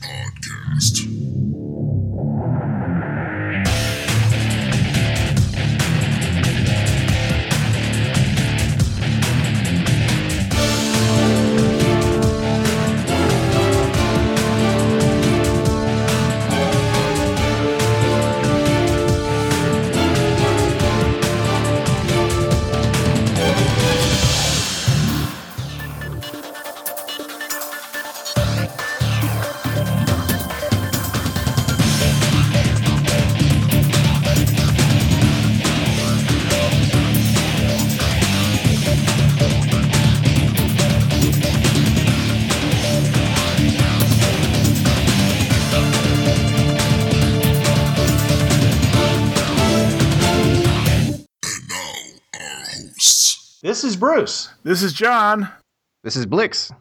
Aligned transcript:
Podcast. 0.00 1.63
This 53.84 53.92
is 53.92 54.00
Bruce. 54.00 54.48
This 54.62 54.82
is 54.82 54.94
John. 54.94 55.46
This 56.04 56.16
is 56.16 56.24
Blix. 56.24 56.72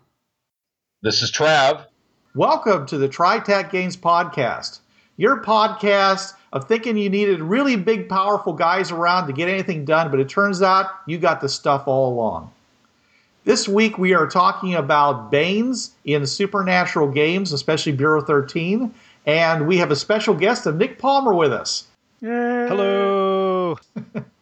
This 1.02 1.22
is 1.22 1.34
Trav. 1.34 1.86
Welcome 2.34 2.86
to 2.86 2.98
the 2.98 3.10
TriTac 3.10 3.72
Games 3.72 3.98
Podcast, 3.98 4.80
your 5.18 5.44
podcast 5.44 6.32
of 6.54 6.66
thinking 6.66 6.96
you 6.96 7.10
needed 7.10 7.42
really 7.42 7.76
big, 7.76 8.08
powerful 8.08 8.54
guys 8.54 8.90
around 8.90 9.28
to 9.28 9.34
get 9.34 9.50
anything 9.50 9.84
done, 9.84 10.12
but 10.12 10.22
it 10.22 10.30
turns 10.30 10.62
out 10.62 10.92
you 11.06 11.18
got 11.18 11.42
the 11.42 11.50
stuff 11.50 11.90
all 11.90 12.14
along. 12.14 12.50
This 13.44 13.68
week 13.68 13.98
we 13.98 14.14
are 14.14 14.26
talking 14.26 14.76
about 14.76 15.30
Banes 15.30 15.92
in 16.06 16.26
supernatural 16.26 17.12
games, 17.12 17.52
especially 17.52 17.92
Bureau 17.92 18.22
13, 18.22 18.94
and 19.26 19.68
we 19.68 19.76
have 19.76 19.92
a 19.92 19.98
special 19.98 20.36
guest 20.36 20.66
of 20.68 20.78
Nick 20.78 21.00
Palmer 21.00 21.34
with 21.34 21.52
us. 21.52 21.86
Hello. 22.22 23.78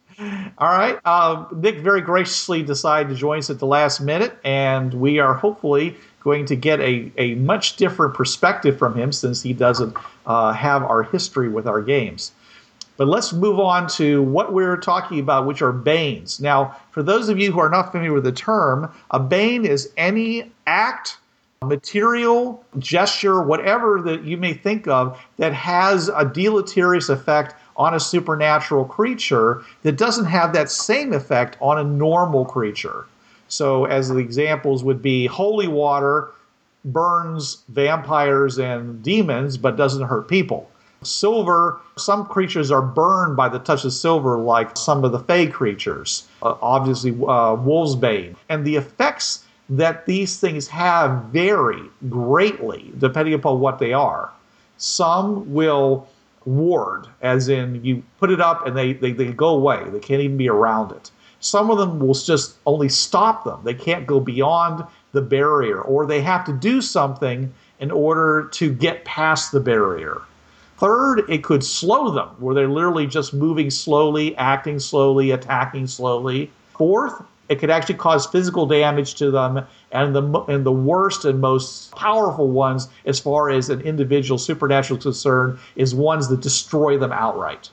All 0.57 0.69
right. 0.69 0.99
Uh, 1.03 1.45
Nick 1.51 1.79
very 1.79 2.01
graciously 2.01 2.61
decided 2.61 3.09
to 3.09 3.15
join 3.15 3.39
us 3.39 3.49
at 3.49 3.59
the 3.59 3.65
last 3.65 4.01
minute, 4.01 4.37
and 4.43 4.93
we 4.93 5.19
are 5.19 5.33
hopefully 5.33 5.95
going 6.23 6.45
to 6.45 6.55
get 6.55 6.79
a, 6.79 7.11
a 7.17 7.35
much 7.35 7.75
different 7.77 8.13
perspective 8.13 8.77
from 8.77 8.95
him 8.95 9.11
since 9.11 9.41
he 9.41 9.53
doesn't 9.53 9.95
uh, 10.27 10.53
have 10.53 10.83
our 10.83 11.03
history 11.03 11.49
with 11.49 11.65
our 11.65 11.81
games. 11.81 12.31
But 12.97 13.07
let's 13.07 13.33
move 13.33 13.59
on 13.59 13.87
to 13.93 14.21
what 14.21 14.53
we're 14.53 14.77
talking 14.77 15.19
about, 15.19 15.47
which 15.47 15.63
are 15.63 15.71
banes. 15.71 16.39
Now, 16.39 16.77
for 16.91 17.01
those 17.01 17.29
of 17.29 17.39
you 17.39 17.51
who 17.51 17.59
are 17.59 17.69
not 17.69 17.91
familiar 17.91 18.13
with 18.13 18.25
the 18.25 18.31
term, 18.31 18.93
a 19.09 19.19
bane 19.19 19.65
is 19.65 19.91
any 19.97 20.51
act, 20.67 21.17
material, 21.63 22.63
gesture, 22.77 23.41
whatever 23.41 24.01
that 24.01 24.23
you 24.23 24.37
may 24.37 24.53
think 24.53 24.87
of 24.87 25.19
that 25.37 25.53
has 25.53 26.09
a 26.09 26.25
deleterious 26.25 27.09
effect 27.09 27.55
on 27.77 27.93
a 27.93 27.99
supernatural 27.99 28.85
creature 28.85 29.63
that 29.83 29.97
doesn't 29.97 30.25
have 30.25 30.53
that 30.53 30.69
same 30.69 31.13
effect 31.13 31.57
on 31.61 31.77
a 31.77 31.83
normal 31.83 32.45
creature. 32.45 33.05
So, 33.47 33.85
as 33.85 34.09
the 34.09 34.17
examples 34.17 34.83
would 34.83 35.01
be 35.01 35.25
holy 35.25 35.67
water 35.67 36.29
burns 36.85 37.63
vampires 37.69 38.57
and 38.57 39.03
demons 39.03 39.57
but 39.57 39.75
doesn't 39.75 40.07
hurt 40.07 40.27
people. 40.27 40.69
Silver, 41.03 41.79
some 41.97 42.25
creatures 42.25 42.69
are 42.69 42.81
burned 42.81 43.35
by 43.35 43.49
the 43.49 43.59
touch 43.59 43.85
of 43.85 43.93
silver, 43.93 44.37
like 44.37 44.77
some 44.77 45.03
of 45.03 45.11
the 45.11 45.19
Fey 45.19 45.47
creatures, 45.47 46.27
uh, 46.43 46.55
obviously, 46.61 47.11
uh, 47.11 47.55
Wolfsbane. 47.57 48.35
And 48.49 48.63
the 48.65 48.75
effects 48.75 49.43
that 49.69 50.05
these 50.05 50.39
things 50.39 50.67
have 50.67 51.23
vary 51.25 51.81
greatly 52.09 52.91
depending 52.99 53.33
upon 53.33 53.59
what 53.59 53.79
they 53.79 53.93
are. 53.93 54.29
Some 54.77 55.53
will 55.53 56.07
ward, 56.45 57.07
as 57.21 57.49
in 57.49 57.83
you 57.83 58.03
put 58.19 58.31
it 58.31 58.41
up 58.41 58.65
and 58.65 58.75
they, 58.75 58.93
they, 58.93 59.11
they 59.11 59.31
go 59.31 59.49
away, 59.49 59.83
they 59.89 59.99
can't 59.99 60.21
even 60.21 60.37
be 60.37 60.49
around 60.49 60.91
it. 60.91 61.11
Some 61.39 61.71
of 61.71 61.77
them 61.77 61.99
will 61.99 62.13
just 62.13 62.57
only 62.65 62.89
stop 62.89 63.43
them. 63.43 63.61
They 63.63 63.73
can't 63.73 64.05
go 64.05 64.19
beyond 64.19 64.85
the 65.11 65.21
barrier, 65.21 65.81
or 65.81 66.05
they 66.05 66.21
have 66.21 66.45
to 66.45 66.53
do 66.53 66.81
something 66.81 67.51
in 67.79 67.91
order 67.91 68.47
to 68.53 68.71
get 68.71 69.05
past 69.05 69.51
the 69.51 69.59
barrier. 69.59 70.21
Third, 70.77 71.25
it 71.29 71.43
could 71.43 71.63
slow 71.63 72.11
them, 72.11 72.29
where 72.39 72.55
they're 72.55 72.69
literally 72.69 73.07
just 73.07 73.33
moving 73.33 73.69
slowly, 73.69 74.35
acting 74.37 74.79
slowly, 74.79 75.31
attacking 75.31 75.87
slowly. 75.87 76.51
Fourth, 76.77 77.23
it 77.51 77.59
could 77.59 77.69
actually 77.69 77.95
cause 77.95 78.25
physical 78.25 78.65
damage 78.65 79.15
to 79.15 79.29
them, 79.29 79.65
and 79.91 80.15
the 80.15 80.21
and 80.47 80.65
the 80.65 80.71
worst 80.71 81.25
and 81.25 81.41
most 81.41 81.91
powerful 81.91 82.47
ones, 82.47 82.87
as 83.05 83.19
far 83.19 83.49
as 83.49 83.69
an 83.69 83.81
individual 83.81 84.37
supernatural 84.37 84.97
is 84.97 85.03
concerned, 85.03 85.59
is 85.75 85.93
ones 85.93 86.29
that 86.29 86.39
destroy 86.39 86.97
them 86.97 87.11
outright. 87.11 87.69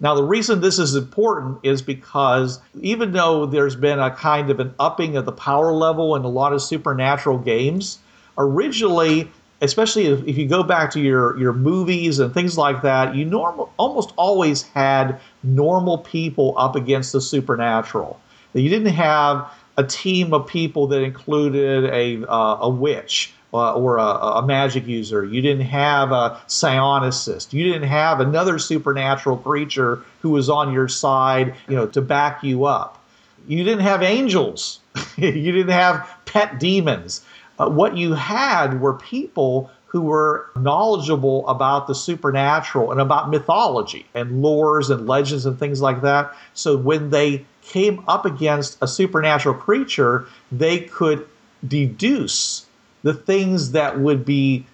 Now, 0.00 0.14
the 0.14 0.22
reason 0.22 0.60
this 0.60 0.78
is 0.78 0.94
important 0.94 1.58
is 1.62 1.80
because 1.80 2.60
even 2.82 3.12
though 3.12 3.46
there's 3.46 3.74
been 3.74 3.98
a 3.98 4.14
kind 4.14 4.50
of 4.50 4.60
an 4.60 4.74
upping 4.78 5.16
of 5.16 5.24
the 5.24 5.32
power 5.32 5.72
level 5.72 6.14
in 6.14 6.22
a 6.22 6.28
lot 6.28 6.52
of 6.52 6.60
supernatural 6.60 7.38
games, 7.38 7.98
originally, 8.36 9.30
especially 9.62 10.06
if, 10.06 10.22
if 10.24 10.36
you 10.36 10.46
go 10.46 10.62
back 10.62 10.92
to 10.92 11.00
your, 11.00 11.36
your 11.38 11.54
movies 11.54 12.18
and 12.18 12.32
things 12.34 12.58
like 12.58 12.82
that, 12.82 13.16
you 13.16 13.24
normal, 13.24 13.72
almost 13.78 14.12
always 14.16 14.62
had 14.62 15.18
normal 15.42 15.98
people 15.98 16.54
up 16.58 16.76
against 16.76 17.12
the 17.12 17.20
supernatural. 17.20 18.20
You 18.54 18.68
didn't 18.68 18.94
have 18.94 19.50
a 19.76 19.84
team 19.84 20.34
of 20.34 20.46
people 20.46 20.88
that 20.88 21.02
included 21.02 21.84
a, 21.84 22.28
uh, 22.28 22.58
a 22.62 22.68
witch 22.68 23.32
uh, 23.54 23.74
or 23.74 23.98
a, 23.98 24.02
a 24.02 24.46
magic 24.46 24.86
user. 24.86 25.24
You 25.24 25.40
didn't 25.40 25.66
have 25.66 26.12
a 26.12 26.40
psionicist. 26.48 27.52
You 27.52 27.64
didn't 27.64 27.88
have 27.88 28.20
another 28.20 28.58
supernatural 28.58 29.38
creature 29.38 30.02
who 30.20 30.30
was 30.30 30.50
on 30.50 30.72
your 30.72 30.88
side, 30.88 31.54
you 31.68 31.76
know, 31.76 31.86
to 31.86 32.02
back 32.02 32.42
you 32.42 32.64
up. 32.64 33.02
You 33.46 33.64
didn't 33.64 33.80
have 33.80 34.02
angels. 34.02 34.80
you 35.16 35.52
didn't 35.52 35.68
have 35.68 36.08
pet 36.26 36.60
demons. 36.60 37.22
Uh, 37.58 37.68
what 37.68 37.96
you 37.96 38.14
had 38.14 38.80
were 38.80 38.94
people 38.94 39.70
who 39.86 40.02
were 40.02 40.50
knowledgeable 40.54 41.48
about 41.48 41.86
the 41.86 41.94
supernatural 41.94 42.92
and 42.92 43.00
about 43.00 43.30
mythology 43.30 44.06
and 44.14 44.44
lores 44.44 44.90
and 44.90 45.06
legends 45.06 45.46
and 45.46 45.58
things 45.58 45.80
like 45.80 46.02
that. 46.02 46.36
So 46.52 46.76
when 46.76 47.08
they 47.08 47.46
came 47.68 48.02
up 48.08 48.24
against 48.24 48.78
a 48.80 48.88
supernatural 48.88 49.54
creature, 49.54 50.26
they 50.50 50.80
could 50.80 51.26
deduce 51.66 52.66
the 53.02 53.14
things 53.14 53.72
that 53.72 54.00
would 54.00 54.24
be 54.24 54.66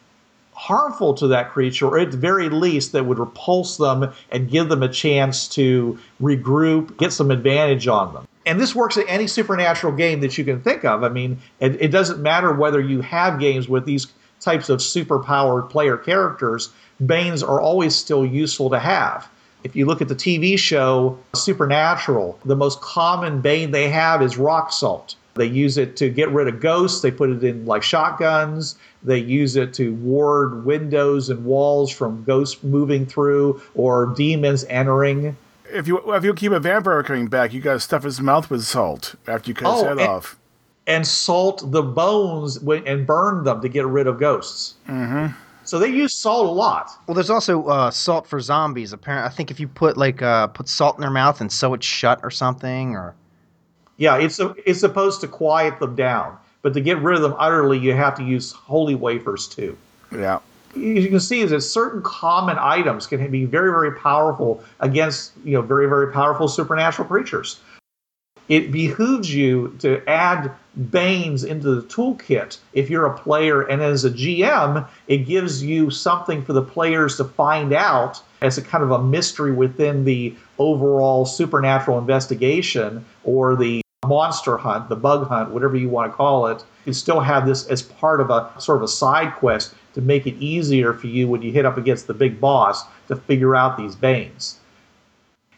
harmful 0.53 1.15
to 1.15 1.27
that 1.29 1.51
creature, 1.51 1.89
or 1.89 1.99
at 1.99 2.13
the 2.13 2.17
very 2.17 2.49
least, 2.49 2.93
that 2.93 3.05
would 3.05 3.19
repulse 3.19 3.77
them 3.77 4.13
and 4.31 4.51
give 4.51 4.69
them 4.69 4.83
a 4.83 4.89
chance 4.89 5.49
to 5.49 5.99
regroup, 6.23 6.97
get 6.97 7.13
some 7.13 7.31
advantage 7.31 7.89
on 7.89 8.15
them. 8.15 8.29
And 8.47 8.61
this 8.61 8.75
works 8.75 8.97
in 8.97 9.09
any 9.09 9.27
supernatural 9.27 9.95
game 9.95 10.21
that 10.21 10.39
you 10.39 10.45
can 10.45 10.61
think 10.61 10.85
of. 10.85 11.03
I 11.03 11.09
mean, 11.09 11.39
it, 11.61 11.81
it 11.83 11.89
doesn't 11.89 12.23
matter 12.23 12.53
whether 12.53 12.81
you 12.81 13.01
have 13.01 13.41
games 13.41 13.69
with 13.69 13.85
these 13.85 14.07
types 14.41 14.69
of 14.69 14.79
superpowered 14.81 15.71
player 15.71 15.97
characters, 15.97 16.71
Banes 17.05 17.43
are 17.43 17.61
always 17.61 17.97
still 17.97 18.25
useful 18.25 18.71
to 18.71 18.79
have. 18.79 19.29
If 19.65 19.75
you 19.75 19.87
look 19.87 20.01
at 20.03 20.09
the 20.09 20.15
TV 20.15 20.59
show 20.59 21.19
Supernatural, 21.35 22.39
the 22.45 22.55
most 22.55 22.81
common 22.83 23.41
Bane 23.41 23.71
they 23.71 23.89
have 23.89 24.21
is 24.23 24.37
rock 24.37 24.71
salt. 24.73 25.17
They 25.37 25.47
use 25.47 25.79
it 25.79 25.97
to 25.97 26.11
get 26.11 26.31
rid 26.31 26.47
of 26.47 26.61
ghosts. 26.61 27.01
They 27.01 27.11
put 27.11 27.31
it 27.31 27.43
in 27.43 27.65
like 27.67 27.83
shotguns. 27.83 28.77
They 29.03 29.19
use 29.19 29.57
it 29.57 29.75
to 29.75 29.95
ward 29.95 30.65
windows 30.65 31.29
and 31.31 31.45
walls 31.45 31.91
from 31.91 32.23
ghosts 32.25 32.63
moving 32.63 33.05
through 33.07 33.61
or 33.75 34.07
demons 34.15 34.65
entering. 34.69 35.37
If 35.73 35.89
you 35.89 35.99
if 36.13 36.23
you 36.25 36.35
keep 36.35 36.53
a 36.53 36.61
vampire 36.61 37.03
coming 37.03 37.27
back, 37.27 37.53
you 37.53 37.61
gotta 37.61 37.81
stuff 37.81 38.05
his 38.05 38.21
mouth 38.21 38.49
with 38.51 38.65
salt 38.65 39.15
after 39.27 39.51
you 39.51 39.55
cut 39.55 39.73
his 39.75 39.83
Oh, 39.83 39.89
head 39.89 39.99
and- 39.99 40.09
off. 40.09 40.37
And 40.87 41.07
salt 41.07 41.73
the 41.73 41.83
bones 41.83 42.59
and 42.59 43.07
burn 43.07 43.45
them 43.45 43.63
to 43.63 43.69
get 43.71 43.87
rid 43.87 44.07
of 44.07 44.21
ghosts. 44.21 44.75
Mm-hmm. 44.87 45.35
So 45.65 45.79
they 45.79 45.89
use 45.89 46.15
salt 46.15 46.47
a 46.47 46.51
lot. 46.51 46.91
Well, 47.07 47.15
there's 47.15 47.31
also 47.31 47.65
uh, 47.67 47.91
salt 47.91 48.27
for 48.27 48.41
zombies. 48.41 48.93
Apparently, 48.93 49.27
I 49.27 49.31
think 49.31 49.51
if 49.51 49.59
you 49.59 49.67
put 49.67 49.97
like 49.97 50.23
uh, 50.23 50.49
put 50.49 50.69
salt 50.69 50.97
in 50.97 51.01
their 51.01 51.11
mouth 51.11 51.41
and 51.41 51.51
sew 51.51 51.75
it 51.75 51.83
shut 51.83 52.21
or 52.23 52.31
something, 52.31 52.95
or 52.95 53.15
Yeah, 53.97 54.17
it's 54.17 54.41
it's 54.67 54.81
supposed 54.81 55.21
to 55.23 55.29
quiet 55.29 55.79
them 55.81 55.97
down, 55.97 56.37
but 56.63 56.75
to 56.75 56.81
get 56.81 56.99
rid 56.99 57.17
of 57.17 57.23
them 57.23 57.35
utterly, 57.39 57.79
you 57.79 57.95
have 57.95 58.15
to 58.17 58.23
use 58.23 58.53
holy 58.53 58.95
wafers 58.95 59.49
too. 59.49 59.77
Yeah. 60.13 60.41
As 60.77 60.81
you 60.81 61.09
can 61.09 61.21
see 61.21 61.41
is 61.41 61.51
that 61.51 61.61
certain 61.61 62.03
common 62.03 62.57
items 62.59 63.07
can 63.07 63.31
be 63.31 63.45
very, 63.45 63.71
very 63.71 63.93
powerful 63.93 64.63
against 64.81 65.33
you 65.45 65.53
know 65.53 65.63
very, 65.63 65.89
very 65.89 66.13
powerful 66.13 66.49
supernatural 66.49 67.09
creatures. 67.09 67.61
It 68.49 68.71
behooves 68.71 69.35
you 69.35 69.75
to 69.81 70.03
add 70.09 70.53
Banes 70.91 71.45
into 71.45 71.75
the 71.75 71.83
toolkit 71.83 72.59
if 72.73 72.91
you're 72.91 73.07
a 73.07 73.17
player. 73.17 73.63
And 73.63 73.81
as 73.81 74.05
a 74.05 74.11
GM, 74.11 74.87
it 75.07 75.19
gives 75.19 75.63
you 75.63 75.91
something 75.91 76.45
for 76.45 76.53
the 76.53 76.63
players 76.63 77.17
to 77.19 77.25
find 77.25 77.73
out 77.73 78.23
as 78.43 78.59
a 78.59 78.63
kind 78.63 78.83
of 78.83 78.91
a 78.91 79.03
mystery 79.03 79.53
within 79.53 80.05
the 80.05 80.35
overall 80.59 81.25
supernatural 81.25 81.99
investigation 81.99 83.05
or 83.23 83.57
the 83.57 83.81
monster 84.05 84.57
hunt, 84.57 84.89
the 84.89 84.97
bug 84.97 85.29
hunt, 85.29 85.51
whatever 85.51 85.77
you 85.77 85.89
want 85.89 86.11
to 86.11 86.17
call 86.17 86.47
it. 86.49 86.63
You 86.85 86.93
still 86.93 87.21
have 87.21 87.47
this 87.47 87.67
as 87.69 87.83
part 87.83 88.21
of 88.21 88.31
a 88.31 88.51
sort 88.59 88.79
of 88.79 88.83
a 88.83 88.89
side 88.89 89.35
quest 89.37 89.75
to 89.95 90.01
make 90.01 90.27
it 90.27 90.35
easier 90.35 90.93
for 90.93 91.07
you 91.07 91.29
when 91.29 91.41
you 91.41 91.53
hit 91.53 91.65
up 91.65 91.79
against 91.79 92.07
the 92.07 92.15
big 92.15 92.41
boss 92.41 92.85
to 93.09 93.17
figure 93.17 93.57
out 93.57 93.79
these 93.79 93.95
Banes. 93.95 94.59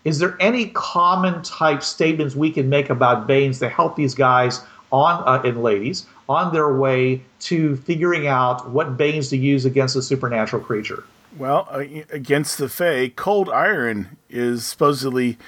Is 0.06 0.20
there 0.20 0.36
any 0.38 0.68
common 0.68 1.42
type 1.42 1.82
statements 1.82 2.36
we 2.36 2.52
can 2.52 2.68
make 2.68 2.90
about 2.90 3.26
Banes 3.26 3.58
to 3.58 3.68
help 3.68 3.96
these 3.96 4.14
guys 4.14 4.60
on 4.92 5.20
uh, 5.26 5.42
and 5.42 5.64
ladies 5.64 6.06
on 6.28 6.52
their 6.52 6.76
way 6.76 7.20
to 7.40 7.74
figuring 7.78 8.28
out 8.28 8.70
what 8.70 8.96
Banes 8.96 9.30
to 9.30 9.36
use 9.36 9.64
against 9.64 9.96
a 9.96 10.02
supernatural 10.02 10.62
creature? 10.62 11.02
Well, 11.36 11.66
uh, 11.72 11.82
against 12.10 12.58
the 12.58 12.68
Fae, 12.68 13.08
cold 13.16 13.48
iron 13.48 14.16
is 14.30 14.64
supposedly 14.64 15.38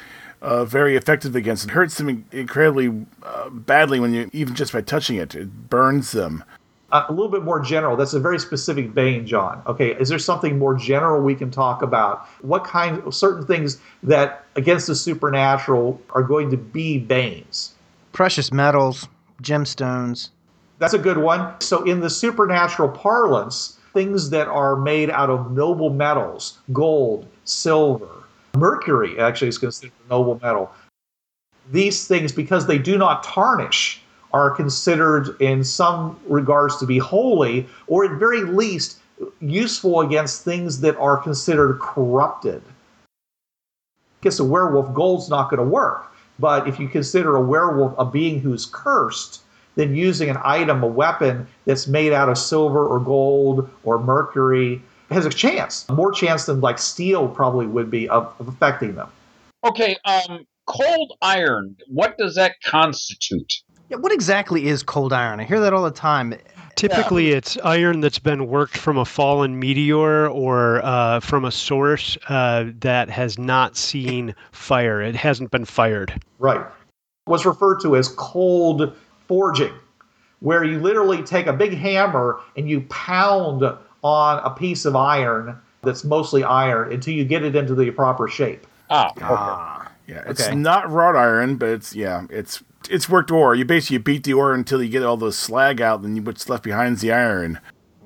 uh, 0.42 0.64
very 0.64 0.96
effective 0.96 1.36
against 1.36 1.66
it. 1.66 1.70
Hurts 1.70 1.96
them 1.96 2.26
incredibly 2.32 3.06
uh, 3.22 3.50
badly 3.50 4.00
when 4.00 4.12
you 4.12 4.28
even 4.32 4.56
just 4.56 4.72
by 4.72 4.80
touching 4.80 5.14
it. 5.18 5.36
It 5.36 5.70
burns 5.70 6.10
them. 6.10 6.42
Uh, 6.90 7.04
a 7.08 7.12
little 7.12 7.28
bit 7.28 7.42
more 7.42 7.60
general. 7.60 7.96
That's 7.96 8.14
a 8.14 8.20
very 8.20 8.38
specific 8.38 8.94
bane, 8.94 9.26
John. 9.26 9.62
Okay, 9.66 9.94
is 9.96 10.08
there 10.08 10.18
something 10.18 10.58
more 10.58 10.74
general 10.74 11.20
we 11.20 11.34
can 11.34 11.50
talk 11.50 11.82
about? 11.82 12.26
What 12.40 12.64
kind 12.64 13.02
of 13.02 13.14
certain 13.14 13.44
things 13.44 13.78
that 14.02 14.46
against 14.56 14.86
the 14.86 14.94
supernatural 14.94 16.00
are 16.10 16.22
going 16.22 16.50
to 16.50 16.56
be 16.56 16.98
banes? 16.98 17.74
Precious 18.12 18.50
metals, 18.52 19.06
gemstones. 19.42 20.30
That's 20.78 20.94
a 20.94 20.98
good 20.98 21.18
one. 21.18 21.60
So, 21.60 21.84
in 21.84 22.00
the 22.00 22.08
supernatural 22.08 22.88
parlance, 22.88 23.78
things 23.92 24.30
that 24.30 24.48
are 24.48 24.76
made 24.76 25.10
out 25.10 25.28
of 25.28 25.52
noble 25.52 25.90
metals, 25.90 26.58
gold, 26.72 27.26
silver, 27.44 28.24
mercury 28.56 29.18
actually 29.18 29.48
is 29.48 29.58
considered 29.58 29.92
a 30.06 30.10
noble 30.10 30.38
metal. 30.42 30.70
These 31.70 32.06
things, 32.08 32.32
because 32.32 32.66
they 32.66 32.78
do 32.78 32.96
not 32.96 33.24
tarnish, 33.24 34.00
are 34.32 34.50
considered 34.50 35.40
in 35.40 35.64
some 35.64 36.18
regards 36.26 36.76
to 36.78 36.86
be 36.86 36.98
holy, 36.98 37.66
or 37.86 38.04
at 38.04 38.18
very 38.18 38.42
least 38.42 38.98
useful 39.40 40.00
against 40.00 40.44
things 40.44 40.80
that 40.80 40.96
are 40.98 41.16
considered 41.16 41.78
corrupted. 41.80 42.62
I 43.20 44.22
guess 44.22 44.38
a 44.38 44.44
werewolf 44.44 44.94
gold's 44.94 45.28
not 45.28 45.50
going 45.50 45.58
to 45.58 45.68
work, 45.68 46.12
but 46.38 46.68
if 46.68 46.78
you 46.78 46.88
consider 46.88 47.36
a 47.36 47.40
werewolf 47.40 47.94
a 47.98 48.04
being 48.04 48.40
who's 48.40 48.66
cursed, 48.66 49.42
then 49.76 49.94
using 49.94 50.28
an 50.28 50.38
item, 50.44 50.82
a 50.82 50.86
weapon 50.86 51.46
that's 51.64 51.86
made 51.86 52.12
out 52.12 52.28
of 52.28 52.36
silver 52.36 52.86
or 52.86 52.98
gold 52.98 53.70
or 53.84 53.98
mercury 53.98 54.82
has 55.10 55.24
a 55.24 55.30
chance, 55.30 55.88
more 55.88 56.12
chance 56.12 56.46
than 56.46 56.60
like 56.60 56.78
steel 56.78 57.28
probably 57.28 57.66
would 57.66 57.90
be 57.90 58.08
of, 58.08 58.32
of 58.40 58.48
affecting 58.48 58.94
them. 58.94 59.08
Okay, 59.64 59.96
um, 60.04 60.44
cold 60.66 61.12
iron. 61.22 61.76
What 61.88 62.18
does 62.18 62.34
that 62.34 62.56
constitute? 62.62 63.52
Yeah, 63.88 63.96
what 63.96 64.12
exactly 64.12 64.68
is 64.68 64.82
cold 64.82 65.12
iron? 65.12 65.40
I 65.40 65.44
hear 65.44 65.60
that 65.60 65.72
all 65.72 65.84
the 65.84 65.90
time. 65.90 66.34
Typically, 66.76 67.30
it's 67.30 67.56
iron 67.64 68.00
that's 68.00 68.18
been 68.18 68.46
worked 68.46 68.76
from 68.76 68.98
a 68.98 69.04
fallen 69.04 69.58
meteor 69.58 70.28
or 70.28 70.84
uh, 70.84 71.20
from 71.20 71.44
a 71.44 71.50
source 71.50 72.16
uh, 72.28 72.66
that 72.80 73.08
has 73.08 73.38
not 73.38 73.76
seen 73.76 74.34
fire. 74.52 75.00
It 75.00 75.16
hasn't 75.16 75.50
been 75.50 75.64
fired. 75.64 76.20
Right. 76.38 76.64
What's 77.24 77.44
referred 77.44 77.80
to 77.80 77.96
as 77.96 78.08
cold 78.08 78.94
forging, 79.26 79.72
where 80.40 80.62
you 80.62 80.78
literally 80.78 81.22
take 81.22 81.46
a 81.46 81.52
big 81.52 81.72
hammer 81.72 82.40
and 82.56 82.68
you 82.68 82.82
pound 82.82 83.64
on 84.02 84.38
a 84.44 84.50
piece 84.50 84.84
of 84.84 84.94
iron 84.94 85.58
that's 85.82 86.04
mostly 86.04 86.44
iron 86.44 86.92
until 86.92 87.14
you 87.14 87.24
get 87.24 87.42
it 87.42 87.56
into 87.56 87.74
the 87.74 87.90
proper 87.90 88.28
shape. 88.28 88.66
Ah, 88.90 89.10
okay. 89.10 89.24
Ah, 89.24 89.90
yeah. 90.08 90.22
It's 90.26 90.42
Okay. 90.46 90.54
not 90.56 90.90
wrought 90.90 91.14
iron, 91.16 91.56
but 91.56 91.68
it's 91.68 91.94
yeah, 91.94 92.26
it's 92.30 92.62
it's 92.90 93.08
worked 93.08 93.30
ore. 93.30 93.54
You 93.54 93.64
basically 93.64 93.98
beat 93.98 94.24
the 94.24 94.32
ore 94.32 94.54
until 94.54 94.82
you 94.82 94.88
get 94.88 95.02
all 95.04 95.16
the 95.16 95.32
slag 95.32 95.80
out, 95.80 96.02
then 96.02 96.16
you, 96.16 96.22
what's 96.22 96.48
left 96.48 96.64
behind 96.64 96.96
is 96.96 97.00
the 97.02 97.12
iron. 97.12 97.60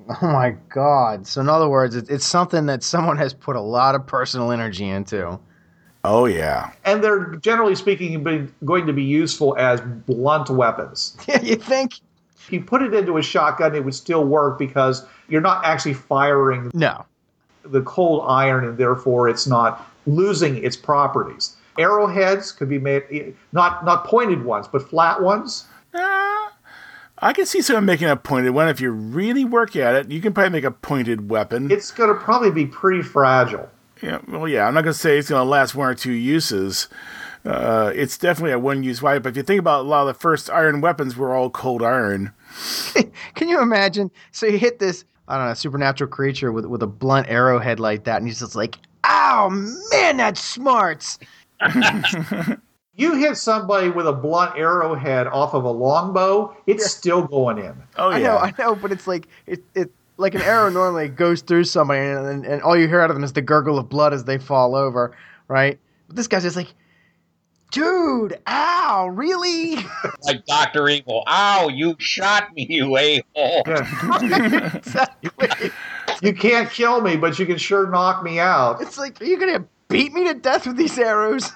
Oh 0.09 0.27
my 0.27 0.57
god! 0.69 1.27
So 1.27 1.41
in 1.41 1.49
other 1.49 1.69
words, 1.69 1.95
it, 1.95 2.11
it's 2.11 2.27
something 2.27 2.67
that 2.67 2.83
someone 2.83 3.17
has 3.19 3.33
put 3.33 3.55
a 3.57 3.61
lot 3.61 3.95
of 3.95 4.07
personal 4.07 4.51
energy 4.51 4.89
into. 4.89 5.39
Oh 6.05 6.25
yeah. 6.27 6.73
And 6.85 7.03
they're 7.05 7.37
generally 7.37 7.77
speaking 7.77 8.25
be- 8.25 8.49
going 8.65 8.87
to 8.89 8.93
be 8.93 9.05
useful 9.05 9.57
as 9.57 9.81
blunt 9.81 10.51
weapons. 10.51 11.17
Yeah, 11.29 11.41
you 11.41 11.55
think? 11.57 12.01
If 12.37 12.53
you 12.53 12.61
put 12.61 12.83
it 12.83 12.93
into 12.93 13.19
a 13.19 13.23
shotgun, 13.23 13.77
it 13.77 13.85
would 13.85 13.95
still 13.95 14.25
work 14.25 14.59
because 14.59 15.07
you're 15.29 15.41
not 15.41 15.65
actually 15.65 15.95
firing 15.95 16.73
No. 16.75 17.07
the 17.65 17.83
cold 17.83 18.25
iron, 18.27 18.65
and 18.65 18.77
therefore 18.77 19.29
it's 19.29 19.47
not 19.47 19.89
losing 20.07 20.57
its 20.65 20.75
properties. 20.77 21.55
Arrowheads 21.79 22.53
could 22.53 22.69
be 22.69 22.79
made 22.79 23.35
not 23.53 23.85
not 23.85 24.05
pointed 24.05 24.45
ones, 24.45 24.69
but 24.69 24.89
flat 24.89 25.23
ones. 25.23 25.67
Ah, 25.95 26.53
I 27.19 27.33
can 27.33 27.47
see 27.47 27.63
someone 27.63 27.85
making 27.85 28.09
a 28.09 28.17
pointed 28.17 28.51
one 28.51 28.69
if 28.69 28.81
you 28.81 28.91
really 28.91 29.45
work 29.45 29.77
at 29.77 29.95
it. 29.95 30.11
You 30.11 30.21
can 30.21 30.33
probably 30.33 30.51
make 30.51 30.65
a 30.65 30.73
pointed 30.73 31.31
weapon. 31.31 31.71
It's 31.71 31.93
going 31.93 32.13
to 32.13 32.19
probably 32.19 32.51
be 32.51 32.67
pretty 32.67 33.03
fragile. 33.03 33.71
Yeah, 34.03 34.19
well, 34.27 34.49
yeah, 34.49 34.67
I'm 34.67 34.75
not 34.75 34.83
going 34.83 34.93
to 34.93 34.99
say 34.99 35.19
it's 35.19 35.31
going 35.31 35.41
to 35.41 35.49
last 35.49 35.77
one 35.77 35.89
or 35.89 35.95
two 35.95 36.13
uses. 36.13 36.89
Uh, 37.45 37.93
it's 37.95 38.19
definitely 38.19 38.51
a 38.51 38.59
one 38.59 38.83
use 38.83 39.01
weapon. 39.01 39.23
But 39.23 39.31
if 39.31 39.37
you 39.37 39.43
think 39.45 39.61
about 39.61 39.83
a 39.83 39.89
lot 39.89 40.03
of 40.03 40.09
the 40.09 40.21
first 40.21 40.51
iron 40.51 40.81
weapons 40.81 41.17
were 41.17 41.33
all 41.33 41.49
cold 41.49 41.83
iron. 41.83 42.33
Can 43.35 43.49
you 43.49 43.61
imagine? 43.63 44.11
So 44.33 44.47
you 44.47 44.59
hit 44.59 44.81
this, 44.81 45.05
I 45.29 45.39
don't 45.39 45.47
know, 45.47 45.55
supernatural 45.55 46.11
creature 46.11 46.51
with 46.51 46.67
with 46.67 46.83
a 46.83 46.89
blunt 46.89 47.29
arrowhead 47.29 47.79
like 47.79 48.05
that, 48.05 48.17
and 48.19 48.27
he's 48.27 48.41
just 48.41 48.55
like, 48.55 48.79
"Ow, 49.05 49.49
man, 49.93 50.17
that 50.19 50.37
smarts." 50.37 51.19
You 52.95 53.15
hit 53.15 53.39
somebody 53.39 53.89
with 53.89 54.07
a 54.07 54.13
blunt 54.13 54.59
arrowhead 54.59 55.27
off 55.27 55.55
of 55.55 55.65
a 55.65 55.71
longbow, 55.71 56.55
it's 56.67 56.91
still 56.91 57.27
going 57.27 57.57
in. 57.57 57.75
Oh, 57.97 58.11
yeah. 58.11 58.17
I 58.17 58.21
know, 58.21 58.37
I 58.37 58.55
know, 58.59 58.75
but 58.75 58.93
it's 58.93 59.07
like 59.07 59.29
it, 59.47 59.65
it 59.75 59.91
like 60.19 60.35
an 60.35 60.43
arrow 60.43 60.69
normally 60.69 61.09
goes 61.09 61.41
through 61.41 61.65
somebody, 61.65 62.01
and, 62.01 62.27
and, 62.27 62.45
and 62.45 62.63
all 62.63 62.77
you 62.77 62.89
hear 62.89 63.01
out 63.01 63.09
of 63.09 63.17
them 63.17 63.25
is 63.25 63.33
the 63.33 63.41
gurgle 63.41 63.79
of 63.79 63.89
blood 63.89 64.13
as 64.13 64.25
they 64.25 64.37
fall 64.37 64.75
over, 64.75 65.17
right? 65.49 65.79
But 66.07 66.17
this 66.17 66.29
guy's 66.29 66.43
just 66.43 66.55
like, 66.55 66.75
dude, 67.71 68.39
ow, 68.47 69.09
really? 69.09 69.77
Like 70.25 70.47
Doctor 70.47 70.89
Evil. 70.89 71.25
Ow! 71.27 71.69
You 71.69 71.97
shot 71.99 72.55
me, 72.55 72.67
you 72.69 72.97
a 72.97 73.23
hole. 73.35 73.63
exactly. 73.67 75.71
You 76.23 76.33
can't 76.33 76.71
kill 76.71 77.01
me, 77.01 77.17
but 77.17 77.39
you 77.39 77.47
can 77.47 77.57
sure 77.57 77.91
knock 77.91 78.23
me 78.23 78.39
out. 78.39 78.81
It's 78.81 78.99
like, 78.99 79.21
are 79.21 79.25
you 79.25 79.39
gonna 79.39 79.65
beat 79.89 80.13
me 80.13 80.25
to 80.29 80.35
death 80.35 80.67
with 80.67 80.77
these 80.77 80.97
arrows? 80.99 81.51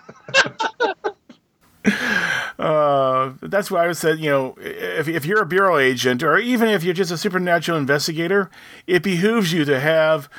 Uh, 2.58 3.34
that's 3.42 3.70
why 3.70 3.86
I 3.86 3.92
said, 3.92 4.18
you 4.18 4.30
know, 4.30 4.56
if, 4.58 5.08
if 5.08 5.26
you're 5.26 5.42
a 5.42 5.46
bureau 5.46 5.78
agent 5.78 6.22
or 6.22 6.38
even 6.38 6.68
if 6.68 6.82
you're 6.82 6.94
just 6.94 7.10
a 7.10 7.18
supernatural 7.18 7.76
investigator, 7.76 8.50
it 8.86 9.02
behooves 9.02 9.52
you 9.52 9.64
to 9.66 9.78
have 9.78 10.30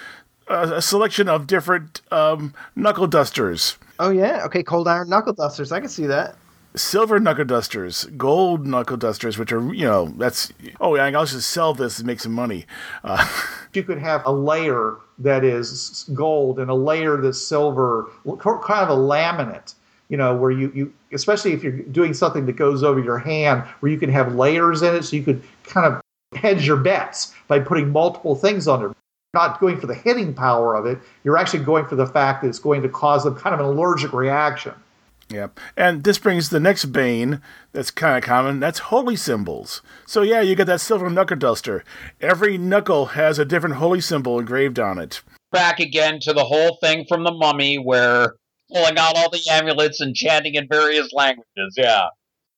a, 0.47 0.75
a 0.75 0.81
selection 0.81 1.29
of 1.29 1.45
different 1.45 2.01
um, 2.11 2.53
knuckle 2.75 3.07
dusters. 3.07 3.77
Oh 3.99 4.09
yeah, 4.09 4.43
okay, 4.45 4.63
cold 4.63 4.87
iron 4.87 5.09
knuckle 5.09 5.33
dusters. 5.33 5.71
I 5.71 5.79
can 5.79 5.89
see 5.89 6.07
that. 6.07 6.35
Silver 6.77 7.19
knuckle 7.19 7.45
dusters, 7.45 8.05
gold 8.17 8.65
knuckle 8.65 8.97
dusters, 8.97 9.37
which 9.37 9.51
are, 9.51 9.73
you 9.73 9.85
know, 9.85 10.13
that's, 10.17 10.51
oh, 10.79 10.95
yeah, 10.95 11.05
I'll 11.05 11.25
just 11.25 11.49
sell 11.49 11.73
this 11.73 11.99
and 11.99 12.07
make 12.07 12.19
some 12.19 12.33
money. 12.33 12.65
Uh, 13.03 13.27
You 13.73 13.83
could 13.83 13.99
have 13.99 14.25
a 14.25 14.31
layer 14.31 14.95
that 15.19 15.43
is 15.43 16.09
gold 16.13 16.57
and 16.57 16.71
a 16.71 16.73
layer 16.73 17.17
that's 17.17 17.39
silver, 17.39 18.09
kind 18.25 18.81
of 18.81 18.89
a 18.89 18.99
laminate, 18.99 19.75
you 20.09 20.17
know, 20.17 20.35
where 20.35 20.49
you, 20.49 20.71
you 20.73 20.93
especially 21.11 21.53
if 21.53 21.63
you're 21.63 21.73
doing 21.83 22.13
something 22.13 22.47
that 22.47 22.55
goes 22.55 22.81
over 22.81 22.99
your 22.99 23.19
hand, 23.19 23.61
where 23.81 23.91
you 23.91 23.99
can 23.99 24.09
have 24.09 24.33
layers 24.33 24.81
in 24.81 24.95
it 24.95 25.03
so 25.03 25.15
you 25.15 25.21
could 25.21 25.43
kind 25.63 25.85
of 25.85 26.01
hedge 26.39 26.65
your 26.65 26.77
bets 26.77 27.33
by 27.47 27.59
putting 27.59 27.91
multiple 27.91 28.35
things 28.35 28.67
on 28.67 28.79
there. 28.79 28.95
Not 29.33 29.59
going 29.59 29.79
for 29.79 29.85
the 29.85 29.93
hitting 29.93 30.33
power 30.33 30.73
of 30.73 30.85
it, 30.87 30.97
you're 31.23 31.37
actually 31.37 31.63
going 31.63 31.85
for 31.85 31.95
the 31.95 32.07
fact 32.07 32.41
that 32.41 32.47
it's 32.47 32.59
going 32.59 32.81
to 32.81 32.89
cause 32.89 33.25
them 33.25 33.35
kind 33.35 33.53
of 33.53 33.59
an 33.59 33.67
allergic 33.67 34.13
reaction. 34.13 34.73
Yeah. 35.29 35.47
And 35.75 36.03
this 36.03 36.17
brings 36.17 36.49
the 36.49 36.59
next 36.59 36.85
bane 36.85 37.41
that's 37.73 37.91
kind 37.91 38.17
of 38.17 38.23
common. 38.23 38.59
That's 38.59 38.79
holy 38.79 39.15
symbols. 39.15 39.81
So, 40.05 40.21
yeah, 40.21 40.41
you 40.41 40.55
get 40.55 40.67
that 40.67 40.81
silver 40.81 41.09
knuckle 41.09 41.37
duster. 41.37 41.83
Every 42.21 42.57
knuckle 42.57 43.07
has 43.07 43.37
a 43.37 43.45
different 43.45 43.75
holy 43.75 44.01
symbol 44.01 44.39
engraved 44.39 44.79
on 44.79 44.97
it. 44.97 45.21
Back 45.51 45.79
again 45.79 46.19
to 46.21 46.33
the 46.33 46.45
whole 46.45 46.77
thing 46.81 47.05
from 47.09 47.23
the 47.23 47.31
mummy 47.31 47.75
where 47.75 48.33
oh, 48.33 48.33
pulling 48.73 48.97
out 48.97 49.17
all 49.17 49.29
the 49.29 49.45
amulets 49.51 49.99
and 50.01 50.15
chanting 50.15 50.55
in 50.55 50.67
various 50.69 51.11
languages. 51.13 51.75
Yeah. 51.75 52.07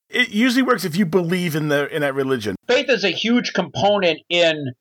It 0.10 0.30
usually 0.30 0.64
works 0.64 0.86
if 0.86 0.96
you 0.96 1.06
believe 1.06 1.56
in 1.56 1.68
the 1.68 1.88
in 1.94 2.02
that 2.02 2.16
religion. 2.16 2.56
Faith 2.68 2.90
is 2.90 3.04
a 3.04 3.12
huge 3.12 3.54
component 3.54 4.20
in 4.30 4.74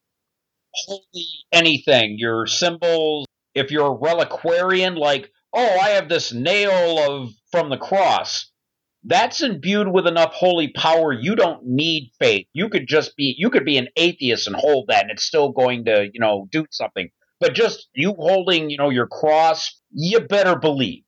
holy 0.72 1.26
anything. 1.52 2.16
Your 2.18 2.46
symbols, 2.46 3.26
if 3.54 3.70
you're 3.70 3.92
a 3.92 3.96
reliquarian, 3.96 4.96
like, 4.96 5.30
oh, 5.52 5.78
I 5.80 5.90
have 5.90 6.08
this 6.08 6.32
nail 6.32 6.98
of 6.98 7.30
from 7.50 7.70
the 7.70 7.76
cross. 7.78 8.50
that's 9.04 9.42
imbued 9.42 9.88
with 9.88 10.06
enough 10.06 10.32
holy 10.34 10.68
power. 10.68 11.12
You 11.12 11.36
don't 11.36 11.64
need 11.64 12.10
faith. 12.18 12.46
You 12.52 12.68
could 12.68 12.86
just 12.88 13.16
be 13.16 13.34
you 13.38 13.50
could 13.50 13.64
be 13.64 13.78
an 13.78 13.88
atheist 13.96 14.46
and 14.46 14.56
hold 14.56 14.88
that, 14.88 15.02
and 15.02 15.10
it's 15.12 15.24
still 15.24 15.50
going 15.52 15.84
to 15.86 16.08
you 16.12 16.20
know 16.20 16.48
do 16.50 16.66
something. 16.70 17.08
But 17.40 17.54
just 17.54 17.88
you 17.94 18.14
holding 18.14 18.70
you 18.70 18.76
know 18.78 18.90
your 18.90 19.06
cross, 19.06 19.80
you 19.92 20.20
better 20.20 20.56
believe. 20.56 21.04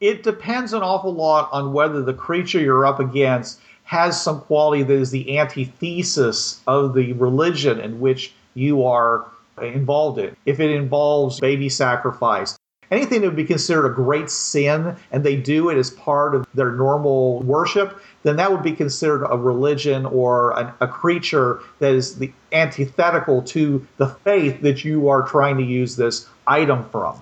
It 0.00 0.22
depends 0.22 0.72
an 0.72 0.82
awful 0.82 1.12
lot 1.12 1.50
on 1.52 1.72
whether 1.74 2.02
the 2.02 2.14
creature 2.14 2.58
you're 2.58 2.86
up 2.86 3.00
against 3.00 3.60
has 3.84 4.20
some 4.20 4.40
quality 4.40 4.82
that 4.82 4.94
is 4.94 5.10
the 5.10 5.38
antithesis 5.38 6.62
of 6.66 6.94
the 6.94 7.12
religion 7.14 7.80
in 7.80 8.00
which 8.00 8.32
you 8.54 8.84
are 8.86 9.26
involved 9.60 10.18
in. 10.18 10.34
If 10.46 10.58
it 10.58 10.70
involves 10.70 11.38
baby 11.40 11.68
sacrifice, 11.68 12.56
anything 12.90 13.20
that 13.20 13.28
would 13.28 13.36
be 13.36 13.44
considered 13.44 13.86
a 13.86 13.94
great 13.94 14.30
sin 14.30 14.96
and 15.12 15.24
they 15.24 15.36
do 15.36 15.68
it 15.68 15.76
as 15.76 15.90
part 15.90 16.34
of 16.34 16.46
their 16.54 16.72
normal 16.72 17.40
worship, 17.42 18.00
then 18.22 18.36
that 18.36 18.50
would 18.50 18.62
be 18.62 18.72
considered 18.72 19.24
a 19.24 19.36
religion 19.36 20.06
or 20.06 20.58
an, 20.58 20.72
a 20.80 20.88
creature 20.88 21.60
that 21.78 21.92
is 21.92 22.18
the 22.18 22.32
antithetical 22.52 23.42
to 23.42 23.86
the 23.96 24.08
faith 24.08 24.60
that 24.62 24.84
you 24.84 25.08
are 25.08 25.22
trying 25.22 25.56
to 25.56 25.64
use 25.64 25.96
this 25.96 26.28
item 26.46 26.88
from. 26.90 27.20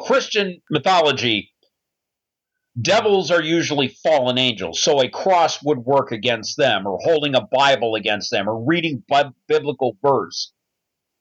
Christian 0.00 0.60
mythology, 0.70 1.50
devils 2.80 3.30
are 3.30 3.42
usually 3.42 3.88
fallen 3.88 4.38
angels, 4.38 4.82
so 4.82 5.00
a 5.00 5.08
cross 5.08 5.62
would 5.62 5.78
work 5.78 6.12
against 6.12 6.56
them, 6.56 6.86
or 6.86 6.98
holding 7.02 7.34
a 7.34 7.46
Bible 7.52 7.94
against 7.94 8.30
them, 8.30 8.48
or 8.48 8.64
reading 8.64 9.02
bi- 9.08 9.30
biblical 9.48 9.96
verse 10.02 10.52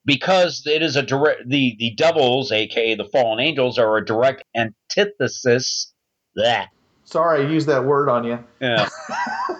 because 0.05 0.63
it 0.65 0.81
is 0.81 0.95
a 0.95 1.03
direct 1.03 1.47
the 1.47 1.75
the 1.79 1.93
devils, 1.95 2.51
aka 2.51 2.95
the 2.95 3.05
fallen 3.05 3.39
angels, 3.39 3.77
are 3.77 3.97
a 3.97 4.05
direct 4.05 4.43
antithesis. 4.55 5.93
That 6.35 6.69
Sorry, 7.05 7.45
I 7.45 7.49
used 7.49 7.67
that 7.67 7.85
word 7.85 8.09
on 8.09 8.23
you. 8.23 8.39
yeah, 8.59 8.89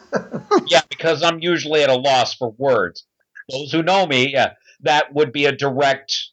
yeah, 0.68 0.82
because 0.90 1.22
I'm 1.22 1.40
usually 1.40 1.84
at 1.84 1.90
a 1.90 1.96
loss 1.96 2.34
for 2.34 2.52
words. 2.58 3.06
Those 3.50 3.72
who 3.72 3.84
know 3.84 4.08
me, 4.08 4.32
yeah, 4.32 4.54
that 4.82 5.14
would 5.14 5.32
be 5.32 5.46
a 5.46 5.52
direct, 5.52 6.30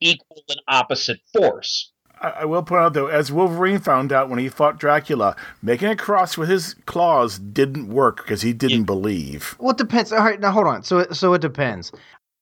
equal 0.00 0.42
and 0.48 0.60
opposite 0.66 1.20
force. 1.32 1.92
I, 2.20 2.28
I 2.28 2.44
will 2.46 2.62
point 2.62 2.82
out 2.82 2.94
though, 2.94 3.08
as 3.08 3.30
Wolverine 3.30 3.78
found 3.78 4.12
out 4.12 4.30
when 4.30 4.38
he 4.38 4.48
fought 4.48 4.78
Dracula, 4.78 5.36
making 5.62 5.88
a 5.88 5.96
cross 5.96 6.38
with 6.38 6.48
his 6.48 6.74
claws 6.86 7.38
didn't 7.38 7.88
work 7.88 8.18
because 8.18 8.42
he 8.42 8.52
didn't 8.52 8.84
believe. 8.84 9.54
Well, 9.58 9.70
it 9.70 9.78
depends. 9.78 10.12
All 10.12 10.18
right, 10.18 10.40
now 10.40 10.50
hold 10.50 10.66
on. 10.66 10.82
So, 10.82 11.04
so 11.12 11.34
it 11.34 11.42
depends. 11.42 11.92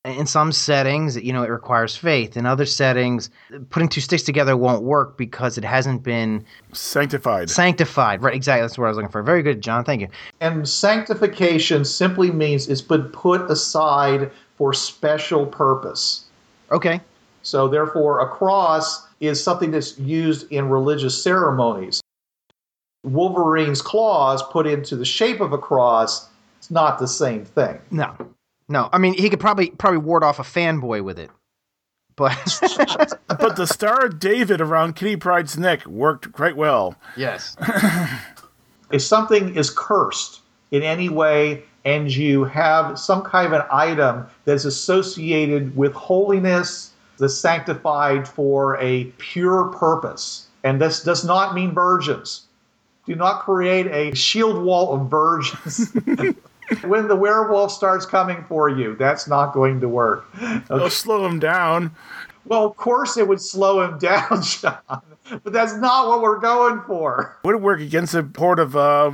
In 0.04 0.26
some 0.26 0.52
settings, 0.52 1.16
you 1.16 1.32
know, 1.32 1.42
it 1.44 1.49
requires 1.49 1.96
faith. 1.96 2.37
In 2.37 2.44
other 2.44 2.66
settings, 2.66 3.30
putting 3.70 3.88
two 3.88 4.02
sticks 4.02 4.23
together 4.23 4.54
won't 4.54 4.82
work 4.82 5.16
because 5.16 5.56
it 5.56 5.64
hasn't 5.64 6.02
been 6.02 6.44
Sanctified. 6.75 7.49
sanctified. 7.49 8.23
Right? 8.23 8.34
Exactly. 8.34 8.61
That's 8.61 8.76
what 8.76 8.84
I 8.84 8.88
was 8.88 8.96
looking 8.99 9.11
for. 9.11 9.23
Very 9.23 9.42
good, 9.42 9.62
John. 9.62 9.82
Thank 9.82 10.02
you. 10.02 10.08
And 10.42 10.68
sanctification 10.68 11.87
simply 11.87 12.30
means 12.30 12.68
it's 12.68 12.82
been 12.82 13.04
put 13.04 13.50
aside 13.50 14.30
for 14.58 14.75
special 14.75 15.46
purpose. 15.46 16.26
Okay. 16.70 17.00
So, 17.40 17.66
therefore, 17.66 18.20
a 18.20 18.28
cross 18.28 19.06
is 19.20 19.42
something 19.42 19.70
that's 19.70 19.99
used 19.99 20.52
in 20.52 20.68
religious 20.68 21.23
ceremonies. 21.23 22.02
Wolverine's 23.04 23.80
claws 23.80 24.42
put 24.50 24.66
into 24.66 24.96
the 24.96 25.04
shape 25.06 25.40
of 25.40 25.52
a 25.54 25.58
cross, 25.58 26.28
it's 26.58 26.70
not 26.70 26.99
the 26.99 27.08
same 27.08 27.44
thing. 27.44 27.78
No, 27.90 28.14
no. 28.68 28.88
I 28.92 28.99
mean, 28.99 29.14
he 29.14 29.28
could 29.30 29.40
probably 29.40 29.71
probably 29.71 29.99
ward 29.99 30.23
off 30.25 30.38
a 30.38 30.42
fanboy 30.42 31.02
with 31.02 31.18
it, 31.18 31.30
but 32.16 32.37
but 33.28 33.56
the 33.56 33.66
Star 33.66 34.06
of 34.06 34.18
David 34.18 34.61
around 34.61 34.97
Kitty 34.97 35.16
Pryde's 35.16 35.59
neck 35.59 35.87
worked 35.87 36.33
quite 36.33 36.56
well. 36.56 36.97
yes. 37.16 37.56
If 38.90 39.02
something 39.02 39.56
is 39.56 39.71
cursed 39.71 40.40
in 40.71 40.83
any 40.83 41.09
way 41.09 41.64
and 41.85 42.14
you 42.14 42.44
have 42.44 42.97
some 42.99 43.23
kind 43.23 43.47
of 43.47 43.52
an 43.52 43.66
item 43.73 44.26
that's 44.44 44.64
associated 44.64 45.76
with 45.76 45.92
holiness, 45.94 46.92
that's 47.18 47.35
sanctified 47.35 48.28
for 48.28 48.76
a 48.80 49.04
pure 49.18 49.64
purpose, 49.68 50.47
and 50.62 50.80
this 50.80 51.02
does 51.02 51.25
not 51.25 51.54
mean 51.54 51.73
virgins. 51.73 52.42
Do 53.06 53.14
not 53.16 53.40
create 53.42 53.87
a 53.87 54.14
shield 54.14 54.62
wall 54.62 54.94
of 54.94 55.11
virgins. 55.11 55.92
when 56.85 57.09
the 57.09 57.16
werewolf 57.16 57.73
starts 57.73 58.06
coming 58.06 58.44
for 58.49 58.68
you, 58.68 58.97
that's 58.97 59.26
not 59.26 59.52
going 59.52 59.80
to 59.80 59.88
work. 59.88 60.26
It'll 60.40 60.90
slow 60.90 61.26
him 61.26 61.38
down. 61.38 61.94
Well, 62.47 62.64
of 62.66 62.76
course 62.76 63.16
it 63.16 63.26
would 63.26 63.40
slow 63.40 63.80
him 63.83 63.99
down, 64.00 64.42
Sean, 64.42 64.78
but 64.88 65.52
that's 65.52 65.75
not 65.76 66.09
what 66.09 66.23
we're 66.23 66.40
going 66.40 66.83
for. 66.87 67.38
Would 67.44 67.56
it 67.56 67.61
work 67.61 67.80
against 67.80 68.14
a 68.14 68.28
horde 68.37 68.59
of 68.59 68.76
uh, 68.76 69.12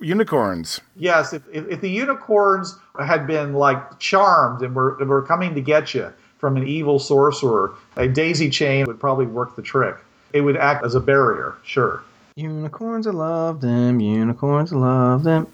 unicorns. 0.00 0.80
Yes, 0.96 1.32
if, 1.32 1.42
if, 1.52 1.66
if 1.68 1.80
the 1.80 1.90
unicorns 1.90 2.76
had 2.98 3.26
been 3.26 3.54
like 3.54 3.98
charmed 3.98 4.62
and 4.62 4.74
were, 4.74 4.96
were 5.04 5.22
coming 5.22 5.54
to 5.54 5.60
get 5.60 5.94
you 5.94 6.12
from 6.38 6.56
an 6.56 6.66
evil 6.66 6.98
sorcerer, 6.98 7.74
a 7.96 8.06
daisy 8.08 8.50
chain 8.50 8.86
would 8.86 9.00
probably 9.00 9.26
work 9.26 9.56
the 9.56 9.62
trick. 9.62 9.96
It 10.32 10.42
would 10.42 10.56
act 10.56 10.84
as 10.84 10.94
a 10.94 11.00
barrier, 11.00 11.54
sure. 11.62 12.02
Unicorns, 12.36 13.06
I 13.06 13.12
love 13.12 13.60
them. 13.60 14.00
Unicorns, 14.00 14.72
I 14.72 14.76
love 14.76 15.24
them. 15.24 15.46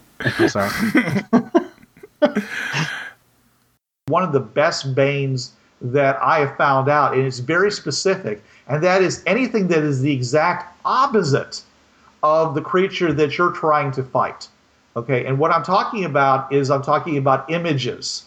Sorry. 0.47 0.69
One 4.07 4.23
of 4.23 4.31
the 4.31 4.39
best 4.39 4.95
banes 4.95 5.53
that 5.81 6.17
I 6.21 6.39
have 6.39 6.55
found 6.57 6.89
out, 6.89 7.13
and 7.13 7.25
it's 7.25 7.39
very 7.39 7.71
specific, 7.71 8.43
and 8.67 8.83
that 8.83 9.01
is 9.01 9.23
anything 9.25 9.67
that 9.69 9.83
is 9.83 10.01
the 10.01 10.13
exact 10.13 10.77
opposite 10.85 11.61
of 12.21 12.55
the 12.55 12.61
creature 12.61 13.11
that 13.13 13.37
you're 13.37 13.51
trying 13.51 13.91
to 13.91 14.03
fight. 14.03 14.47
Okay, 14.95 15.25
and 15.25 15.39
what 15.39 15.51
I'm 15.51 15.63
talking 15.63 16.05
about 16.05 16.53
is 16.53 16.69
I'm 16.69 16.83
talking 16.83 17.17
about 17.17 17.49
images 17.51 18.25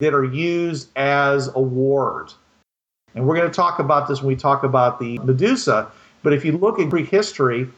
that 0.00 0.14
are 0.14 0.24
used 0.24 0.88
as 0.96 1.48
a 1.54 1.60
ward. 1.60 2.32
And 3.14 3.26
we're 3.26 3.36
going 3.36 3.48
to 3.48 3.54
talk 3.54 3.78
about 3.78 4.08
this 4.08 4.20
when 4.20 4.28
we 4.28 4.36
talk 4.36 4.62
about 4.62 4.98
the 4.98 5.18
Medusa. 5.18 5.90
But 6.22 6.32
if 6.32 6.44
you 6.44 6.52
look 6.52 6.78
at 6.78 6.88
Greek 6.88 7.08
history, 7.08 7.68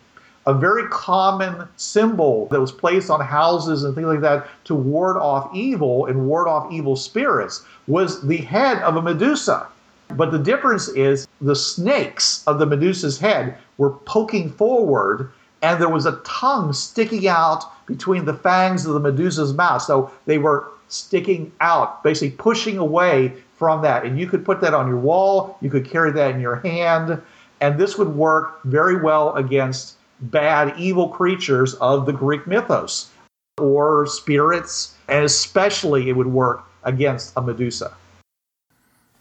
a 0.51 0.55
very 0.55 0.89
common 0.89 1.69
symbol 1.77 2.47
that 2.47 2.61
was 2.61 2.73
placed 2.73 3.09
on 3.09 3.21
houses 3.21 3.85
and 3.85 3.95
things 3.95 4.09
like 4.09 4.21
that 4.21 4.49
to 4.65 4.75
ward 4.75 5.17
off 5.17 5.49
evil 5.55 6.07
and 6.07 6.27
ward 6.27 6.49
off 6.49 6.73
evil 6.73 6.97
spirits 6.97 7.65
was 7.87 8.21
the 8.27 8.39
head 8.39 8.83
of 8.83 8.97
a 8.97 9.03
Medusa. 9.03 9.69
But 10.17 10.33
the 10.33 10.41
difference 10.41 10.89
is 10.89 11.29
the 11.41 11.55
snakes 11.55 12.43
of 12.49 12.59
the 12.59 12.67
Medusa's 12.67 13.17
head 13.17 13.59
were 13.79 13.91
poking 13.91 14.51
forward, 14.51 15.31
and 15.63 15.81
there 15.81 15.89
was 15.89 16.05
a 16.05 16.21
tongue 16.25 16.73
sticking 16.73 17.29
out 17.29 17.87
between 17.87 18.25
the 18.25 18.35
fangs 18.35 18.85
of 18.87 18.95
the 18.95 19.01
Medusa's 19.01 19.55
mouth. 19.55 19.83
So 19.83 20.11
they 20.27 20.39
were 20.39 20.67
sticking 20.89 21.53
out, 21.61 22.03
basically 22.03 22.37
pushing 22.37 22.77
away 22.77 23.35
from 23.55 23.83
that. 23.83 24.05
And 24.05 24.19
you 24.19 24.27
could 24.27 24.45
put 24.45 24.61
that 24.63 24.75
on 24.75 24.89
your 24.89 24.99
wall, 24.99 25.59
you 25.61 25.71
could 25.71 25.89
carry 25.89 26.11
that 26.11 26.35
in 26.35 26.41
your 26.41 26.57
hand, 26.57 27.23
and 27.61 27.79
this 27.79 27.97
would 27.97 28.09
work 28.09 28.65
very 28.65 29.01
well 29.01 29.33
against 29.37 29.95
bad, 30.21 30.79
evil 30.79 31.09
creatures 31.09 31.75
of 31.75 32.07
the 32.07 32.13
Greek 32.13 32.47
mythos 32.47 33.11
or 33.59 34.07
spirits, 34.07 34.95
and 35.09 35.25
especially 35.25 36.09
it 36.09 36.13
would 36.13 36.27
work 36.27 36.65
against 36.85 37.33
a 37.37 37.43
Medusa. 37.43 37.95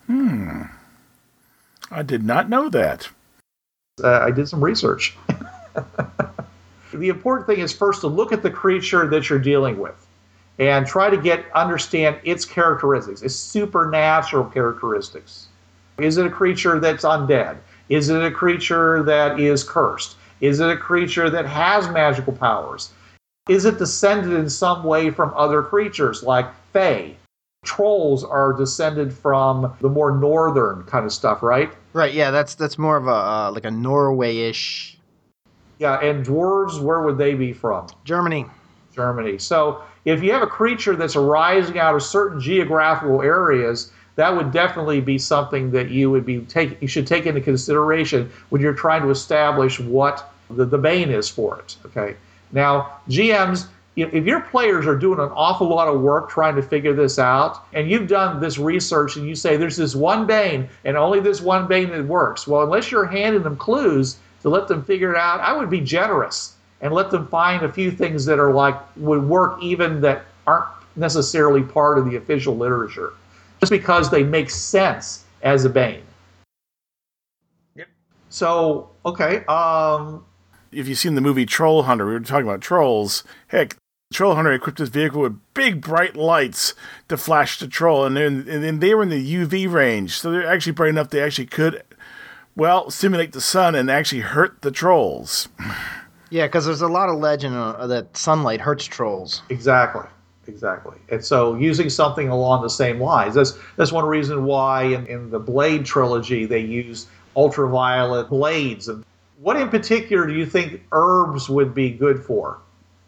Hmm. 0.07 0.63
I 1.91 2.03
did 2.03 2.23
not 2.23 2.49
know 2.49 2.69
that. 2.69 3.09
Uh, 4.03 4.19
I 4.19 4.31
did 4.31 4.47
some 4.47 4.63
research. 4.63 5.17
the 6.93 7.09
important 7.09 7.47
thing 7.47 7.59
is 7.59 7.73
first 7.73 8.01
to 8.01 8.07
look 8.07 8.31
at 8.31 8.43
the 8.43 8.49
creature 8.49 9.07
that 9.07 9.29
you're 9.29 9.39
dealing 9.39 9.77
with 9.77 10.07
and 10.57 10.85
try 10.85 11.09
to 11.09 11.17
get 11.17 11.45
understand 11.53 12.17
its 12.23 12.45
characteristics, 12.45 13.21
its 13.21 13.35
supernatural 13.35 14.45
characteristics. 14.45 15.47
Is 15.97 16.17
it 16.17 16.25
a 16.25 16.29
creature 16.29 16.79
that's 16.79 17.03
undead? 17.03 17.57
Is 17.89 18.09
it 18.09 18.23
a 18.23 18.31
creature 18.31 19.03
that 19.03 19.39
is 19.39 19.63
cursed? 19.63 20.15
Is 20.41 20.59
it 20.59 20.69
a 20.69 20.77
creature 20.77 21.29
that 21.29 21.45
has 21.45 21.89
magical 21.89 22.33
powers? 22.33 22.91
Is 23.47 23.65
it 23.65 23.77
descended 23.77 24.33
in 24.33 24.49
some 24.49 24.83
way 24.83 25.09
from 25.09 25.33
other 25.35 25.61
creatures 25.63 26.23
like 26.23 26.47
Fae? 26.71 27.15
Trolls 27.65 28.23
are 28.23 28.53
descended 28.53 29.11
from 29.13 29.75
the 29.81 29.89
more 29.89 30.11
northern 30.11 30.83
kind 30.83 31.05
of 31.05 31.11
stuff, 31.11 31.43
right? 31.43 31.71
right. 31.93 32.13
Yeah. 32.13 32.31
That's 32.31 32.55
that's 32.55 32.77
more 32.77 32.95
of 32.95 33.07
a 33.07 33.11
uh, 33.11 33.51
like 33.53 33.65
a 33.65 33.71
Norway-ish 33.71 34.97
Yeah, 35.79 35.99
and 35.99 36.25
dwarves, 36.25 36.79
where 36.81 37.01
would 37.01 37.17
they 37.17 37.33
be 37.33 37.51
from? 37.51 37.87
Germany. 38.05 38.45
Germany. 38.93 39.37
So 39.39 39.81
if 40.05 40.23
you 40.23 40.31
have 40.31 40.41
a 40.41 40.47
creature 40.47 40.95
that's 40.95 41.15
arising 41.17 41.77
out 41.79 41.95
of 41.95 42.03
certain 42.03 42.39
geographical 42.39 43.21
areas, 43.21 43.91
that 44.19 44.35
would 44.35 44.51
definitely 44.51 44.99
be 44.99 45.17
something 45.17 45.71
that 45.71 45.89
you 45.89 46.11
would 46.11 46.25
be 46.25 46.41
take 46.41 46.81
you 46.81 46.89
should 46.89 47.07
take 47.07 47.25
into 47.25 47.39
consideration 47.39 48.29
when 48.49 48.61
you're 48.61 48.73
trying 48.73 49.01
to 49.01 49.09
establish 49.09 49.79
what 49.79 50.33
the, 50.49 50.65
the 50.65 50.77
bane 50.77 51.09
is 51.09 51.29
for 51.29 51.57
it. 51.59 51.77
Okay. 51.85 52.17
Now, 52.51 52.97
GMs, 53.07 53.67
if 53.95 54.13
if 54.13 54.25
your 54.25 54.41
players 54.41 54.85
are 54.85 54.97
doing 54.97 55.19
an 55.19 55.29
awful 55.29 55.69
lot 55.69 55.87
of 55.87 56.01
work 56.01 56.29
trying 56.29 56.57
to 56.57 56.61
figure 56.61 56.93
this 56.93 57.17
out, 57.17 57.65
and 57.71 57.89
you've 57.89 58.09
done 58.09 58.41
this 58.41 58.57
research 58.57 59.15
and 59.15 59.25
you 59.25 59.35
say 59.35 59.55
there's 59.55 59.77
this 59.77 59.95
one 59.95 60.27
bane 60.27 60.67
and 60.83 60.97
only 60.97 61.21
this 61.21 61.39
one 61.39 61.65
bane 61.65 61.89
that 61.91 62.05
works, 62.05 62.45
well, 62.45 62.63
unless 62.63 62.91
you're 62.91 63.05
handing 63.05 63.43
them 63.43 63.55
clues 63.55 64.17
to 64.41 64.49
let 64.49 64.67
them 64.67 64.83
figure 64.83 65.13
it 65.13 65.17
out, 65.17 65.39
I 65.39 65.53
would 65.53 65.69
be 65.69 65.79
generous 65.79 66.55
and 66.81 66.93
let 66.93 67.09
them 67.09 67.25
find 67.27 67.63
a 67.63 67.71
few 67.71 67.89
things 67.89 68.25
that 68.25 68.37
are 68.37 68.53
like 68.53 68.75
would 68.97 69.23
work 69.23 69.63
even 69.63 70.01
that 70.01 70.25
aren't 70.45 70.67
necessarily 70.97 71.63
part 71.63 71.97
of 71.97 72.09
the 72.09 72.17
official 72.17 72.57
literature, 72.57 73.13
just 73.59 73.71
because 73.71 74.09
they 74.09 74.23
make 74.23 74.49
sense 74.49 75.25
as 75.41 75.65
a 75.65 75.69
Bane. 75.69 76.03
Yep. 77.75 77.87
So 78.29 78.89
okay, 79.05 79.45
um, 79.45 80.25
If 80.71 80.87
you've 80.87 80.97
seen 80.97 81.15
the 81.15 81.21
movie 81.21 81.45
Troll 81.45 81.83
Hunter, 81.83 82.05
we 82.05 82.13
were 82.13 82.19
talking 82.19 82.47
about 82.47 82.61
trolls. 82.61 83.23
Heck, 83.47 83.75
Troll 84.11 84.35
Hunter 84.35 84.51
equipped 84.51 84.79
his 84.79 84.89
vehicle 84.89 85.21
with 85.21 85.39
big 85.53 85.81
bright 85.81 86.15
lights 86.15 86.73
to 87.09 87.17
flash 87.17 87.59
the 87.59 87.67
troll, 87.67 88.05
and 88.05 88.17
then 88.17 88.45
and 88.49 88.63
then 88.63 88.79
they 88.79 88.95
were 88.95 89.03
in 89.03 89.09
the 89.09 89.35
UV 89.35 89.71
range, 89.71 90.19
so 90.19 90.31
they're 90.31 90.47
actually 90.47 90.71
bright 90.71 90.89
enough 90.89 91.09
they 91.09 91.21
actually 91.21 91.45
could, 91.45 91.83
well, 92.55 92.89
simulate 92.89 93.33
the 93.33 93.41
sun 93.41 93.75
and 93.75 93.89
actually 93.91 94.21
hurt 94.21 94.61
the 94.61 94.71
trolls. 94.71 95.49
Yeah, 96.31 96.45
because 96.45 96.67
there's 96.67 96.83
a 96.83 96.87
lot 96.87 97.09
of 97.09 97.17
legend 97.17 97.55
uh, 97.55 97.87
that 97.87 98.15
sunlight 98.15 98.61
hurts 98.61 98.85
trolls. 98.85 99.41
Exactly. 99.49 100.03
Exactly. 100.49 100.97
And 101.09 101.23
so 101.23 101.55
using 101.55 101.89
something 101.89 102.27
along 102.27 102.63
the 102.63 102.69
same 102.69 102.99
lines. 102.99 103.35
That's 103.35 103.57
that's 103.77 103.91
one 103.91 104.05
reason 104.05 104.45
why 104.45 104.83
in, 104.83 105.05
in 105.07 105.29
the 105.29 105.39
Blade 105.39 105.85
trilogy 105.85 106.45
they 106.45 106.59
use 106.59 107.07
ultraviolet 107.35 108.29
blades. 108.29 108.89
What 109.39 109.55
in 109.55 109.69
particular 109.69 110.25
do 110.27 110.33
you 110.33 110.45
think 110.45 110.81
herbs 110.91 111.47
would 111.47 111.73
be 111.73 111.91
good 111.91 112.21
for? 112.23 112.59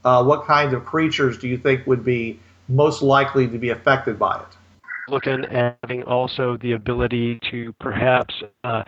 Uh, 0.05 0.23
what 0.23 0.45
kind 0.45 0.73
of 0.73 0.85
creatures 0.85 1.37
do 1.37 1.47
you 1.47 1.57
think 1.57 1.85
would 1.87 2.05
be 2.05 2.39
most 2.69 3.01
likely 3.01 3.47
to 3.47 3.57
be 3.57 3.69
affected 3.71 4.17
by 4.17 4.37
it? 4.39 4.57
looking 5.07 5.43
at 5.45 5.77
having 5.83 6.03
also 6.03 6.57
the 6.61 6.71
ability 6.71 7.39
to 7.51 7.73
perhaps 7.79 8.33
uh, 8.63 8.83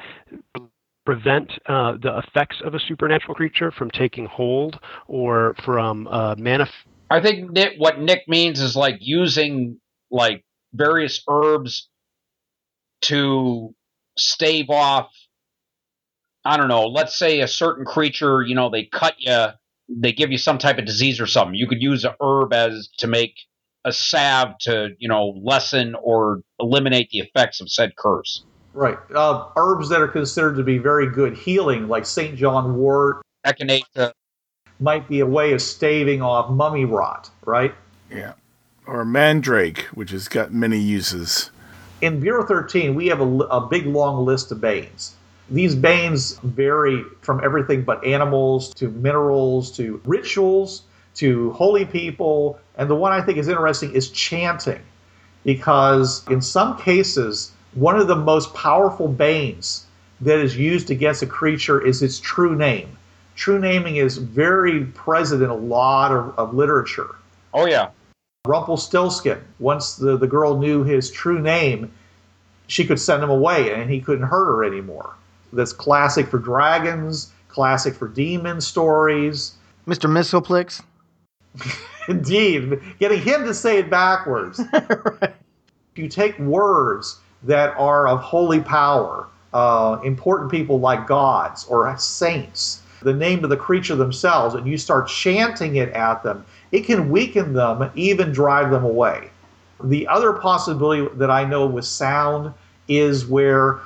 prevent 1.06 1.52
uh, 1.66 1.98
the 2.02 2.18
effects 2.20 2.62
of 2.64 2.74
a 2.74 2.80
supernatural 2.80 3.36
creature 3.36 3.72
from 3.72 3.92
taking 3.92 4.26
hold 4.26 4.80
or 5.08 5.54
from 5.66 6.08
uh, 6.08 6.36
manif- 6.36 6.70
I 7.14 7.22
think 7.22 7.52
Nick, 7.52 7.76
what 7.78 8.00
Nick 8.00 8.28
means 8.28 8.60
is 8.60 8.76
like 8.76 8.98
using 9.00 9.80
like 10.10 10.44
various 10.74 11.22
herbs 11.30 11.88
to 13.02 13.76
stave 14.18 14.72
off. 14.72 15.12
I 16.44 16.58
don't 16.58 16.70
know. 16.70 16.88
Let's 16.88 17.16
say 17.16 17.42
a 17.42 17.48
certain 17.48 17.86
creature, 17.86 18.42
you 18.42 18.56
know, 18.56 18.72
they 18.72 18.86
cut 18.86 19.14
you, 19.20 19.50
they 19.88 20.12
give 20.12 20.32
you 20.32 20.40
some 20.40 20.58
type 20.58 20.80
of 20.80 20.86
disease 20.86 21.22
or 21.22 21.28
something. 21.28 21.54
You 21.54 21.68
could 21.68 21.84
use 21.84 22.04
a 22.04 22.16
herb 22.20 22.52
as 22.52 22.90
to 22.98 23.06
make 23.06 23.36
a 23.86 23.94
salve 23.94 24.58
to, 24.62 24.90
you 24.98 25.08
know, 25.08 25.40
lessen 25.40 25.94
or 26.02 26.42
eliminate 26.60 27.12
the 27.12 27.20
effects 27.20 27.62
of 27.62 27.70
said 27.70 27.96
curse. 27.96 28.44
Right. 28.74 28.98
Uh, 29.14 29.50
herbs 29.56 29.88
that 29.90 30.02
are 30.02 30.08
considered 30.08 30.56
to 30.56 30.64
be 30.64 30.80
very 30.80 31.12
good 31.12 31.38
healing, 31.38 31.88
like 31.88 32.08
St. 32.08 32.36
John 32.36 32.76
wort, 32.76 33.22
Echinacea. 33.46 34.14
Might 34.80 35.08
be 35.08 35.20
a 35.20 35.26
way 35.26 35.54
of 35.54 35.62
staving 35.62 36.22
off 36.22 36.50
mummy 36.50 36.86
rot, 36.86 37.30
right? 37.46 37.74
Yeah. 38.12 38.34
Or 38.86 39.06
mandrake, 39.06 39.82
which 39.94 40.12
has 40.12 40.28
got 40.28 40.54
many 40.54 40.80
uses. 40.80 41.52
In 42.02 42.20
Bureau 42.20 42.46
13, 42.46 42.96
we 42.96 43.08
have 43.08 43.22
a, 43.22 43.26
a 43.26 43.62
big 43.62 43.86
long 43.86 44.26
list 44.26 44.52
of 44.52 44.60
banes. 44.60 45.16
These 45.50 45.76
banes 45.76 46.38
vary 46.44 47.04
from 47.22 47.44
everything 47.44 47.84
but 47.84 48.04
animals 48.06 48.74
to 48.76 48.90
minerals 48.90 49.72
to 49.78 50.02
rituals 50.06 50.84
to 51.16 51.52
holy 51.52 51.86
people. 51.86 52.60
And 52.78 52.90
the 52.90 52.96
one 52.96 53.12
I 53.12 53.22
think 53.22 53.38
is 53.38 53.48
interesting 53.48 53.94
is 53.94 54.10
chanting, 54.10 54.82
because 55.44 56.26
in 56.30 56.42
some 56.42 56.78
cases, 56.78 57.52
one 57.74 57.98
of 57.98 58.08
the 58.08 58.16
most 58.16 58.54
powerful 58.54 59.08
banes 59.08 59.86
that 60.22 60.40
is 60.40 60.58
used 60.58 60.90
against 60.90 61.22
a 61.22 61.28
creature 61.28 61.86
is 61.86 62.02
its 62.02 62.20
true 62.20 62.56
name. 62.56 62.98
True 63.36 63.60
naming 63.60 63.96
is 63.96 64.18
very 64.18 64.86
present 64.86 65.42
in 65.42 65.50
a 65.50 65.56
lot 65.56 66.12
of, 66.12 66.38
of 66.38 66.54
literature. 66.54 67.16
Oh 67.54 67.66
yeah. 67.66 67.90
Rumpelstiltskin, 68.46 69.42
once 69.60 69.96
the, 69.96 70.18
the 70.18 70.28
girl 70.28 70.58
knew 70.58 70.84
his 70.84 71.10
true 71.10 71.40
name, 71.40 71.92
she 72.68 72.86
could 72.86 73.00
send 73.00 73.24
him 73.24 73.30
away 73.30 73.74
and 73.74 73.90
he 73.90 74.02
couldn't 74.02 74.28
hurt 74.28 74.46
her 74.46 74.64
anymore. 74.64 75.16
That's 75.54 75.72
classic 75.72 76.28
for 76.28 76.40
dragons, 76.40 77.32
classic 77.48 77.96
for 77.96 78.08
demon 78.08 78.60
stories. 78.60 79.54
Mr. 79.88 80.10
Mxyzptlk. 80.10 80.84
Indeed, 82.10 82.82
getting 83.00 83.22
him 83.22 83.46
to 83.46 83.54
say 83.54 83.78
it 83.78 83.90
backwards. 83.90 84.60
right. 85.22 85.34
you 85.96 86.08
take 86.08 86.38
words 86.40 87.20
that 87.44 87.76
are 87.78 88.08
of 88.08 88.20
holy 88.20 88.60
power, 88.60 89.28
uh, 89.54 90.00
important 90.04 90.52
people 90.52 90.80
like 90.80 91.08
gods 91.08 91.66
or 91.66 91.96
saints, 91.98 92.82
the 93.04 93.14
name 93.14 93.44
of 93.44 93.50
the 93.50 93.58
creature 93.58 93.96
themselves, 93.96 94.56
and 94.56 94.68
you 94.68 94.78
start 94.78 95.08
chanting 95.08 95.76
it 95.76 95.90
at 95.90 96.24
them, 96.24 96.46
it 96.72 96.86
can 96.86 97.10
weaken 97.10 97.54
them, 97.54 97.90
even 97.96 98.32
drive 98.32 98.72
them 98.72 98.84
away. 98.84 99.30
The 99.84 100.08
other 100.08 100.34
possibility 100.34 101.08
that 101.16 101.30
I 101.30 101.44
know 101.46 101.66
with 101.66 101.86
sound 101.86 102.54
is 102.88 103.26
where 103.26 103.80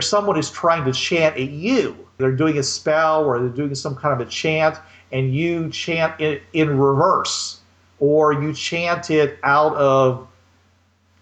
someone 0.00 0.38
is 0.38 0.50
trying 0.50 0.84
to 0.84 0.92
chant 0.92 1.36
at 1.36 1.50
you. 1.50 1.96
They're 2.18 2.32
doing 2.32 2.58
a 2.58 2.62
spell 2.62 3.24
or 3.24 3.38
they're 3.38 3.48
doing 3.48 3.74
some 3.74 3.96
kind 3.96 4.20
of 4.20 4.26
a 4.26 4.30
chant, 4.30 4.78
and 5.12 5.34
you 5.34 5.70
chant 5.70 6.20
it 6.20 6.42
in 6.52 6.78
reverse, 6.78 7.60
or 7.98 8.32
you 8.32 8.52
chant 8.52 9.10
it 9.10 9.38
out 9.42 9.74
of 9.76 10.28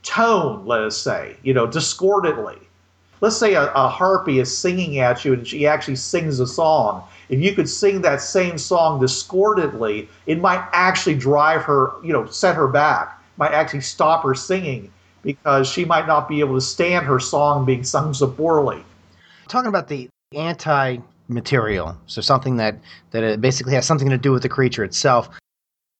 tone, 0.03 0.66
let 0.66 0.81
us 0.81 0.96
say, 0.96 1.37
you 1.42 1.55
know, 1.55 1.66
discordantly. 1.66 2.59
Let's 3.20 3.37
say 3.37 3.54
a, 3.54 3.72
a 3.72 3.88
harpy 3.88 4.38
is 4.38 4.57
singing 4.57 4.98
at 4.98 5.24
you 5.24 5.33
and 5.33 5.46
she 5.46 5.66
actually 5.66 5.96
sings 5.96 6.40
a 6.40 6.46
song. 6.46 7.02
If 7.28 7.40
you 7.40 7.52
could 7.54 7.68
sing 7.68 8.00
that 8.02 8.20
same 8.20 8.59
song 8.59 9.00
discordantly, 9.00 10.09
it 10.26 10.40
might 10.40 10.66
actually 10.72 11.16
drive 11.16 11.62
her, 11.62 11.92
you 12.02 12.12
know, 12.12 12.26
set 12.26 12.54
her 12.54 12.68
back, 12.68 13.20
might 13.37 13.52
actually 13.52 13.81
stop 13.81 14.22
her 14.24 14.35
singing 14.35 14.90
because 15.22 15.68
she 15.68 15.85
might 15.85 16.07
not 16.07 16.28
be 16.28 16.40
able 16.40 16.54
to 16.54 16.61
stand 16.61 17.07
her 17.07 17.18
song 17.18 17.64
being 17.64 17.85
sung 17.85 18.14
so 18.14 18.26
poorly. 18.28 18.85
Talking 19.48 19.68
about 19.68 19.88
the 19.88 20.09
anti 20.35 20.98
material, 21.28 21.96
so 22.07 22.20
something 22.20 22.57
that 22.57 22.78
that 23.11 23.40
basically 23.40 23.74
has 23.74 23.87
something 23.87 24.09
to 24.11 24.18
do 24.18 24.33
with 24.33 24.42
the 24.42 24.48
creature 24.48 24.85
itself. 24.85 25.28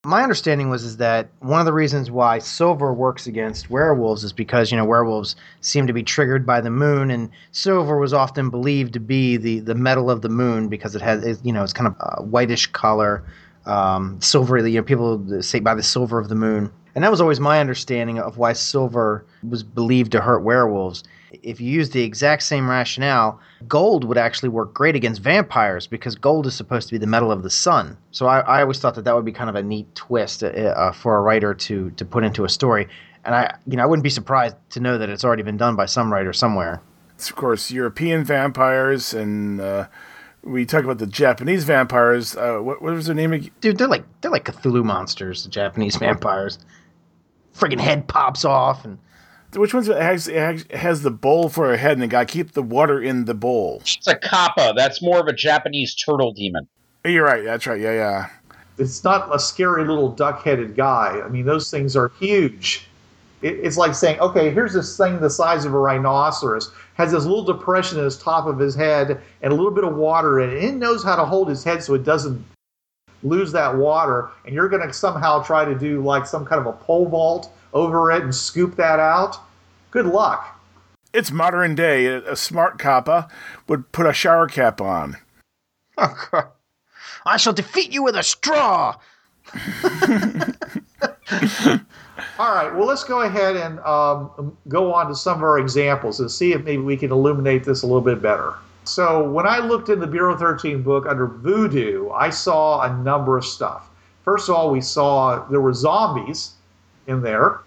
My 0.09 0.23
understanding 0.23 0.71
was 0.71 0.85
is 0.85 0.97
that 0.97 1.29
one 1.41 1.61
of 1.61 1.67
the 1.67 1.73
reasons 1.75 2.11
why 2.11 2.39
silver 2.39 2.95
works 2.95 3.27
against 3.27 3.69
werewolves 3.69 4.25
is 4.25 4.33
because 4.33 4.71
you 4.73 4.79
know 4.79 4.87
werewolves 4.87 5.37
seem 5.61 5.87
to 5.87 5.93
be 5.93 6.03
triggered 6.03 6.47
by 6.47 6.63
the 6.63 6.71
moon, 6.71 7.11
and 7.11 7.29
silver 7.53 7.99
was 7.99 8.15
often 8.15 8.49
believed 8.49 8.95
to 8.95 9.01
be 9.01 9.37
the 9.37 9.61
the 9.61 9.75
metal 9.75 10.11
of 10.11 10.23
the 10.23 10.31
moon 10.31 10.69
because 10.69 10.95
it 10.95 11.03
has 11.03 11.39
you 11.45 11.53
know 11.53 11.63
it's 11.63 11.75
kind 11.75 11.89
of 11.89 11.95
a 12.01 12.23
whitish 12.23 12.69
color, 12.69 13.23
um. 13.67 14.19
You 14.33 14.77
know 14.77 14.83
people 14.83 15.43
say 15.43 15.61
by 15.61 15.75
the 15.75 15.83
silver 15.83 16.19
of 16.19 16.31
the 16.31 16.35
moon, 16.35 16.73
and 16.95 17.05
that 17.05 17.11
was 17.11 17.21
always 17.21 17.39
my 17.39 17.61
understanding 17.61 18.19
of 18.19 18.39
why 18.39 18.55
silver 18.55 19.27
was 19.47 19.63
believed 19.63 20.13
to 20.13 20.23
hurt 20.23 20.41
werewolves. 20.43 21.05
If 21.43 21.61
you 21.61 21.71
use 21.71 21.91
the 21.91 22.03
exact 22.03 22.43
same 22.43 22.69
rationale, 22.69 23.41
gold 23.67 24.05
would 24.05 24.19
actually 24.19 24.49
work 24.49 24.73
great 24.73 24.97
against 24.97 25.21
vampires 25.21 25.87
because 25.87 26.15
gold 26.15 26.47
is 26.47 26.55
supposed 26.55 26.89
to 26.89 26.95
be 26.95 26.99
the 26.99 27.07
metal 27.07 27.31
of 27.31 27.43
the 27.43 27.51
sun. 27.51 27.97
So 28.13 28.27
I, 28.27 28.41
I 28.41 28.63
always 28.63 28.79
thought 28.79 28.95
that 28.95 29.05
that 29.05 29.15
would 29.15 29.25
be 29.25 29.33
kind 29.33 29.51
of 29.51 29.57
a 29.57 29.63
neat 29.63 29.95
twist 29.95 30.43
uh, 30.43 30.49
uh, 30.49 30.93
for 30.93 31.17
a 31.17 31.21
writer 31.21 31.55
to 31.55 31.91
to 31.91 32.05
put 32.05 32.25
into 32.25 32.45
a 32.45 32.49
story. 32.49 32.89
And 33.25 33.35
I, 33.35 33.57
you 33.67 33.77
know, 33.77 33.83
I 33.83 33.87
wouldn't 33.87 34.05
be 34.05 34.11
surprised 34.11 34.57
to 34.71 34.81
know 34.81 34.97
that 34.97 35.11
it's 35.11 35.25
already 35.25 35.43
been 35.43 35.57
done 35.57 35.77
by 35.77 35.87
some 35.87 36.13
writer 36.13 36.33
somewhere. 36.33 36.81
It's, 37.15 37.31
of 37.31 37.37
course, 37.37 37.71
European 37.71 38.25
vampires, 38.25 39.13
and 39.13 39.61
uh, 39.61 39.89
we 40.43 40.65
talk 40.65 40.85
about 40.85 40.99
the 40.99 41.07
Japanese 41.07 41.65
vampires. 41.65 42.37
Uh, 42.37 42.59
what, 42.59 42.81
what 42.81 42.95
was 42.95 43.07
their 43.07 43.15
name 43.15 43.33
again? 43.33 43.51
Dude, 43.61 43.77
they're 43.77 43.89
like 43.89 44.05
they're 44.21 44.31
like 44.31 44.45
Cthulhu 44.45 44.85
monsters, 44.85 45.45
the 45.45 45.51
Japanese 45.51 45.97
vampires. 46.07 46.59
Friggin' 47.55 47.81
head 47.81 48.07
pops 48.07 48.45
off 48.45 48.85
and 48.85 48.99
Which 49.55 49.73
one's 49.73 49.89
it 49.89 49.97
has, 49.97 50.29
it 50.29 50.37
has- 50.37 50.67
has 50.73 51.03
the 51.03 51.11
bowl 51.11 51.49
for 51.49 51.73
a 51.73 51.77
head, 51.77 51.93
and 51.93 52.03
the 52.03 52.07
guy 52.07 52.25
keep 52.25 52.53
the 52.53 52.63
water 52.63 53.01
in 53.01 53.25
the 53.25 53.35
bowl? 53.35 53.81
It's 53.83 54.07
a 54.07 54.17
kappa. 54.17 54.75
That's 54.77 55.01
more 55.01 55.19
of 55.19 55.27
a 55.27 55.33
Japanese 55.33 55.95
turtle 55.95 56.33
demon. 56.33 56.69
You're 57.05 57.25
right. 57.25 57.45
That's 57.45 57.67
right. 57.67 57.81
Yeah, 57.81 57.93
yeah. 57.93 58.31
It's 58.77 59.03
not 59.03 59.35
a 59.35 59.39
scary 59.39 59.87
little 59.87 60.11
duck 60.11 60.45
headed 60.45 60.77
guy. 60.77 61.21
I 61.25 61.29
mean, 61.29 61.47
those 61.47 61.71
things 61.71 61.97
are 61.97 62.13
huge. 62.21 62.87
It, 63.41 63.55
it's 63.63 63.77
like 63.77 63.95
saying, 63.95 64.21
okay, 64.21 64.51
here's 64.51 64.73
this 64.73 64.97
thing 64.97 65.21
the 65.21 65.31
size 65.31 65.65
of 65.65 65.73
a 65.73 65.79
rhinoceros, 65.79 66.73
has 66.95 67.13
this 67.13 67.25
little 67.25 67.45
depression 67.45 67.99
in 67.99 68.05
his 68.05 68.19
top 68.19 68.47
of 68.47 68.59
his 68.59 68.75
head 68.75 69.21
and 69.43 69.53
a 69.53 69.57
little 69.57 69.71
bit 69.71 69.85
of 69.85 69.97
water 69.97 70.41
in 70.41 70.51
it. 70.51 70.63
It 70.63 70.75
knows 70.75 71.03
how 71.03 71.17
to 71.17 71.25
hold 71.25 71.49
his 71.49 71.65
head 71.65 71.83
so 71.83 71.95
it 71.95 72.05
doesn't 72.05 72.45
lose 73.23 73.51
that 73.53 73.77
water. 73.77 74.31
And 74.45 74.55
you're 74.55 74.69
going 74.69 74.87
to 74.87 74.93
somehow 74.93 75.43
try 75.43 75.65
to 75.65 75.75
do 75.75 76.03
like 76.03 76.27
some 76.27 76.45
kind 76.45 76.61
of 76.61 76.67
a 76.67 76.73
pole 76.73 77.09
vault 77.09 77.53
over 77.73 78.11
it 78.13 78.23
and 78.23 78.35
scoop 78.35 78.77
that 78.77 78.99
out. 78.99 79.37
Good 79.91 80.07
luck. 80.07 80.61
It's 81.13 81.31
modern 81.31 81.75
day. 81.75 82.07
A, 82.07 82.33
a 82.33 82.37
smart 82.37 82.79
kappa 82.79 83.29
would 83.67 83.91
put 83.93 84.07
a 84.07 84.13
shower 84.13 84.47
cap 84.47 84.81
on. 84.81 85.17
oh 85.97 86.29
god. 86.31 86.49
I 87.27 87.37
shall 87.37 87.53
defeat 87.53 87.93
you 87.93 88.03
with 88.03 88.17
a 88.17 88.23
straw. 88.23 88.97
All 92.39 92.55
right, 92.55 92.73
well, 92.75 92.87
let's 92.87 93.05
go 93.05 93.23
ahead 93.23 93.57
and 93.57 93.81
um, 93.81 94.57
go 94.69 94.93
on 94.93 95.09
to 95.09 95.15
some 95.15 95.39
of 95.39 95.43
our 95.43 95.59
examples 95.59 96.21
and 96.21 96.31
see 96.31 96.53
if 96.53 96.65
maybe 96.65 96.83
we 96.83 96.97
can 96.97 97.11
illuminate 97.11 97.65
this 97.65 97.83
a 97.83 97.87
little 97.87 98.01
bit 98.01 98.23
better. 98.23 98.55
So 98.85 99.29
when 99.29 99.47
I 99.47 99.59
looked 99.59 99.89
in 99.89 100.01
the 100.01 100.07
Bureau 100.07 100.37
13 100.37 100.83
book 100.83 101.07
under 101.07 101.27
voodoo, 101.27 102.11
I 102.11 102.31
saw 102.31 102.83
a 102.83 102.97
number 103.03 103.37
of 103.37 103.45
stuff. 103.45 103.91
First 104.23 104.49
of 104.49 104.55
all, 104.55 104.71
we 104.71 104.81
saw 104.81 105.47
there 105.49 105.61
were 105.61 105.75
zombies 105.75 106.53
in 107.09 107.23
there. 107.23 107.61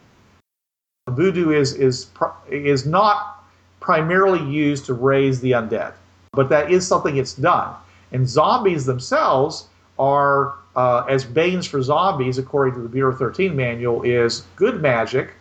Voodoo 1.09 1.49
is 1.51 1.73
is 1.73 2.07
is 2.49 2.85
not 2.85 3.43
primarily 3.81 4.41
used 4.49 4.85
to 4.85 4.93
raise 4.93 5.41
the 5.41 5.51
undead, 5.51 5.93
but 6.31 6.47
that 6.49 6.71
is 6.71 6.87
something 6.87 7.17
it's 7.17 7.33
done. 7.33 7.75
And 8.13 8.29
zombies 8.29 8.85
themselves 8.85 9.67
are, 9.97 10.53
uh, 10.75 11.05
as 11.09 11.25
banes 11.25 11.65
for 11.65 11.81
zombies, 11.81 12.37
according 12.37 12.75
to 12.75 12.81
the 12.81 12.89
Bureau 12.89 13.13
13 13.13 13.55
manual, 13.55 14.03
is 14.03 14.43
good 14.55 14.81
magic, 14.81 15.33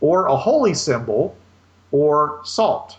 or 0.00 0.26
a 0.26 0.36
holy 0.36 0.74
symbol, 0.74 1.36
or 1.90 2.40
salt. 2.44 2.96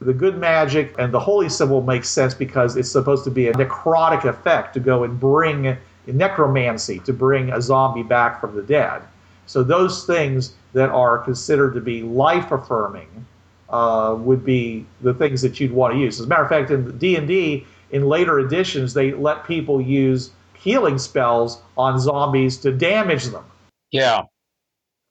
The 0.00 0.14
good 0.14 0.38
magic 0.38 0.94
and 0.98 1.12
the 1.12 1.20
holy 1.20 1.48
symbol 1.48 1.82
makes 1.82 2.08
sense 2.08 2.32
because 2.32 2.76
it's 2.76 2.90
supposed 2.90 3.24
to 3.24 3.30
be 3.30 3.48
a 3.48 3.52
necrotic 3.52 4.24
effect 4.24 4.74
to 4.74 4.80
go 4.80 5.04
and 5.04 5.20
bring 5.20 5.76
necromancy, 6.06 7.00
to 7.00 7.12
bring 7.12 7.52
a 7.52 7.60
zombie 7.60 8.02
back 8.02 8.40
from 8.40 8.54
the 8.54 8.62
dead. 8.62 9.02
So 9.48 9.62
those 9.62 10.04
things 10.04 10.54
that 10.74 10.90
are 10.90 11.18
considered 11.18 11.74
to 11.74 11.80
be 11.80 12.02
life 12.02 12.52
affirming 12.52 13.26
uh, 13.70 14.14
would 14.18 14.44
be 14.44 14.86
the 15.00 15.14
things 15.14 15.42
that 15.42 15.58
you'd 15.58 15.72
want 15.72 15.94
to 15.94 15.98
use. 15.98 16.20
As 16.20 16.26
a 16.26 16.28
matter 16.28 16.42
of 16.42 16.48
fact, 16.48 16.70
in 16.70 16.96
D 16.98 17.16
and 17.16 17.26
D, 17.26 17.66
in 17.90 18.06
later 18.08 18.38
editions, 18.38 18.94
they 18.94 19.12
let 19.12 19.46
people 19.46 19.80
use 19.80 20.30
healing 20.54 20.98
spells 20.98 21.62
on 21.76 21.98
zombies 21.98 22.58
to 22.58 22.72
damage 22.72 23.24
them. 23.24 23.44
Yeah. 23.90 24.22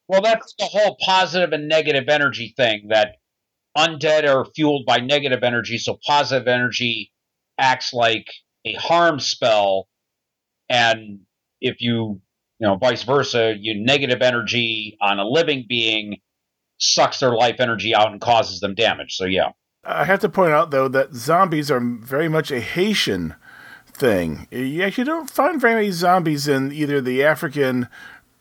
Well, 0.06 0.22
that's 0.22 0.54
the 0.58 0.66
whole 0.66 0.96
positive 1.04 1.52
and 1.52 1.68
negative 1.68 2.08
energy 2.08 2.54
thing 2.56 2.88
that 2.88 3.16
undead 3.76 4.26
are 4.28 4.44
fueled 4.44 4.86
by 4.86 4.98
negative 4.98 5.42
energy, 5.42 5.78
so 5.78 5.98
positive 6.06 6.48
energy 6.48 7.12
acts 7.58 7.92
like 7.92 8.26
a 8.64 8.74
harm 8.74 9.20
spell, 9.20 9.88
and 10.68 11.20
if 11.60 11.80
you, 11.80 12.20
you 12.58 12.66
know, 12.66 12.76
vice 12.76 13.02
versa, 13.02 13.54
you 13.58 13.74
negative 13.74 14.22
energy 14.22 14.96
on 15.00 15.18
a 15.18 15.24
living 15.24 15.64
being 15.68 16.18
sucks 16.78 17.20
their 17.20 17.34
life 17.34 17.56
energy 17.58 17.94
out 17.94 18.10
and 18.10 18.20
causes 18.20 18.60
them 18.60 18.74
damage. 18.74 19.16
So 19.16 19.24
yeah. 19.24 19.50
I 19.84 20.04
have 20.04 20.20
to 20.20 20.28
point 20.28 20.52
out 20.52 20.70
though 20.70 20.88
that 20.88 21.14
zombies 21.14 21.70
are 21.70 21.80
very 21.80 22.28
much 22.28 22.50
a 22.50 22.60
Haitian 22.60 23.34
thing. 23.86 24.46
You 24.50 24.82
actually 24.82 25.04
don't 25.04 25.30
find 25.30 25.60
very 25.60 25.74
many 25.74 25.90
zombies 25.90 26.46
in 26.46 26.72
either 26.72 27.00
the 27.00 27.24
African 27.24 27.88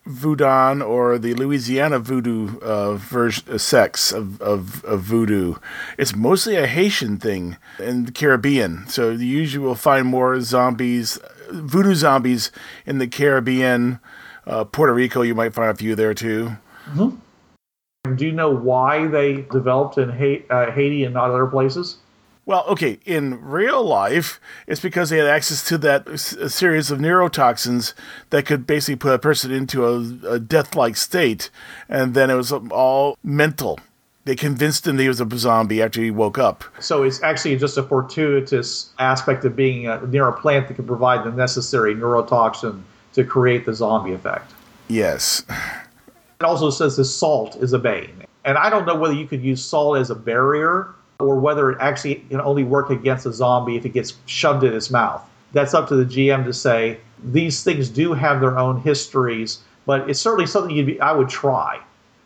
voodoo 0.07 0.81
or 0.81 1.17
the 1.17 1.33
Louisiana 1.33 1.99
voodoo 1.99 2.59
uh, 2.59 2.95
version, 2.95 3.43
uh, 3.51 3.57
sex 3.57 4.11
of, 4.11 4.41
of, 4.41 4.83
of, 4.85 5.01
voodoo. 5.01 5.55
It's 5.97 6.15
mostly 6.15 6.55
a 6.55 6.65
Haitian 6.65 7.17
thing 7.17 7.57
in 7.77 8.05
the 8.05 8.11
Caribbean. 8.11 8.87
So 8.87 9.11
you 9.11 9.25
usually 9.25 9.65
will 9.65 9.75
find 9.75 10.07
more 10.07 10.39
zombies, 10.39 11.19
voodoo 11.51 11.95
zombies 11.95 12.51
in 12.85 12.97
the 12.97 13.07
Caribbean. 13.07 13.99
Uh, 14.45 14.63
Puerto 14.63 14.93
Rico, 14.93 15.21
you 15.21 15.35
might 15.35 15.53
find 15.53 15.69
a 15.69 15.75
few 15.75 15.95
there 15.95 16.13
too. 16.13 16.57
Mm-hmm. 16.91 18.15
Do 18.15 18.25
you 18.25 18.31
know 18.31 18.49
why 18.49 19.07
they 19.07 19.41
developed 19.51 19.97
in 19.97 20.09
uh, 20.49 20.71
Haiti 20.71 21.03
and 21.03 21.13
not 21.13 21.29
other 21.29 21.47
places? 21.47 21.97
Well, 22.45 22.63
okay, 22.69 22.99
in 23.05 23.43
real 23.43 23.83
life, 23.83 24.39
it's 24.67 24.79
because 24.79 25.09
they 25.09 25.17
had 25.17 25.27
access 25.27 25.65
to 25.65 25.77
that 25.79 26.17
series 26.17 26.89
of 26.89 26.99
neurotoxins 26.99 27.93
that 28.29 28.45
could 28.45 28.65
basically 28.65 28.95
put 28.95 29.13
a 29.13 29.19
person 29.19 29.51
into 29.51 29.85
a, 29.85 30.35
a 30.35 30.39
death 30.39 30.73
like 30.73 30.95
state, 30.95 31.49
and 31.89 32.13
then 32.13 32.29
it 32.29 32.35
was 32.35 32.53
all 32.53 33.17
mental. 33.21 33.77
They 34.27 34.35
convinced 34.35 34.85
him 34.85 34.97
that 34.97 35.03
he 35.03 35.07
was 35.07 35.21
a 35.21 35.37
zombie 35.37 35.81
after 35.81 36.01
he 36.01 36.11
woke 36.11 36.37
up. 36.37 36.65
So 36.81 37.03
it's 37.03 37.23
actually 37.23 37.55
just 37.55 37.77
a 37.77 37.83
fortuitous 37.83 38.89
aspect 38.99 39.45
of 39.45 39.55
being 39.55 39.87
uh, 39.87 40.01
near 40.05 40.27
a 40.27 40.33
plant 40.33 40.67
that 40.67 40.73
can 40.73 40.85
provide 40.85 41.23
the 41.23 41.31
necessary 41.31 41.95
neurotoxin 41.95 42.81
to 43.13 43.23
create 43.23 43.65
the 43.65 43.73
zombie 43.73 44.11
effect. 44.11 44.53
Yes. 44.89 45.45
It 45.47 46.43
also 46.43 46.69
says 46.69 46.97
the 46.97 47.05
salt 47.05 47.55
is 47.55 47.71
a 47.71 47.79
bane. 47.79 48.25
And 48.43 48.57
I 48.57 48.69
don't 48.69 48.85
know 48.85 48.95
whether 48.95 49.13
you 49.13 49.25
could 49.27 49.41
use 49.41 49.63
salt 49.63 49.97
as 49.97 50.09
a 50.09 50.15
barrier 50.15 50.93
or 51.19 51.39
whether 51.39 51.71
it 51.71 51.77
actually 51.79 52.15
can 52.15 52.41
only 52.41 52.65
work 52.65 52.89
against 52.89 53.25
a 53.25 53.31
zombie 53.31 53.77
if 53.77 53.85
it 53.85 53.93
gets 53.93 54.15
shoved 54.25 54.65
in 54.65 54.73
its 54.73 54.91
mouth. 54.91 55.21
That's 55.53 55.73
up 55.73 55.87
to 55.87 55.95
the 55.95 56.03
GM 56.03 56.43
to 56.43 56.53
say. 56.53 56.99
These 57.23 57.63
things 57.63 57.87
do 57.87 58.11
have 58.11 58.41
their 58.41 58.59
own 58.59 58.81
histories, 58.81 59.59
but 59.85 60.09
it's 60.09 60.19
certainly 60.19 60.47
something 60.47 60.75
you'd 60.75 60.85
be, 60.85 60.99
I 60.99 61.13
would 61.13 61.29
try. 61.29 61.79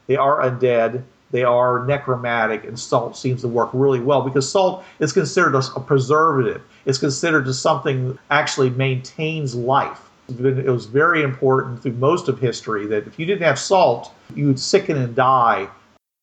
They 0.08 0.16
are 0.16 0.42
undead, 0.42 1.04
they 1.32 1.44
are 1.44 1.86
necromantic, 1.86 2.64
and 2.64 2.78
salt 2.80 3.18
seems 3.18 3.42
to 3.42 3.48
work 3.48 3.70
really 3.74 4.00
well 4.00 4.22
because 4.22 4.50
salt 4.50 4.84
is 5.00 5.14
considered 5.14 5.56
a, 5.56 5.64
a 5.76 5.80
preservative. 5.80 6.62
It's 6.86 6.98
considered 6.98 7.48
as 7.48 7.60
something 7.60 8.10
that 8.10 8.18
actually 8.30 8.70
maintains 8.72 9.56
life. 9.56 10.10
It 10.30 10.68
was 10.68 10.86
very 10.86 11.24
important 11.24 11.82
through 11.82 11.94
most 11.94 12.30
of 12.30 12.40
history 12.40 12.86
that 12.88 13.06
if 13.08 13.20
you 13.20 13.26
didn't 13.26 13.44
have 13.44 13.60
salt, 13.60 14.14
you 14.36 14.48
would 14.48 14.60
sicken 14.60 14.98
and 14.98 15.16
die 15.16 15.68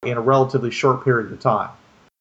in 0.03 0.17
a 0.17 0.21
relatively 0.21 0.71
short 0.71 1.05
period 1.05 1.33
of 1.33 1.41
time 1.41 1.71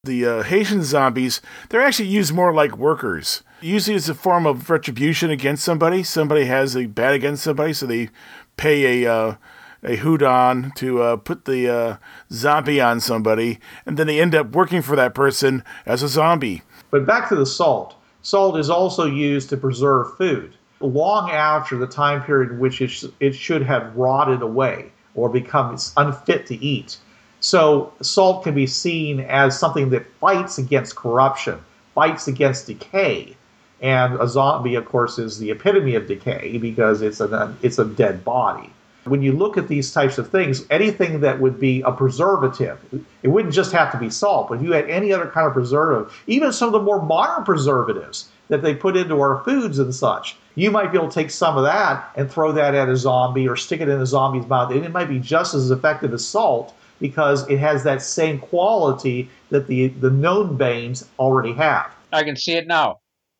the 0.08 0.26
uh, 0.26 0.44
Haitian 0.44 0.84
zombies, 0.84 1.42
they're 1.70 1.82
actually 1.82 2.08
used 2.08 2.34
more 2.34 2.54
like 2.54 2.78
workers. 2.78 3.44
Usually 3.62 3.96
it's 3.96 4.10
a 4.10 4.16
form 4.16 4.48
of 4.48 4.70
retribution 4.70 5.30
against 5.30 5.64
somebody. 5.64 6.02
Somebody 6.02 6.46
has 6.46 6.76
a 6.76 6.88
bad 6.88 7.14
against 7.14 7.44
somebody, 7.44 7.74
so 7.74 7.86
they 7.86 8.10
pay 8.56 9.04
a 9.04 9.14
uh, 9.14 9.36
a 9.84 9.98
houngan 9.98 10.72
to 10.76 11.02
uh, 11.02 11.16
put 11.18 11.46
the 11.46 11.70
uh, 11.70 11.98
zombie 12.32 12.82
on 12.82 13.00
somebody, 13.00 13.60
and 13.86 13.98
then 13.98 14.08
they 14.08 14.20
end 14.20 14.36
up 14.36 14.52
working 14.52 14.82
for 14.82 14.96
that 14.96 15.14
person 15.14 15.64
as 15.86 16.04
a 16.04 16.08
zombie. 16.08 16.62
But 16.92 17.06
back 17.06 17.30
to 17.30 17.36
the 17.36 17.46
salt. 17.46 17.96
Salt 18.22 18.58
is 18.58 18.70
also 18.70 19.06
used 19.06 19.50
to 19.50 19.58
preserve 19.58 20.18
food 20.18 20.54
long 20.80 21.32
after 21.32 21.78
the 21.78 21.88
time 21.88 22.22
period 22.24 22.52
in 22.52 22.60
which 22.60 22.82
it, 22.82 22.90
sh- 22.90 23.06
it 23.20 23.34
should 23.34 23.64
have 23.64 23.96
rotted 23.96 24.42
away 24.42 24.92
or 25.16 25.30
become 25.30 25.78
unfit 25.98 26.46
to 26.48 26.56
eat. 26.64 26.98
So 27.40 27.94
salt 28.02 28.44
can 28.44 28.54
be 28.54 28.68
seen 28.68 29.20
as 29.22 29.58
something 29.58 29.90
that 29.92 30.06
fights 30.20 30.58
against 30.58 30.96
corruption, 30.96 31.60
fights 31.96 32.28
against 32.28 32.68
decay. 32.68 33.36
And 33.82 34.20
a 34.20 34.28
zombie, 34.28 34.76
of 34.76 34.86
course, 34.86 35.20
is 35.20 35.38
the 35.38 35.52
epitome 35.52 35.96
of 35.96 36.08
decay 36.08 36.58
because 36.58 37.02
it's 37.02 37.20
a 37.20 37.56
it's 37.62 37.78
a 37.78 37.86
dead 37.86 38.26
body. 38.26 38.72
When 39.10 39.22
you 39.22 39.32
look 39.32 39.58
at 39.58 39.68
these 39.68 39.92
types 39.92 40.18
of 40.18 40.30
things, 40.30 40.66
anything 40.70 41.22
that 41.22 41.40
would 41.40 41.60
be 41.60 41.82
a 41.82 41.92
preservative, 41.92 42.80
it 43.24 43.28
wouldn't 43.28 43.54
just 43.54 43.72
have 43.72 43.92
to 43.92 43.98
be 43.98 44.10
salt, 44.10 44.50
but 44.50 44.56
if 44.56 44.64
you 44.64 44.74
had 44.74 44.90
any 44.90 45.12
other 45.14 45.28
kind 45.28 45.48
of 45.48 45.54
preservative, 45.54 46.14
even 46.28 46.52
some 46.52 46.68
of 46.68 46.74
the 46.74 46.82
more 46.82 47.02
modern 47.02 47.44
preservatives 47.44 48.30
that 48.50 48.62
they 48.62 48.74
put 48.74 48.96
into 48.96 49.20
our 49.20 49.44
foods 49.44 49.80
and 49.80 49.94
such, 49.94 50.38
you 50.56 50.72
might 50.72 50.92
be 50.92 50.98
able 50.98 51.10
to 51.10 51.14
take 51.14 51.30
some 51.30 51.58
of 51.58 51.64
that 51.64 52.10
and 52.16 52.32
throw 52.32 52.52
that 52.52 52.74
at 52.74 52.90
a 52.90 52.98
zombie 52.98 53.48
or 53.48 53.56
stick 53.56 53.82
it 53.82 53.90
in 53.90 54.02
a 54.02 54.06
zombie's 54.06 54.48
mouth, 54.48 54.72
and 54.72 54.86
it 54.86 54.92
might 54.92 55.10
be 55.10 55.20
just 55.20 55.54
as 55.54 55.72
effective 55.72 56.14
as 56.14 56.26
salt 56.26 56.74
because 57.00 57.48
it 57.50 57.60
has 57.60 57.84
that 57.84 58.02
same 58.02 58.40
quality 58.40 59.30
that 59.50 59.68
the, 59.68 59.88
the 59.88 60.10
known 60.10 60.58
banes 60.58 61.08
already 61.20 61.54
have. 61.54 61.92
I 62.12 62.24
can 62.24 62.36
see 62.36 62.54
it 62.54 62.68
now. 62.68 62.98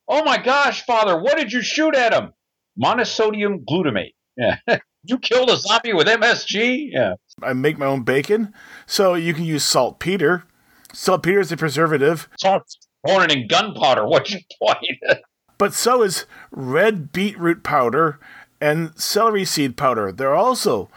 Oh 0.08 0.24
my 0.24 0.38
gosh, 0.38 0.86
Father, 0.86 1.22
what 1.22 1.38
did 1.38 1.52
you 1.52 1.62
shoot 1.62 1.96
at 1.96 2.14
him? 2.14 2.32
Monosodium 2.82 3.66
glutamate. 3.66 4.14
Yeah. 4.38 4.58
you 5.10 5.18
killed 5.20 5.50
a 5.50 5.58
zombie 5.58 5.94
with 5.94 6.08
MSG? 6.08 6.90
Yeah. 6.92 7.14
I 7.42 7.54
make 7.54 7.78
my 7.78 7.86
own 7.86 8.04
bacon, 8.04 8.54
so 8.86 9.14
you 9.14 9.34
can 9.34 9.44
use 9.44 9.64
saltpeter. 9.64 10.44
Saltpeter 10.94 11.40
is 11.40 11.52
a 11.52 11.58
preservative. 11.58 12.28
Salt 12.40 12.64
pouring 13.06 13.30
in 13.30 13.48
gunpowder. 13.48 14.08
What's 14.08 14.32
your 14.32 14.42
point? 14.62 15.00
but 15.58 15.74
so 15.74 16.02
is 16.02 16.26
red 16.52 17.12
beetroot 17.12 17.64
powder 17.64 18.20
and 18.60 18.98
celery 19.00 19.46
seed 19.46 19.78
powder. 19.78 20.12
They're 20.12 20.36
also 20.36 20.90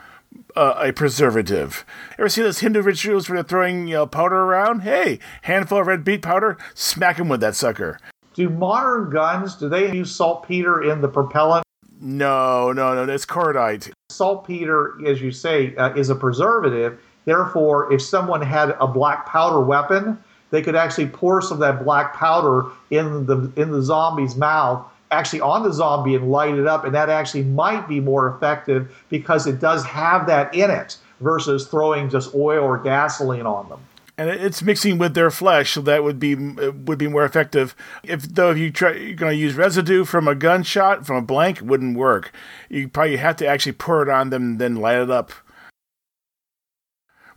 uh, 0.56 0.74
a 0.78 0.92
preservative. 0.92 1.84
Ever 2.18 2.28
see 2.28 2.42
those 2.42 2.60
Hindu 2.60 2.82
rituals 2.82 3.28
where 3.28 3.36
they're 3.36 3.48
throwing 3.48 3.88
you 3.88 3.94
know, 3.94 4.06
powder 4.06 4.36
around? 4.36 4.80
Hey, 4.80 5.18
handful 5.42 5.80
of 5.80 5.86
red 5.86 6.04
beet 6.04 6.22
powder, 6.22 6.56
smack 6.74 7.16
them 7.18 7.28
with 7.28 7.40
that 7.40 7.56
sucker. 7.56 7.98
Do 8.34 8.48
modern 8.48 9.10
guns 9.10 9.56
do 9.56 9.68
they 9.68 9.92
use 9.92 10.14
saltpeter 10.14 10.82
in 10.82 11.00
the 11.00 11.08
propellant? 11.08 11.64
No, 12.00 12.72
no, 12.72 12.94
no. 12.94 13.12
It's 13.12 13.26
cordite. 13.26 13.92
Saltpeter, 14.10 14.96
as 15.06 15.20
you 15.20 15.30
say, 15.30 15.74
uh, 15.76 15.94
is 15.94 16.10
a 16.10 16.14
preservative. 16.14 17.00
Therefore, 17.24 17.92
if 17.92 18.02
someone 18.02 18.42
had 18.42 18.76
a 18.80 18.86
black 18.86 19.26
powder 19.26 19.60
weapon, 19.60 20.22
they 20.50 20.62
could 20.62 20.74
actually 20.74 21.06
pour 21.06 21.40
some 21.40 21.54
of 21.54 21.60
that 21.60 21.84
black 21.84 22.14
powder 22.14 22.66
in 22.90 23.26
the 23.26 23.52
in 23.56 23.70
the 23.70 23.82
zombie's 23.82 24.36
mouth 24.36 24.84
actually 25.10 25.40
on 25.40 25.62
the 25.62 25.72
zombie 25.72 26.14
and 26.14 26.30
light 26.30 26.54
it 26.54 26.66
up, 26.66 26.84
and 26.84 26.94
that 26.94 27.08
actually 27.08 27.42
might 27.42 27.88
be 27.88 28.00
more 28.00 28.28
effective 28.34 28.94
because 29.08 29.46
it 29.46 29.58
does 29.58 29.84
have 29.84 30.26
that 30.26 30.54
in 30.54 30.70
it 30.70 30.96
versus 31.20 31.66
throwing 31.66 32.08
just 32.08 32.34
oil 32.34 32.64
or 32.64 32.78
gasoline 32.78 33.46
on 33.46 33.68
them. 33.68 33.80
And 34.20 34.28
it's 34.28 34.60
mixing 34.60 34.98
with 34.98 35.14
their 35.14 35.30
flesh, 35.30 35.72
so 35.72 35.80
that 35.80 36.04
would 36.04 36.20
be 36.20 36.34
would 36.34 36.98
be 36.98 37.08
more 37.08 37.24
effective. 37.24 37.74
If 38.02 38.24
though 38.24 38.50
if 38.50 38.58
you 38.58 38.70
try 38.70 38.92
you're 38.92 39.16
going 39.16 39.32
to 39.32 39.42
use 39.42 39.54
residue 39.54 40.04
from 40.04 40.28
a 40.28 40.34
gunshot 40.34 41.06
from 41.06 41.16
a 41.16 41.22
blank, 41.22 41.56
it 41.56 41.62
wouldn't 41.62 41.96
work. 41.96 42.30
You 42.68 42.86
probably 42.86 43.16
have 43.16 43.36
to 43.36 43.46
actually 43.46 43.72
pour 43.72 44.02
it 44.02 44.10
on 44.10 44.28
them, 44.28 44.42
and 44.42 44.58
then 44.58 44.76
light 44.76 44.98
it 44.98 45.10
up, 45.10 45.32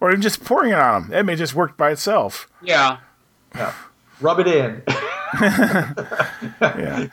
or 0.01 0.09
even 0.09 0.21
just 0.21 0.43
pouring 0.43 0.73
it 0.73 0.77
on 0.77 1.03
them. 1.03 1.11
That 1.11 1.25
may 1.25 1.37
just 1.37 1.55
work 1.55 1.77
by 1.77 1.91
itself. 1.91 2.49
Yeah. 2.61 2.97
Yeah. 3.55 3.73
Rub 4.19 4.39
it 4.41 4.47
in. 4.47 4.83
Yeah. 6.61 7.07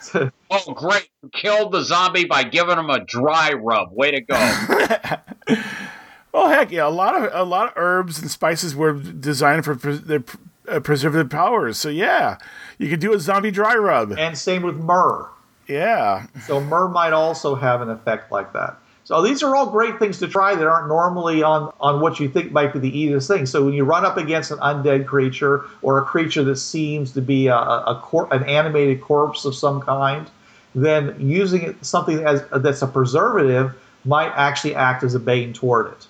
Oh, 0.51 0.75
great! 0.75 1.09
Killed 1.33 1.73
the 1.73 1.83
zombie 1.83 2.25
by 2.25 2.43
giving 2.43 2.79
him 2.79 2.91
a 2.91 3.05
dry 3.05 3.53
rub. 3.53 3.93
Way 3.93 4.11
to 4.11 4.21
go! 4.21 5.57
Well, 6.33 6.49
heck, 6.49 6.71
yeah, 6.71 6.87
a 6.87 6.91
lot 6.91 7.15
of 7.17 7.31
a 7.33 7.45
lot 7.45 7.69
of 7.69 7.73
herbs 7.77 8.21
and 8.21 8.31
spices 8.31 8.75
were 8.77 8.93
designed 8.93 9.65
for 9.65 9.75
pres- 9.75 10.03
their 10.03 10.23
uh, 10.69 10.81
preservative 10.81 11.31
powers. 11.31 11.77
So 11.79 11.89
yeah, 11.89 12.39
you 12.79 12.89
could 12.89 13.01
do 13.01 13.13
a 13.13 13.19
zombie 13.19 13.51
dry 13.51 13.75
rub. 13.75 14.13
and 14.19 14.37
same 14.39 14.63
with 14.63 14.77
myrrh. 14.77 15.27
Yeah, 15.67 16.27
So 16.47 16.61
myrrh 16.61 16.89
might 16.89 17.13
also 17.13 17.55
have 17.55 17.81
an 17.81 17.91
effect 17.91 18.33
like 18.33 18.53
that. 18.55 18.77
So 19.05 19.23
these 19.23 19.41
are 19.43 19.55
all 19.55 19.67
great 19.71 19.99
things 20.01 20.19
to 20.19 20.27
try 20.29 20.55
that 20.55 20.67
aren't 20.67 20.89
normally 20.89 21.43
on, 21.45 21.73
on 21.81 22.01
what 22.01 22.19
you 22.19 22.29
think 22.29 22.51
might 22.51 22.73
be 22.73 22.81
the 22.81 22.97
easiest 22.97 23.29
thing. 23.29 23.47
So 23.47 23.65
when 23.65 23.75
you 23.75 23.85
run 23.85 24.05
up 24.05 24.17
against 24.17 24.51
an 24.51 24.59
undead 24.59 25.07
creature 25.07 25.65
or 25.83 25.99
a 25.99 26.05
creature 26.05 26.43
that 26.45 26.57
seems 26.57 27.13
to 27.13 27.23
be 27.23 27.47
a, 27.47 27.55
a, 27.55 27.85
a 27.87 28.01
cor- 28.03 28.33
an 28.33 28.43
animated 28.45 29.01
corpse 29.01 29.45
of 29.45 29.55
some 29.55 29.81
kind, 29.81 30.29
then 30.75 31.15
using 31.21 31.63
it, 31.63 31.85
something 31.85 32.25
as, 32.27 32.43
that's 32.57 32.83
a 32.83 32.87
preservative 32.89 33.73
might 34.05 34.33
actually 34.35 34.75
act 34.75 35.03
as 35.05 35.15
a 35.15 35.21
bane 35.21 35.53
toward 35.53 35.87
it. 35.93 36.07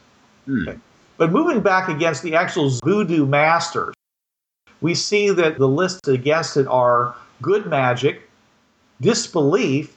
Hmm. 0.50 0.68
Okay. 0.68 0.78
But 1.16 1.30
moving 1.30 1.60
back 1.60 1.88
against 1.88 2.22
the 2.22 2.34
actual 2.34 2.70
voodoo 2.82 3.26
masters, 3.26 3.94
we 4.80 4.94
see 4.94 5.30
that 5.30 5.58
the 5.58 5.68
lists 5.68 6.08
against 6.08 6.56
it 6.56 6.66
are 6.66 7.14
good 7.42 7.66
magic, 7.66 8.28
disbelief, 9.00 9.96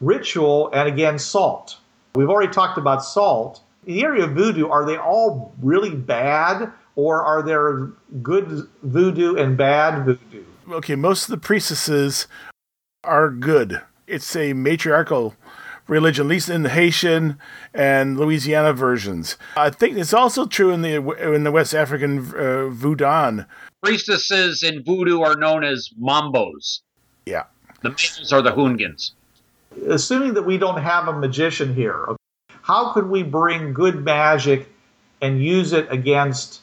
ritual, 0.00 0.70
and 0.72 0.88
again, 0.88 1.18
salt. 1.18 1.76
We've 2.14 2.30
already 2.30 2.52
talked 2.52 2.78
about 2.78 3.04
salt. 3.04 3.60
In 3.86 3.94
the 3.94 4.04
area 4.04 4.24
of 4.24 4.32
voodoo, 4.32 4.68
are 4.68 4.86
they 4.86 4.96
all 4.96 5.52
really 5.60 5.94
bad, 5.94 6.70
or 6.94 7.22
are 7.22 7.42
there 7.42 7.90
good 8.22 8.68
voodoo 8.82 9.34
and 9.36 9.56
bad 9.56 10.04
voodoo? 10.04 10.44
okay. 10.70 10.94
Most 10.94 11.24
of 11.24 11.30
the 11.30 11.38
priestesses 11.38 12.28
are 13.02 13.30
good. 13.30 13.82
It's 14.06 14.36
a 14.36 14.52
matriarchal 14.52 15.34
religion, 15.86 16.26
at 16.26 16.28
least 16.28 16.48
in 16.48 16.62
the 16.62 16.68
Haitian 16.68 17.38
and 17.74 18.18
Louisiana 18.18 18.72
versions. 18.72 19.36
I 19.56 19.70
think 19.70 19.96
it's 19.96 20.14
also 20.14 20.46
true 20.46 20.70
in 20.70 20.82
the 20.82 20.96
in 21.34 21.44
the 21.44 21.52
West 21.52 21.74
African 21.74 22.18
uh, 22.34 22.68
Voodoo. 22.68 23.44
Priestesses 23.82 24.62
in 24.62 24.82
voodoo 24.84 25.20
are 25.22 25.36
known 25.36 25.64
as 25.64 25.90
mambos. 26.00 26.80
Yeah. 27.26 27.44
The 27.82 27.90
males 27.90 28.32
are 28.32 28.42
the 28.42 28.52
houngans. 28.52 29.12
Assuming 29.88 30.34
that 30.34 30.44
we 30.44 30.56
don't 30.56 30.80
have 30.80 31.08
a 31.08 31.12
magician 31.12 31.74
here, 31.74 32.06
how 32.62 32.92
could 32.92 33.08
we 33.08 33.22
bring 33.22 33.72
good 33.72 34.04
magic 34.04 34.68
and 35.20 35.42
use 35.42 35.72
it 35.72 35.90
against 35.90 36.60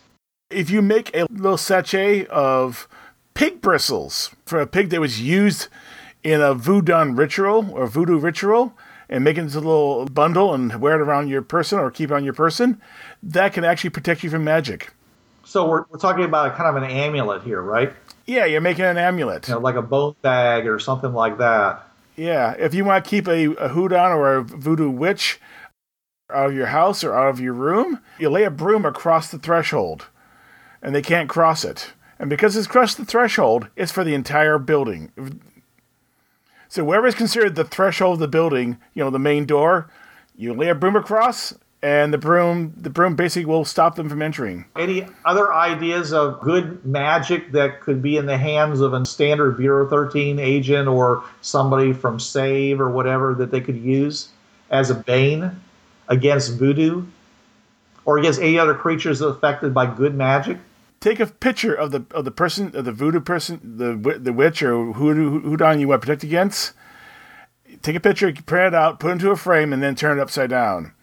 if 0.49 0.69
you 0.69 0.81
make 0.81 1.15
a 1.15 1.27
little 1.29 1.57
sachet 1.57 2.25
of 2.25 2.87
pig 3.33 3.61
bristles 3.61 4.31
for 4.45 4.59
a 4.59 4.67
pig 4.67 4.89
that 4.89 4.99
was 4.99 5.21
used 5.21 5.67
in 6.23 6.41
a 6.41 6.53
voodoo 6.53 7.11
ritual 7.13 7.69
or 7.71 7.87
voodoo 7.87 8.17
ritual 8.17 8.73
and 9.09 9.23
make 9.23 9.37
it 9.37 9.41
into 9.41 9.57
a 9.57 9.59
little 9.59 10.05
bundle 10.05 10.53
and 10.53 10.79
wear 10.79 10.95
it 10.95 11.01
around 11.01 11.27
your 11.29 11.41
person 11.41 11.79
or 11.79 11.89
keep 11.89 12.11
it 12.11 12.13
on 12.13 12.23
your 12.23 12.33
person, 12.33 12.79
that 13.23 13.53
can 13.53 13.65
actually 13.65 13.89
protect 13.89 14.23
you 14.23 14.29
from 14.29 14.43
magic. 14.43 14.93
So 15.43 15.67
we're, 15.67 15.85
we're 15.89 15.99
talking 15.99 16.25
about 16.25 16.47
a 16.47 16.55
kind 16.55 16.77
of 16.77 16.81
an 16.81 16.89
amulet 16.89 17.43
here, 17.43 17.61
right? 17.61 17.91
Yeah, 18.27 18.45
you're 18.45 18.61
making 18.61 18.85
an 18.85 18.97
amulet. 18.97 19.47
You 19.47 19.55
know, 19.55 19.59
like 19.59 19.75
a 19.75 19.81
bone 19.81 20.15
bag 20.21 20.67
or 20.67 20.77
something 20.77 21.13
like 21.13 21.39
that. 21.39 21.87
Yeah, 22.15 22.51
if 22.59 22.73
you 22.73 22.85
want 22.85 23.03
to 23.03 23.09
keep 23.09 23.27
a, 23.27 23.55
a 23.55 23.69
hoodoo 23.69 23.95
or 23.95 24.35
a 24.35 24.43
voodoo 24.43 24.89
witch 24.89 25.39
out 26.29 26.49
of 26.49 26.55
your 26.55 26.67
house 26.67 27.03
or 27.03 27.15
out 27.15 27.29
of 27.29 27.39
your 27.39 27.53
room, 27.53 27.99
you 28.19 28.29
lay 28.29 28.43
a 28.43 28.51
broom 28.51 28.85
across 28.85 29.31
the 29.31 29.39
threshold, 29.39 30.07
and 30.81 30.93
they 30.93 31.01
can't 31.01 31.29
cross 31.29 31.65
it. 31.65 31.93
And 32.19 32.29
because 32.29 32.55
it's 32.55 32.67
crossed 32.67 32.97
the 32.97 33.05
threshold, 33.05 33.69
it's 33.75 33.93
for 33.93 34.03
the 34.03 34.13
entire 34.13 34.59
building. 34.59 35.41
So 36.69 36.83
wherever 36.83 37.07
is 37.07 37.15
considered 37.15 37.55
the 37.55 37.63
threshold 37.63 38.13
of 38.13 38.19
the 38.19 38.27
building, 38.27 38.77
you 38.93 39.03
know, 39.03 39.09
the 39.09 39.19
main 39.19 39.45
door, 39.45 39.89
you 40.37 40.53
lay 40.53 40.69
a 40.69 40.75
broom 40.75 40.95
across, 40.95 41.53
and 41.81 42.13
the 42.13 42.17
broom 42.17 42.73
the 42.77 42.89
broom 42.91 43.15
basically 43.15 43.45
will 43.45 43.65
stop 43.65 43.95
them 43.95 44.07
from 44.07 44.21
entering. 44.21 44.65
Any 44.77 45.07
other 45.25 45.51
ideas 45.51 46.13
of 46.13 46.39
good 46.41 46.85
magic 46.85 47.53
that 47.53 47.81
could 47.81 48.01
be 48.01 48.17
in 48.17 48.27
the 48.27 48.37
hands 48.37 48.81
of 48.81 48.93
a 48.93 49.05
standard 49.05 49.57
Bureau 49.57 49.89
13 49.89 50.37
agent 50.39 50.87
or 50.87 51.23
somebody 51.41 51.91
from 51.91 52.19
Save 52.19 52.79
or 52.79 52.89
whatever 52.89 53.33
that 53.33 53.49
they 53.49 53.61
could 53.61 53.77
use 53.77 54.29
as 54.69 54.91
a 54.91 54.95
bane 54.95 55.59
against 56.07 56.57
voodoo 56.57 57.05
or 58.05 58.17
against 58.19 58.41
any 58.41 58.59
other 58.59 58.75
creatures 58.75 59.21
affected 59.21 59.73
by 59.73 59.85
good 59.85 60.15
magic? 60.15 60.57
Take 60.99 61.19
a 61.19 61.27
picture 61.27 61.73
of 61.73 61.91
the 61.91 62.05
of 62.11 62.25
the 62.25 62.31
person 62.31 62.75
of 62.75 62.85
the 62.85 62.91
voodoo 62.91 63.19
person 63.19 63.59
the 63.77 64.19
the 64.19 64.33
witch 64.33 64.61
or 64.61 64.93
hoodoo 64.93 65.41
hoodoo 65.41 65.77
you 65.77 65.87
want 65.87 66.01
to 66.01 66.05
protect 66.05 66.23
against. 66.23 66.73
Take 67.81 67.95
a 67.95 67.99
picture 67.99 68.31
print 68.33 68.73
it 68.73 68.75
out 68.75 68.99
put 68.99 69.09
it 69.09 69.11
into 69.13 69.31
a 69.31 69.35
frame 69.35 69.71
and 69.71 69.81
then 69.81 69.95
turn 69.95 70.17
it 70.17 70.21
upside 70.21 70.49
down. 70.49 70.93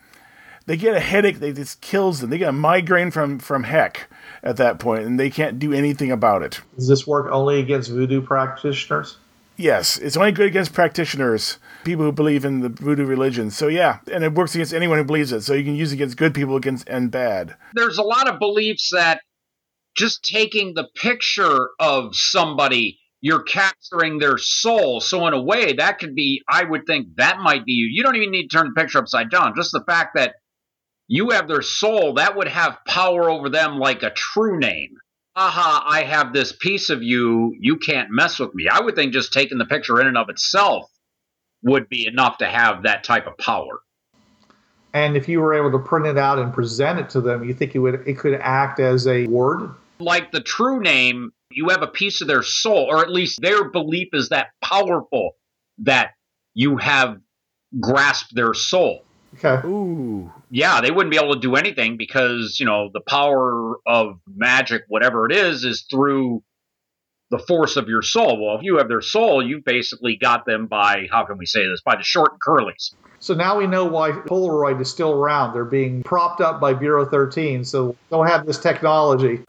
They 0.66 0.76
get 0.76 0.96
a 0.96 1.00
headache 1.00 1.38
they 1.38 1.52
just 1.52 1.80
kills 1.80 2.20
them. 2.20 2.30
They 2.30 2.38
get 2.38 2.48
a 2.48 2.52
migraine 2.52 3.10
from 3.10 3.38
from 3.38 3.64
heck 3.64 4.08
at 4.42 4.56
that 4.56 4.78
point 4.78 5.04
and 5.04 5.18
they 5.18 5.30
can't 5.30 5.58
do 5.58 5.72
anything 5.72 6.10
about 6.10 6.42
it. 6.42 6.60
Does 6.74 6.88
this 6.88 7.06
work 7.06 7.30
only 7.30 7.60
against 7.60 7.90
voodoo 7.90 8.20
practitioners? 8.20 9.18
yes 9.58 9.96
it's 9.96 10.18
only 10.18 10.32
good 10.32 10.44
against 10.44 10.74
practitioners 10.74 11.58
people 11.82 12.04
who 12.04 12.12
believe 12.12 12.44
in 12.44 12.60
the 12.60 12.68
voodoo 12.68 13.06
religion. 13.06 13.50
So 13.50 13.68
yeah 13.68 14.00
and 14.12 14.22
it 14.22 14.34
works 14.34 14.54
against 14.54 14.74
anyone 14.74 14.98
who 14.98 15.04
believes 15.04 15.32
it 15.32 15.42
so 15.42 15.54
you 15.54 15.64
can 15.64 15.76
use 15.76 15.92
it 15.92 15.94
against 15.94 16.18
good 16.18 16.34
people 16.34 16.56
against 16.56 16.86
and 16.88 17.10
bad. 17.10 17.54
There's 17.72 17.96
a 17.96 18.02
lot 18.02 18.28
of 18.28 18.38
beliefs 18.38 18.90
that 18.92 19.20
just 19.96 20.22
taking 20.22 20.74
the 20.74 20.88
picture 20.94 21.70
of 21.80 22.14
somebody, 22.14 23.00
you're 23.20 23.42
capturing 23.42 24.18
their 24.18 24.38
soul. 24.38 25.00
So 25.00 25.26
in 25.26 25.32
a 25.32 25.42
way, 25.42 25.72
that 25.74 25.98
could 25.98 26.14
be. 26.14 26.42
I 26.48 26.64
would 26.64 26.86
think 26.86 27.16
that 27.16 27.38
might 27.40 27.64
be 27.64 27.72
you. 27.72 27.86
You 27.86 28.02
don't 28.02 28.16
even 28.16 28.30
need 28.30 28.48
to 28.48 28.56
turn 28.56 28.68
the 28.68 28.80
picture 28.80 28.98
upside 28.98 29.30
down. 29.30 29.54
Just 29.56 29.72
the 29.72 29.84
fact 29.84 30.14
that 30.14 30.36
you 31.08 31.30
have 31.30 31.48
their 31.48 31.62
soul, 31.62 32.14
that 32.14 32.36
would 32.36 32.48
have 32.48 32.78
power 32.86 33.30
over 33.30 33.48
them 33.48 33.78
like 33.78 34.02
a 34.02 34.10
true 34.10 34.58
name. 34.58 34.96
Aha, 35.34 35.84
I 35.86 36.02
have 36.02 36.32
this 36.32 36.52
piece 36.52 36.88
of 36.90 37.02
you. 37.02 37.54
You 37.60 37.76
can't 37.76 38.10
mess 38.10 38.38
with 38.38 38.54
me. 38.54 38.68
I 38.70 38.80
would 38.80 38.96
think 38.96 39.12
just 39.12 39.32
taking 39.32 39.58
the 39.58 39.66
picture 39.66 40.00
in 40.00 40.06
and 40.06 40.16
of 40.16 40.28
itself 40.30 40.90
would 41.62 41.88
be 41.88 42.06
enough 42.06 42.38
to 42.38 42.46
have 42.46 42.84
that 42.84 43.04
type 43.04 43.26
of 43.26 43.36
power. 43.38 43.80
And 44.94 45.16
if 45.16 45.28
you 45.28 45.40
were 45.40 45.52
able 45.52 45.72
to 45.72 45.78
print 45.78 46.06
it 46.06 46.16
out 46.16 46.38
and 46.38 46.54
present 46.54 46.98
it 46.98 47.10
to 47.10 47.20
them, 47.20 47.44
you 47.44 47.52
think 47.52 47.74
it 47.74 47.80
would 47.80 48.06
it 48.06 48.18
could 48.18 48.34
act 48.40 48.80
as 48.80 49.06
a 49.06 49.26
word? 49.26 49.70
Like 49.98 50.32
the 50.32 50.40
true 50.40 50.80
name, 50.80 51.32
you 51.50 51.68
have 51.70 51.82
a 51.82 51.86
piece 51.86 52.20
of 52.20 52.28
their 52.28 52.42
soul, 52.42 52.86
or 52.88 53.02
at 53.02 53.10
least 53.10 53.40
their 53.40 53.70
belief 53.70 54.08
is 54.12 54.28
that 54.30 54.48
powerful 54.62 55.32
that 55.78 56.10
you 56.54 56.76
have 56.76 57.18
grasped 57.80 58.34
their 58.34 58.54
soul. 58.54 59.02
Okay. 59.34 59.66
ooh 59.66 60.32
yeah, 60.50 60.80
they 60.80 60.90
wouldn't 60.90 61.10
be 61.10 61.18
able 61.18 61.34
to 61.34 61.40
do 61.40 61.56
anything 61.56 61.96
because, 61.96 62.58
you 62.60 62.66
know, 62.66 62.90
the 62.92 63.00
power 63.00 63.76
of 63.86 64.20
magic, 64.26 64.84
whatever 64.88 65.26
it 65.26 65.32
is, 65.32 65.64
is 65.64 65.82
through 65.90 66.42
the 67.30 67.38
force 67.38 67.76
of 67.76 67.88
your 67.88 68.02
soul. 68.02 68.44
Well, 68.44 68.56
if 68.56 68.62
you 68.62 68.78
have 68.78 68.88
their 68.88 69.00
soul, 69.00 69.44
you've 69.44 69.64
basically 69.64 70.16
got 70.16 70.46
them 70.46 70.66
by, 70.66 71.08
how 71.10 71.24
can 71.24 71.38
we 71.38 71.46
say 71.46 71.66
this, 71.66 71.82
by 71.82 71.96
the 71.96 72.04
short 72.04 72.32
and 72.32 72.40
curlies. 72.40 72.94
So 73.18 73.34
now 73.34 73.58
we 73.58 73.66
know 73.66 73.84
why 73.84 74.12
Polaroid 74.12 74.80
is 74.80 74.90
still 74.90 75.12
around. 75.12 75.52
They're 75.52 75.64
being 75.64 76.02
propped 76.04 76.40
up 76.40 76.60
by 76.60 76.74
Bureau 76.74 77.04
13, 77.04 77.64
so 77.64 77.96
don't 78.10 78.28
have 78.28 78.46
this 78.46 78.58
technology. 78.58 79.42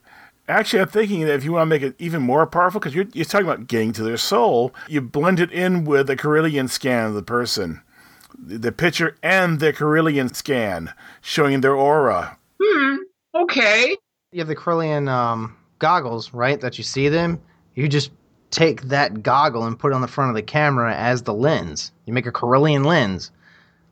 Actually, 0.47 0.81
I'm 0.81 0.87
thinking 0.87 1.21
that 1.21 1.33
if 1.33 1.43
you 1.43 1.51
want 1.51 1.63
to 1.63 1.69
make 1.69 1.81
it 1.81 1.95
even 1.99 2.21
more 2.21 2.45
powerful, 2.47 2.79
because 2.79 2.95
you're, 2.95 3.07
you're 3.13 3.25
talking 3.25 3.47
about 3.47 3.67
getting 3.67 3.91
to 3.93 4.03
their 4.03 4.17
soul, 4.17 4.73
you 4.87 5.01
blend 5.01 5.39
it 5.39 5.51
in 5.51 5.83
with 5.83 6.09
a 6.09 6.15
Kirlian 6.15 6.69
scan 6.69 7.07
of 7.07 7.13
the 7.15 7.23
person. 7.23 7.81
The 8.37 8.71
picture 8.71 9.17
and 9.21 9.59
the 9.59 9.73
Kirlian 9.73 10.33
scan 10.33 10.93
showing 11.21 11.61
their 11.61 11.75
aura. 11.75 12.37
Hmm, 12.61 12.95
okay. 13.35 13.97
You 14.31 14.39
have 14.39 14.47
the 14.47 14.55
Kirlian 14.55 15.09
um, 15.09 15.57
goggles, 15.79 16.33
right? 16.33 16.61
That 16.61 16.77
you 16.77 16.83
see 16.83 17.09
them. 17.09 17.41
You 17.75 17.87
just 17.89 18.11
take 18.51 18.83
that 18.83 19.23
goggle 19.23 19.65
and 19.65 19.77
put 19.77 19.91
it 19.91 19.95
on 19.95 20.01
the 20.01 20.07
front 20.07 20.29
of 20.29 20.35
the 20.35 20.41
camera 20.41 20.95
as 20.95 21.23
the 21.23 21.33
lens. 21.33 21.91
You 22.05 22.13
make 22.13 22.25
a 22.25 22.31
Kirlian 22.31 22.85
lens. 22.85 23.31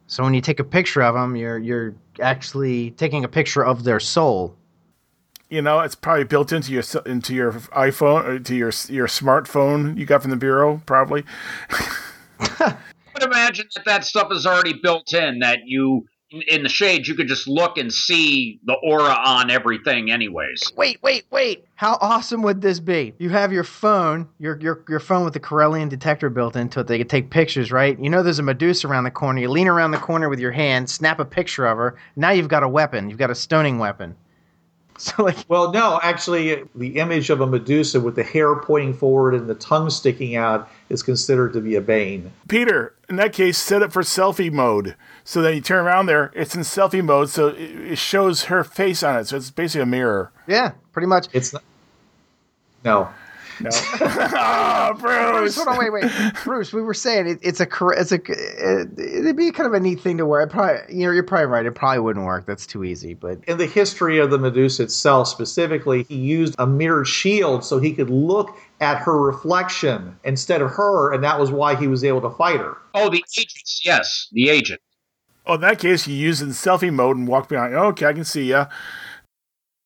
So 0.07 0.23
when 0.23 0.33
you 0.33 0.41
take 0.41 0.59
a 0.59 0.63
picture 0.63 1.01
of 1.01 1.15
them, 1.15 1.35
you're 1.35 1.57
you're 1.57 1.95
actually 2.21 2.91
taking 2.91 3.23
a 3.23 3.27
picture 3.27 3.65
of 3.65 3.83
their 3.83 3.99
soul. 3.99 4.55
You 5.55 5.61
know, 5.61 5.79
it's 5.79 5.95
probably 5.95 6.25
built 6.25 6.51
into 6.51 6.73
your 6.73 6.83
into 7.05 7.33
your 7.33 7.53
iPhone 7.53 8.25
or 8.25 8.39
to 8.39 8.55
your 8.55 8.73
your 8.89 9.07
smartphone 9.07 9.97
you 9.97 10.05
got 10.05 10.21
from 10.21 10.31
the 10.31 10.37
bureau, 10.37 10.81
probably. 10.85 11.23
I 12.41 12.75
would 13.13 13.23
imagine 13.23 13.67
that 13.73 13.85
that 13.85 14.03
stuff 14.03 14.33
is 14.33 14.45
already 14.45 14.73
built 14.83 15.13
in, 15.13 15.39
that 15.39 15.59
you, 15.63 16.07
in, 16.29 16.41
in 16.49 16.63
the 16.63 16.67
shades, 16.67 17.07
you 17.07 17.15
could 17.15 17.29
just 17.29 17.47
look 17.47 17.77
and 17.77 17.93
see 17.93 18.59
the 18.65 18.73
aura 18.83 19.17
on 19.25 19.49
everything, 19.49 20.11
anyways. 20.11 20.73
Wait, 20.75 21.01
wait, 21.01 21.23
wait! 21.31 21.63
How 21.75 21.97
awesome 22.01 22.41
would 22.41 22.59
this 22.59 22.81
be? 22.81 23.13
You 23.17 23.29
have 23.29 23.53
your 23.53 23.63
phone, 23.63 24.27
your 24.39 24.59
your 24.59 24.83
your 24.89 24.99
phone 24.99 25.23
with 25.23 25.35
the 25.35 25.39
Kirlian 25.39 25.87
detector 25.87 26.29
built 26.29 26.57
into 26.57 26.81
it. 26.81 26.87
They 26.87 26.97
could 26.97 27.09
take 27.09 27.29
pictures, 27.29 27.71
right? 27.71 27.97
You 27.97 28.09
know, 28.09 28.23
there's 28.23 28.39
a 28.39 28.43
Medusa 28.43 28.89
around 28.89 29.05
the 29.05 29.11
corner. 29.11 29.39
You 29.39 29.49
lean 29.49 29.69
around 29.69 29.91
the 29.91 29.99
corner 29.99 30.27
with 30.27 30.41
your 30.41 30.51
hand, 30.51 30.89
snap 30.89 31.21
a 31.21 31.25
picture 31.25 31.65
of 31.65 31.77
her. 31.77 31.95
Now 32.17 32.31
you've 32.31 32.49
got 32.49 32.63
a 32.63 32.67
weapon. 32.67 33.09
You've 33.09 33.19
got 33.19 33.31
a 33.31 33.35
stoning 33.35 33.79
weapon. 33.79 34.17
So 34.97 35.23
like, 35.23 35.37
Well, 35.49 35.73
no, 35.73 35.99
actually, 36.01 36.63
the 36.73 36.95
image 36.99 37.29
of 37.29 37.41
a 37.41 37.45
Medusa 37.47 37.99
with 37.99 38.15
the 38.15 38.23
hair 38.23 38.55
pointing 38.55 38.93
forward 38.93 39.33
and 39.33 39.49
the 39.49 39.55
tongue 39.55 39.89
sticking 39.89 40.37
out 40.37 40.69
is 40.87 41.03
considered 41.03 41.51
to 41.53 41.59
be 41.59 41.75
a 41.75 41.81
bane. 41.81 42.31
Peter, 42.47 42.93
in 43.09 43.17
that 43.17 43.33
case, 43.33 43.57
set 43.57 43.81
it 43.81 43.91
for 43.91 44.03
selfie 44.03 44.51
mode. 44.51 44.95
So 45.25 45.41
then 45.41 45.55
you 45.55 45.61
turn 45.61 45.85
around 45.85 46.05
there, 46.05 46.31
it's 46.33 46.55
in 46.55 46.61
selfie 46.61 47.03
mode, 47.03 47.29
so 47.29 47.47
it, 47.49 47.59
it 47.59 47.97
shows 47.97 48.43
her 48.45 48.63
face 48.63 49.03
on 49.03 49.19
it. 49.19 49.27
So 49.27 49.35
it's 49.35 49.51
basically 49.51 49.81
a 49.81 49.85
mirror. 49.85 50.31
yeah, 50.47 50.71
pretty 50.93 51.07
much. 51.07 51.27
It's 51.33 51.51
not. 51.51 51.63
No. 52.85 53.09
No. 53.59 53.69
Ah, 54.37 54.93
Bruce, 54.99 55.31
Bruce. 55.31 55.55
hold 55.55 55.67
on, 55.69 55.77
wait, 55.77 55.91
wait, 55.91 56.11
Bruce. 56.43 56.73
We 56.73 56.81
were 56.81 56.93
saying 56.93 57.27
it, 57.27 57.39
it's 57.41 57.59
a, 57.59 57.67
it's 57.97 58.11
a, 58.11 58.15
it, 58.15 58.99
it'd 58.99 59.35
be 59.35 59.51
kind 59.51 59.67
of 59.67 59.73
a 59.73 59.79
neat 59.79 59.99
thing 59.99 60.17
to 60.17 60.25
wear. 60.25 60.41
It 60.41 60.49
probably, 60.49 60.81
you 60.93 61.05
know, 61.05 61.11
you're 61.11 61.23
probably 61.23 61.47
right. 61.47 61.65
It 61.65 61.71
probably 61.73 61.99
wouldn't 61.99 62.25
work. 62.25 62.45
That's 62.45 62.65
too 62.67 62.83
easy. 62.83 63.13
But 63.13 63.39
In 63.47 63.57
the 63.57 63.65
history 63.65 64.19
of 64.19 64.29
the 64.29 64.37
Medusa 64.37 64.83
itself, 64.83 65.27
specifically, 65.27 66.03
he 66.03 66.15
used 66.15 66.55
a 66.59 66.67
mirrored 66.67 67.07
shield 67.07 67.63
so 67.63 67.79
he 67.79 67.93
could 67.93 68.09
look 68.09 68.57
at 68.81 68.97
her 68.99 69.19
reflection 69.19 70.17
instead 70.23 70.61
of 70.61 70.71
her, 70.71 71.13
and 71.13 71.23
that 71.23 71.39
was 71.39 71.51
why 71.51 71.75
he 71.75 71.87
was 71.87 72.03
able 72.03 72.21
to 72.21 72.29
fight 72.29 72.59
her. 72.59 72.77
Oh, 72.93 73.09
the 73.09 73.23
agents. 73.37 73.81
Yes, 73.83 74.27
the 74.31 74.49
agent. 74.49 74.81
Oh, 75.45 75.55
in 75.55 75.61
that 75.61 75.79
case, 75.79 76.07
you 76.07 76.15
use 76.15 76.41
it 76.41 76.45
in 76.45 76.51
selfie 76.51 76.91
mode 76.91 77.17
and 77.17 77.27
walk 77.27 77.49
behind. 77.49 77.73
Okay, 77.73 78.05
I 78.05 78.13
can 78.13 78.25
see 78.25 78.49
ya. 78.49 78.67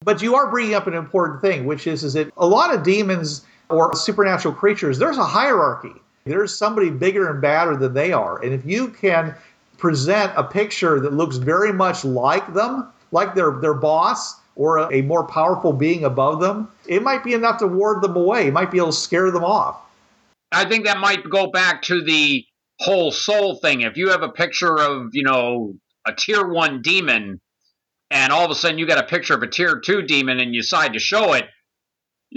But 0.02 0.22
you 0.22 0.36
are 0.36 0.50
bringing 0.50 0.76
up 0.76 0.88
an 0.88 0.94
important 0.94 1.42
thing, 1.42 1.66
which 1.66 1.86
is, 1.86 2.04
is 2.04 2.14
that 2.14 2.32
a 2.38 2.48
lot 2.48 2.74
of 2.74 2.84
demons 2.84 3.46
or 3.70 3.96
supernatural 3.96 4.54
creatures, 4.54 4.98
there's 4.98 5.18
a 5.18 5.24
hierarchy. 5.24 5.94
There's 6.26 6.58
somebody 6.58 6.90
bigger 6.90 7.30
and 7.30 7.42
badder 7.42 7.76
than 7.76 7.94
they 7.94 8.12
are. 8.12 8.44
And 8.44 8.54
if 8.54 8.66
you 8.66 8.90
can 8.90 9.36
present 9.78 10.32
a 10.36 10.44
picture 10.44 11.00
that 11.00 11.14
looks 11.14 11.38
very 11.38 11.72
much 11.72 12.04
like 12.04 12.54
them, 12.54 12.88
like 13.12 13.34
their, 13.34 13.52
their 13.62 13.74
boss 13.74 14.36
or 14.56 14.78
a, 14.78 14.98
a 14.98 15.02
more 15.04 15.24
powerful 15.24 15.72
being 15.72 16.04
above 16.04 16.42
them, 16.42 16.70
it 16.88 17.02
might 17.02 17.24
be 17.24 17.34
enough 17.34 17.58
to 17.60 17.68
ward 17.68 18.04
them 18.04 18.16
away. 18.16 18.48
It 18.48 18.54
might 18.54 18.72
be 18.72 18.78
able 18.78 18.88
to 18.88 18.94
scare 18.94 19.32
them 19.32 19.44
off. 19.44 19.78
I 20.52 20.66
think 20.66 20.86
that 20.86 21.00
might 21.00 21.30
go 21.30 21.50
back 21.50 21.82
to 21.84 22.04
the 22.04 22.46
whole 22.80 23.12
soul 23.12 23.56
thing. 23.56 23.82
If 23.82 23.98
you 23.98 24.10
have 24.10 24.24
a 24.24 24.30
picture 24.30 24.80
of, 24.80 25.10
you 25.14 25.24
know, 25.24 25.76
a 26.06 26.14
tier 26.14 26.48
one 26.48 26.82
demon, 26.82 27.40
and 28.12 28.34
all 28.34 28.46
of 28.46 28.52
a 28.52 28.56
sudden 28.56 28.78
you 28.78 28.88
got 28.88 29.04
a 29.04 29.08
picture 29.08 29.36
of 29.36 29.44
a 29.44 29.48
tier 29.48 29.80
two 29.80 30.02
demon 30.02 30.40
and 30.40 30.54
you 30.54 30.62
decide 30.62 30.94
to 30.94 31.00
show 31.00 31.34
it, 31.34 31.46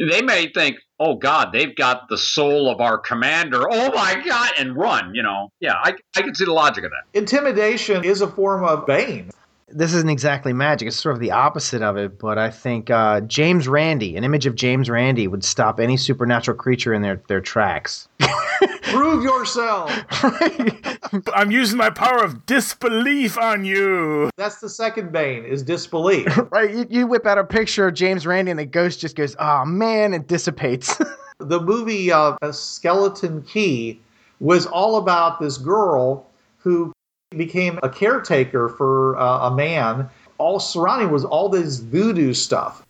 they 0.08 0.22
may 0.22 0.50
think, 0.52 0.76
oh 1.02 1.16
God, 1.16 1.52
they've 1.52 1.74
got 1.74 2.08
the 2.08 2.16
soul 2.16 2.70
of 2.70 2.80
our 2.80 2.96
commander. 2.96 3.66
Oh 3.68 3.90
my 3.92 4.22
God, 4.24 4.50
and 4.56 4.76
run, 4.76 5.14
you 5.14 5.22
know. 5.22 5.50
Yeah, 5.58 5.74
I, 5.82 5.94
I 6.16 6.22
can 6.22 6.34
see 6.34 6.44
the 6.44 6.52
logic 6.52 6.84
of 6.84 6.92
that. 6.92 7.18
Intimidation 7.18 8.04
is 8.04 8.20
a 8.20 8.28
form 8.28 8.64
of 8.64 8.86
bane. 8.86 9.30
This 9.72 9.94
isn't 9.94 10.10
exactly 10.10 10.52
magic. 10.52 10.88
It's 10.88 10.96
sort 10.96 11.14
of 11.14 11.20
the 11.20 11.30
opposite 11.30 11.82
of 11.82 11.96
it. 11.96 12.18
But 12.18 12.38
I 12.38 12.50
think 12.50 12.90
uh, 12.90 13.20
James 13.22 13.68
Randi, 13.68 14.16
an 14.16 14.24
image 14.24 14.46
of 14.46 14.54
James 14.54 14.88
Randi, 14.88 15.26
would 15.26 15.44
stop 15.44 15.80
any 15.80 15.96
supernatural 15.96 16.56
creature 16.56 16.92
in 16.92 17.02
their 17.02 17.22
their 17.28 17.40
tracks. 17.40 18.08
Prove 18.82 19.22
yourself. 19.22 19.90
I'm 21.34 21.50
using 21.50 21.78
my 21.78 21.90
power 21.90 22.22
of 22.22 22.46
disbelief 22.46 23.38
on 23.38 23.64
you. 23.64 24.30
That's 24.36 24.60
the 24.60 24.68
second 24.68 25.12
bane 25.12 25.44
is 25.44 25.62
disbelief. 25.62 26.38
right? 26.50 26.70
You, 26.70 26.86
you 26.88 27.06
whip 27.06 27.26
out 27.26 27.38
a 27.38 27.44
picture 27.44 27.88
of 27.88 27.94
James 27.94 28.26
Randi, 28.26 28.50
and 28.50 28.60
the 28.60 28.66
ghost 28.66 29.00
just 29.00 29.16
goes, 29.16 29.34
"Oh 29.38 29.64
man," 29.64 30.14
it 30.14 30.28
dissipates. 30.28 30.98
the 31.38 31.60
movie 31.60 32.12
uh, 32.12 32.36
A 32.42 32.52
Skeleton 32.52 33.42
Key 33.42 34.00
was 34.40 34.66
all 34.66 34.96
about 34.96 35.40
this 35.40 35.56
girl 35.56 36.26
who 36.58 36.92
became 37.36 37.78
a 37.82 37.88
caretaker 37.88 38.68
for 38.68 39.18
uh, 39.18 39.48
a 39.48 39.54
man. 39.54 40.08
All 40.38 40.60
surrounding 40.60 41.10
was 41.10 41.24
all 41.24 41.48
this 41.48 41.78
voodoo 41.78 42.34
stuff. 42.34 42.84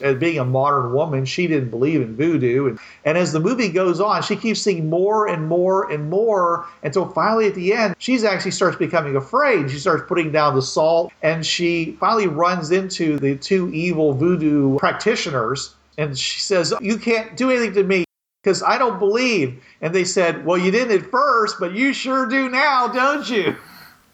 As 0.00 0.16
being 0.16 0.38
a 0.40 0.44
modern 0.44 0.92
woman, 0.92 1.24
she 1.24 1.46
didn't 1.46 1.70
believe 1.70 2.00
in 2.00 2.16
voodoo. 2.16 2.66
And, 2.66 2.78
and 3.04 3.16
as 3.16 3.32
the 3.32 3.38
movie 3.38 3.68
goes 3.68 4.00
on, 4.00 4.22
she 4.22 4.34
keeps 4.34 4.60
seeing 4.60 4.90
more 4.90 5.28
and 5.28 5.46
more 5.46 5.90
and 5.90 6.10
more 6.10 6.66
until 6.82 7.08
finally 7.08 7.46
at 7.46 7.54
the 7.54 7.72
end, 7.72 7.94
she's 7.98 8.24
actually 8.24 8.50
starts 8.50 8.76
becoming 8.76 9.14
afraid. 9.14 9.70
She 9.70 9.78
starts 9.78 10.02
putting 10.08 10.32
down 10.32 10.56
the 10.56 10.62
salt 10.62 11.12
and 11.22 11.46
she 11.46 11.96
finally 12.00 12.26
runs 12.26 12.72
into 12.72 13.18
the 13.18 13.36
two 13.36 13.70
evil 13.72 14.14
voodoo 14.14 14.78
practitioners. 14.78 15.74
And 15.96 16.18
she 16.18 16.40
says, 16.40 16.74
You 16.80 16.98
can't 16.98 17.36
do 17.36 17.50
anything 17.50 17.74
to 17.74 17.84
me 17.84 18.05
because 18.46 18.62
I 18.62 18.78
don't 18.78 19.00
believe. 19.00 19.60
And 19.80 19.92
they 19.92 20.04
said, 20.04 20.46
Well, 20.46 20.56
you 20.56 20.70
didn't 20.70 21.02
at 21.02 21.10
first, 21.10 21.56
but 21.58 21.74
you 21.74 21.92
sure 21.92 22.26
do 22.26 22.48
now, 22.48 22.86
don't 22.86 23.28
you? 23.28 23.56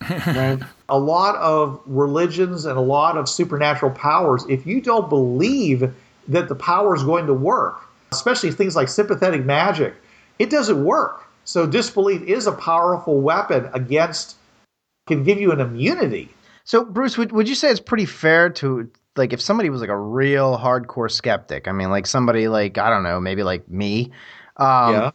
a 0.89 0.99
lot 0.99 1.37
of 1.37 1.83
religions 1.85 2.65
and 2.65 2.79
a 2.79 2.81
lot 2.81 3.19
of 3.19 3.29
supernatural 3.29 3.93
powers, 3.93 4.47
if 4.49 4.67
you 4.67 4.81
don't 4.81 5.11
believe 5.11 5.93
that 6.29 6.49
the 6.49 6.55
power 6.55 6.95
is 6.95 7.03
going 7.03 7.27
to 7.27 7.35
work, 7.35 7.83
especially 8.11 8.51
things 8.51 8.75
like 8.75 8.89
sympathetic 8.89 9.45
magic, 9.45 9.95
it 10.39 10.49
doesn't 10.49 10.83
work. 10.83 11.25
So 11.45 11.67
disbelief 11.67 12.23
is 12.23 12.47
a 12.47 12.53
powerful 12.53 13.21
weapon 13.21 13.69
against, 13.75 14.37
can 15.09 15.25
give 15.25 15.39
you 15.39 15.53
an 15.53 15.61
immunity. 15.61 16.33
so, 16.65 16.87
Bruce, 16.87 17.19
would 17.19 17.33
would 17.33 17.51
you 17.51 17.55
say 17.55 17.69
it's 17.69 17.81
pretty 17.81 18.07
fair 18.07 18.49
to 18.49 18.91
like 19.17 19.33
if 19.33 19.41
somebody 19.41 19.71
was 19.71 19.81
like 19.81 19.91
a 19.91 19.99
real 19.99 20.59
hardcore 20.59 21.11
skeptic? 21.11 21.69
I 21.69 21.73
mean, 21.73 21.91
like 21.91 22.07
somebody 22.07 22.49
like 22.49 22.79
I 22.79 22.91
don't 22.91 23.03
know, 23.03 23.21
maybe 23.21 23.43
like 23.43 23.69
me. 23.69 24.11
Um, 24.57 24.93
yeah. 24.93 25.11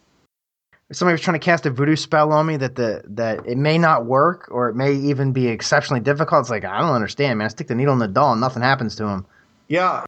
if 0.89 0.97
somebody 0.97 1.13
was 1.13 1.21
trying 1.21 1.39
to 1.39 1.43
cast 1.45 1.65
a 1.65 1.69
voodoo 1.69 1.95
spell 1.95 2.31
on 2.31 2.45
me 2.45 2.57
that 2.57 2.75
the 2.75 3.03
that 3.05 3.45
it 3.45 3.57
may 3.57 3.77
not 3.77 4.05
work 4.05 4.47
or 4.51 4.69
it 4.69 4.75
may 4.75 4.93
even 4.93 5.33
be 5.33 5.47
exceptionally 5.47 6.01
difficult. 6.01 6.41
It's 6.41 6.49
like 6.49 6.65
I 6.65 6.79
don't 6.79 6.93
understand, 6.93 7.39
man. 7.39 7.45
I 7.45 7.49
stick 7.49 7.67
the 7.67 7.75
needle 7.75 7.93
in 7.93 7.99
the 7.99 8.07
doll 8.07 8.31
and 8.31 8.41
nothing 8.41 8.63
happens 8.63 8.95
to 8.97 9.07
him. 9.07 9.25
Yeah. 9.67 10.03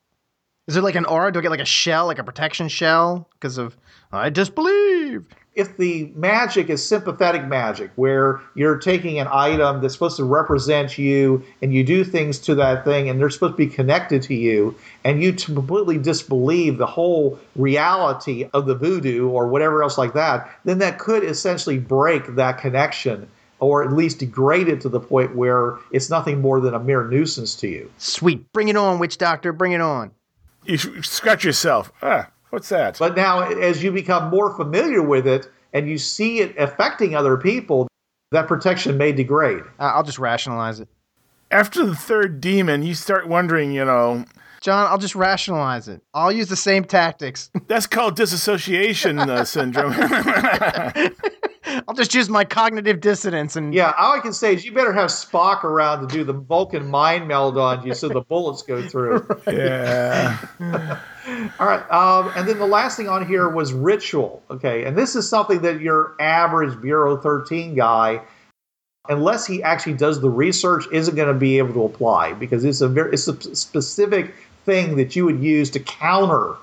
Is 0.68 0.76
there 0.76 0.84
like 0.84 0.96
an 0.96 1.06
aura? 1.06 1.32
Do 1.32 1.40
I 1.40 1.42
get 1.42 1.52
like 1.52 1.60
a 1.60 1.66
shell, 1.66 2.06
like 2.06 2.20
a 2.20 2.24
protection 2.24 2.68
shell, 2.68 3.28
because 3.34 3.58
of 3.58 3.76
I 4.12 4.30
disbelieve? 4.30 5.26
If 5.56 5.78
the 5.78 6.12
magic 6.16 6.70
is 6.70 6.86
sympathetic 6.86 7.46
magic, 7.46 7.92
where 7.96 8.40
you're 8.56 8.78
taking 8.78 9.20
an 9.20 9.28
item 9.32 9.82
that's 9.82 9.94
supposed 9.94 10.18
to 10.18 10.24
represent 10.24 10.98
you 10.98 11.44
and 11.62 11.74
you 11.74 11.84
do 11.84 12.04
things 12.04 12.40
to 12.40 12.56
that 12.56 12.86
thing 12.86 13.10
and 13.10 13.20
they're 13.20 13.30
supposed 13.30 13.54
to 13.54 13.58
be 13.58 13.68
connected 13.68 14.22
to 14.24 14.36
you, 14.36 14.76
and 15.04 15.22
you 15.22 15.34
completely 15.34 15.98
disbelieve 15.98 16.78
the 16.78 16.86
whole 16.86 17.40
reality 17.56 18.50
of 18.54 18.66
the 18.68 18.76
voodoo 18.76 19.28
or 19.28 19.48
whatever 19.48 19.84
else 19.84 19.98
like 19.98 20.14
that, 20.14 20.50
then 20.66 20.78
that 20.80 21.00
could 21.00 21.24
essentially 21.24 21.78
break 21.78 22.36
that 22.36 22.58
connection 22.58 23.28
or 23.60 23.84
at 23.84 23.92
least 23.92 24.20
degrade 24.20 24.70
it 24.70 24.80
to 24.82 24.90
the 24.90 25.00
point 25.00 25.36
where 25.36 25.78
it's 25.92 26.10
nothing 26.10 26.40
more 26.40 26.62
than 26.62 26.74
a 26.74 26.80
mere 26.80 27.04
nuisance 27.06 27.56
to 27.56 27.68
you. 27.68 27.92
Sweet, 27.98 28.52
bring 28.54 28.70
it 28.70 28.78
on, 28.78 29.00
witch 29.00 29.18
doctor, 29.18 29.52
bring 29.52 29.74
it 29.74 29.82
on. 29.82 30.12
You 30.66 30.78
scratch 30.78 31.44
yourself. 31.44 31.92
Ah, 32.02 32.30
what's 32.50 32.70
that? 32.70 32.98
But 33.00 33.16
now, 33.16 33.42
as 33.42 33.84
you 33.84 33.92
become 33.92 34.30
more 34.30 34.56
familiar 34.56 35.02
with 35.02 35.28
it 35.28 35.50
and 35.74 35.90
you 35.90 35.98
see 35.98 36.40
it 36.40 36.56
affecting 36.58 37.16
other 37.16 37.38
people, 37.38 37.88
that 38.32 38.48
protection 38.48 38.98
may 38.98 39.12
degrade. 39.12 39.64
I'll 39.80 40.04
just 40.04 40.20
rationalize 40.20 40.80
it, 40.80 40.88
After 41.52 41.86
the 41.86 41.96
third 41.96 42.42
demon, 42.42 42.84
you 42.84 42.94
start 42.94 43.28
wondering, 43.28 43.72
you 43.72 43.86
know, 43.86 44.26
John. 44.62 44.88
I'll 44.88 44.98
just 44.98 45.16
rationalize 45.16 45.88
it. 45.88 46.02
I'll 46.14 46.32
use 46.32 46.50
the 46.50 46.56
same 46.56 46.84
tactics. 46.84 47.50
that's 47.68 47.88
called 47.88 48.16
disassociation 48.16 49.18
uh, 49.20 49.46
syndrome. 49.46 49.94
I'll 51.88 51.96
just 51.96 52.14
use 52.14 52.30
my 52.30 52.44
cognitive 52.46 53.02
dissonance 53.02 53.56
and 53.56 53.74
Yeah, 53.74 53.94
all 53.98 54.14
I 54.14 54.20
can 54.20 54.34
say 54.34 54.54
is 54.54 54.66
you 54.66 54.72
better 54.72 54.94
have 54.94 55.10
Spock 55.10 55.64
around 55.64 56.08
to 56.08 56.14
do 56.14 56.24
the 56.24 56.34
Vulcan 56.34 56.88
mind 56.88 57.28
meld 57.28 57.58
on 57.58 57.86
you 57.86 57.94
so 57.94 58.10
the 58.10 58.22
bullets 58.22 58.62
go 58.62 58.88
through. 58.88 59.28
yeah. 59.48 60.38
All 61.60 61.68
right, 61.68 61.92
um, 61.92 62.32
and 62.36 62.48
then 62.48 62.58
the 62.58 62.66
last 62.66 62.98
thing 62.98 63.08
on 63.08 63.28
here 63.28 63.48
was 63.50 63.72
ritual. 63.72 64.42
Okay, 64.50 64.86
and 64.86 64.98
this 64.98 65.16
is 65.16 65.30
something 65.30 65.62
that 65.62 65.82
your 65.82 66.16
average 66.20 66.80
Bureau 66.82 67.18
13 67.18 67.76
guy, 67.76 68.22
unless 69.08 69.46
he 69.46 69.62
actually 69.62 69.94
does 69.94 70.22
the 70.22 70.30
research, 70.30 70.86
isn't 70.92 71.16
going 71.16 71.28
to 71.32 71.40
be 71.40 71.58
able 71.60 71.74
to 71.74 71.84
apply 71.84 72.34
because 72.34 72.66
it's 72.66 72.82
a 72.82 72.88
very 72.88 73.14
it's 73.14 73.28
a 73.28 73.56
specific 73.56 74.34
thing 74.66 74.98
that 74.98 75.16
you 75.16 75.26
would 75.26 75.42
use 75.44 75.70
to 75.72 75.80
counter. 75.80 76.56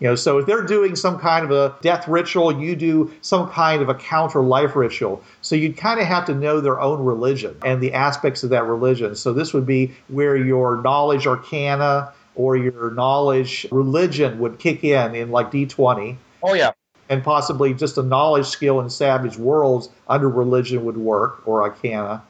You 0.00 0.08
know, 0.08 0.14
so 0.14 0.38
if 0.38 0.46
they're 0.46 0.62
doing 0.64 0.96
some 0.96 1.18
kind 1.18 1.44
of 1.44 1.50
a 1.50 1.76
death 1.82 2.08
ritual, 2.08 2.58
you 2.58 2.74
do 2.74 3.12
some 3.20 3.50
kind 3.50 3.82
of 3.82 3.90
a 3.90 3.94
counter 3.94 4.40
life 4.40 4.74
ritual. 4.74 5.22
So 5.42 5.54
you'd 5.56 5.76
kind 5.76 6.00
of 6.00 6.06
have 6.06 6.24
to 6.26 6.34
know 6.34 6.60
their 6.60 6.80
own 6.80 7.04
religion 7.04 7.54
and 7.64 7.82
the 7.82 7.92
aspects 7.92 8.42
of 8.42 8.48
that 8.50 8.64
religion. 8.64 9.14
So 9.14 9.34
this 9.34 9.52
would 9.52 9.66
be 9.66 9.92
where 10.08 10.36
your 10.38 10.80
knowledge 10.80 11.26
arcana 11.26 12.14
or 12.34 12.56
your 12.56 12.92
knowledge 12.92 13.66
religion 13.70 14.38
would 14.38 14.58
kick 14.58 14.84
in 14.84 15.14
in 15.14 15.30
like 15.30 15.50
D20 15.50 16.16
Oh, 16.42 16.54
yeah. 16.54 16.70
and 17.10 17.22
possibly 17.22 17.74
just 17.74 17.98
a 17.98 18.02
knowledge 18.02 18.46
skill 18.46 18.80
in 18.80 18.88
savage 18.88 19.36
worlds 19.36 19.90
under 20.08 20.30
religion 20.30 20.82
would 20.86 20.96
work 20.96 21.42
or 21.46 21.62
arcana 21.62 22.22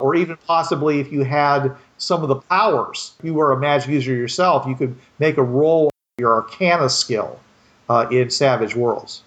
or 0.00 0.14
even 0.14 0.38
possibly 0.46 1.00
if 1.00 1.12
you 1.12 1.22
had 1.24 1.76
some 1.98 2.22
of 2.22 2.28
the 2.28 2.36
powers 2.36 3.14
if 3.18 3.24
you 3.26 3.34
were 3.34 3.52
a 3.52 3.58
magic 3.58 3.90
user 3.90 4.14
yourself 4.14 4.64
you 4.66 4.74
could 4.76 4.96
make 5.18 5.36
a 5.36 5.42
roll 5.42 5.90
your 6.22 6.32
arcana 6.34 6.88
skill 6.88 7.38
uh, 7.88 8.06
in 8.10 8.30
savage 8.30 8.74
worlds 8.76 9.22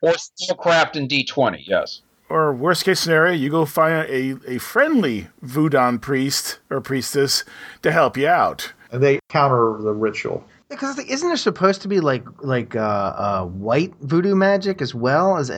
Or 0.00 0.12
Spellcraft 0.12 0.96
in 0.96 1.08
D20, 1.08 1.64
yes. 1.66 2.02
Or 2.28 2.54
worst 2.54 2.84
case 2.84 3.00
scenario, 3.00 3.34
you 3.34 3.50
go 3.50 3.66
find 3.66 4.08
a, 4.08 4.38
a 4.54 4.58
friendly 4.58 5.26
Voodoo 5.42 5.98
priest 5.98 6.60
or 6.70 6.80
priestess 6.80 7.44
to 7.82 7.90
help 7.92 8.16
you 8.16 8.26
out. 8.28 8.72
and 8.92 9.02
they 9.02 9.18
counter 9.28 9.76
the 9.82 9.92
ritual. 9.92 10.42
Because 10.70 10.98
isn't 10.98 11.28
there 11.28 11.36
supposed 11.36 11.82
to 11.82 11.88
be 11.88 12.00
like 12.00 12.24
like 12.40 12.74
uh, 12.74 13.12
uh, 13.26 13.44
white 13.44 13.92
voodoo 14.00 14.34
magic 14.34 14.80
as 14.80 14.94
well 14.94 15.36
as 15.36 15.50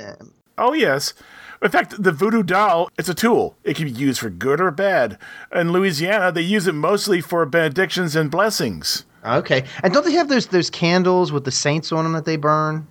Oh, 0.58 0.72
yes. 0.72 1.14
In 1.62 1.70
fact, 1.70 2.02
the 2.02 2.12
voodoo 2.12 2.42
doll, 2.42 2.88
it's 2.98 3.08
a 3.08 3.14
tool. 3.14 3.54
It 3.62 3.76
can 3.76 3.86
be 3.86 3.92
used 3.92 4.20
for 4.20 4.28
good 4.30 4.60
or 4.60 4.70
bad. 4.72 5.16
In 5.54 5.70
Louisiana, 5.72 6.32
they 6.32 6.42
use 6.42 6.66
it 6.66 6.74
mostly 6.74 7.20
for 7.20 7.46
benedictions 7.46 8.16
and 8.16 8.30
blessings. 8.30 9.04
Okay? 9.24 9.64
And 9.82 9.92
don't 9.92 10.04
they 10.04 10.12
have 10.12 10.28
those 10.28 10.46
those 10.48 10.70
candles 10.70 11.32
with 11.32 11.44
the 11.44 11.50
saints 11.50 11.92
on 11.92 12.04
them 12.04 12.12
that 12.12 12.24
they 12.24 12.36
burn? 12.36 12.86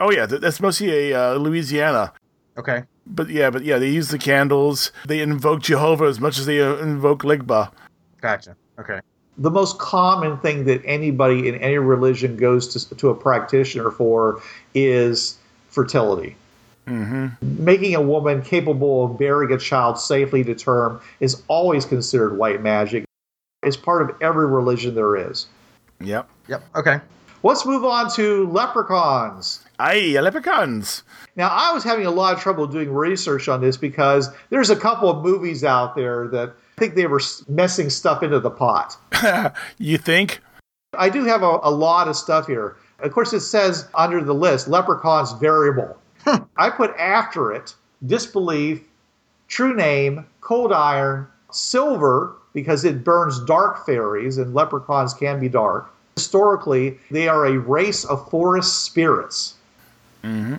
Oh, 0.00 0.12
yeah, 0.12 0.26
that's 0.26 0.60
mostly 0.60 1.12
a 1.12 1.32
uh, 1.32 1.34
Louisiana. 1.34 2.12
Okay. 2.56 2.84
But 3.06 3.30
yeah, 3.30 3.50
but 3.50 3.64
yeah, 3.64 3.78
they 3.78 3.88
use 3.88 4.08
the 4.08 4.18
candles. 4.18 4.92
They 5.06 5.20
invoke 5.20 5.62
Jehovah 5.62 6.04
as 6.04 6.20
much 6.20 6.38
as 6.38 6.46
they 6.46 6.60
uh, 6.60 6.76
invoke 6.76 7.22
Legba. 7.22 7.72
Gotcha. 8.20 8.56
Okay. 8.78 9.00
the 9.38 9.50
most 9.50 9.78
common 9.78 10.36
thing 10.38 10.64
that 10.64 10.82
anybody 10.84 11.48
in 11.48 11.54
any 11.56 11.78
religion 11.78 12.36
goes 12.36 12.68
to, 12.68 12.94
to 12.96 13.08
a 13.08 13.14
practitioner 13.14 13.90
for 13.90 14.40
is 14.74 15.38
fertility. 15.70 16.36
Making 17.42 17.94
a 17.96 18.00
woman 18.00 18.40
capable 18.40 19.04
of 19.04 19.18
bearing 19.18 19.52
a 19.52 19.58
child 19.58 19.98
safely 19.98 20.42
to 20.44 20.54
term 20.54 21.00
is 21.20 21.42
always 21.46 21.84
considered 21.84 22.38
white 22.38 22.62
magic. 22.62 23.04
It's 23.62 23.76
part 23.76 24.08
of 24.08 24.16
every 24.22 24.46
religion 24.46 24.94
there 24.94 25.14
is. 25.30 25.46
Yep. 26.00 26.28
Yep. 26.48 26.62
Okay. 26.76 27.00
Let's 27.42 27.64
move 27.64 27.84
on 27.84 28.10
to 28.14 28.48
leprechauns. 28.50 29.64
Aye, 29.78 30.18
leprechauns. 30.20 31.04
Now, 31.36 31.48
I 31.48 31.72
was 31.72 31.84
having 31.84 32.04
a 32.04 32.10
lot 32.10 32.34
of 32.34 32.40
trouble 32.40 32.66
doing 32.66 32.92
research 32.92 33.48
on 33.48 33.60
this 33.60 33.76
because 33.76 34.30
there's 34.50 34.70
a 34.70 34.76
couple 34.76 35.08
of 35.08 35.22
movies 35.22 35.62
out 35.62 35.94
there 35.94 36.26
that 36.28 36.48
I 36.48 36.80
think 36.80 36.96
they 36.96 37.06
were 37.06 37.20
messing 37.48 37.90
stuff 37.90 38.22
into 38.22 38.40
the 38.40 38.50
pot. 38.50 38.96
You 39.78 39.98
think? 39.98 40.40
I 40.94 41.08
do 41.08 41.24
have 41.24 41.42
a, 41.42 41.58
a 41.62 41.70
lot 41.70 42.08
of 42.08 42.16
stuff 42.16 42.46
here. 42.46 42.76
Of 43.00 43.12
course, 43.12 43.32
it 43.32 43.40
says 43.40 43.88
under 43.94 44.22
the 44.22 44.34
list, 44.34 44.66
leprechauns 44.66 45.32
variable. 45.32 45.96
I 46.56 46.70
put 46.70 46.96
after 46.96 47.52
it 47.52 47.74
disbelief, 48.04 48.82
true 49.46 49.74
name, 49.74 50.26
cold 50.40 50.72
iron, 50.72 51.26
silver, 51.50 52.36
because 52.52 52.84
it 52.84 53.04
burns 53.04 53.40
dark 53.40 53.84
fairies, 53.86 54.38
and 54.38 54.54
leprechauns 54.54 55.14
can 55.14 55.40
be 55.40 55.48
dark. 55.48 55.92
Historically, 56.16 56.98
they 57.10 57.28
are 57.28 57.46
a 57.46 57.58
race 57.58 58.04
of 58.04 58.28
forest 58.30 58.84
spirits. 58.84 59.54
Mm-hmm. 60.24 60.56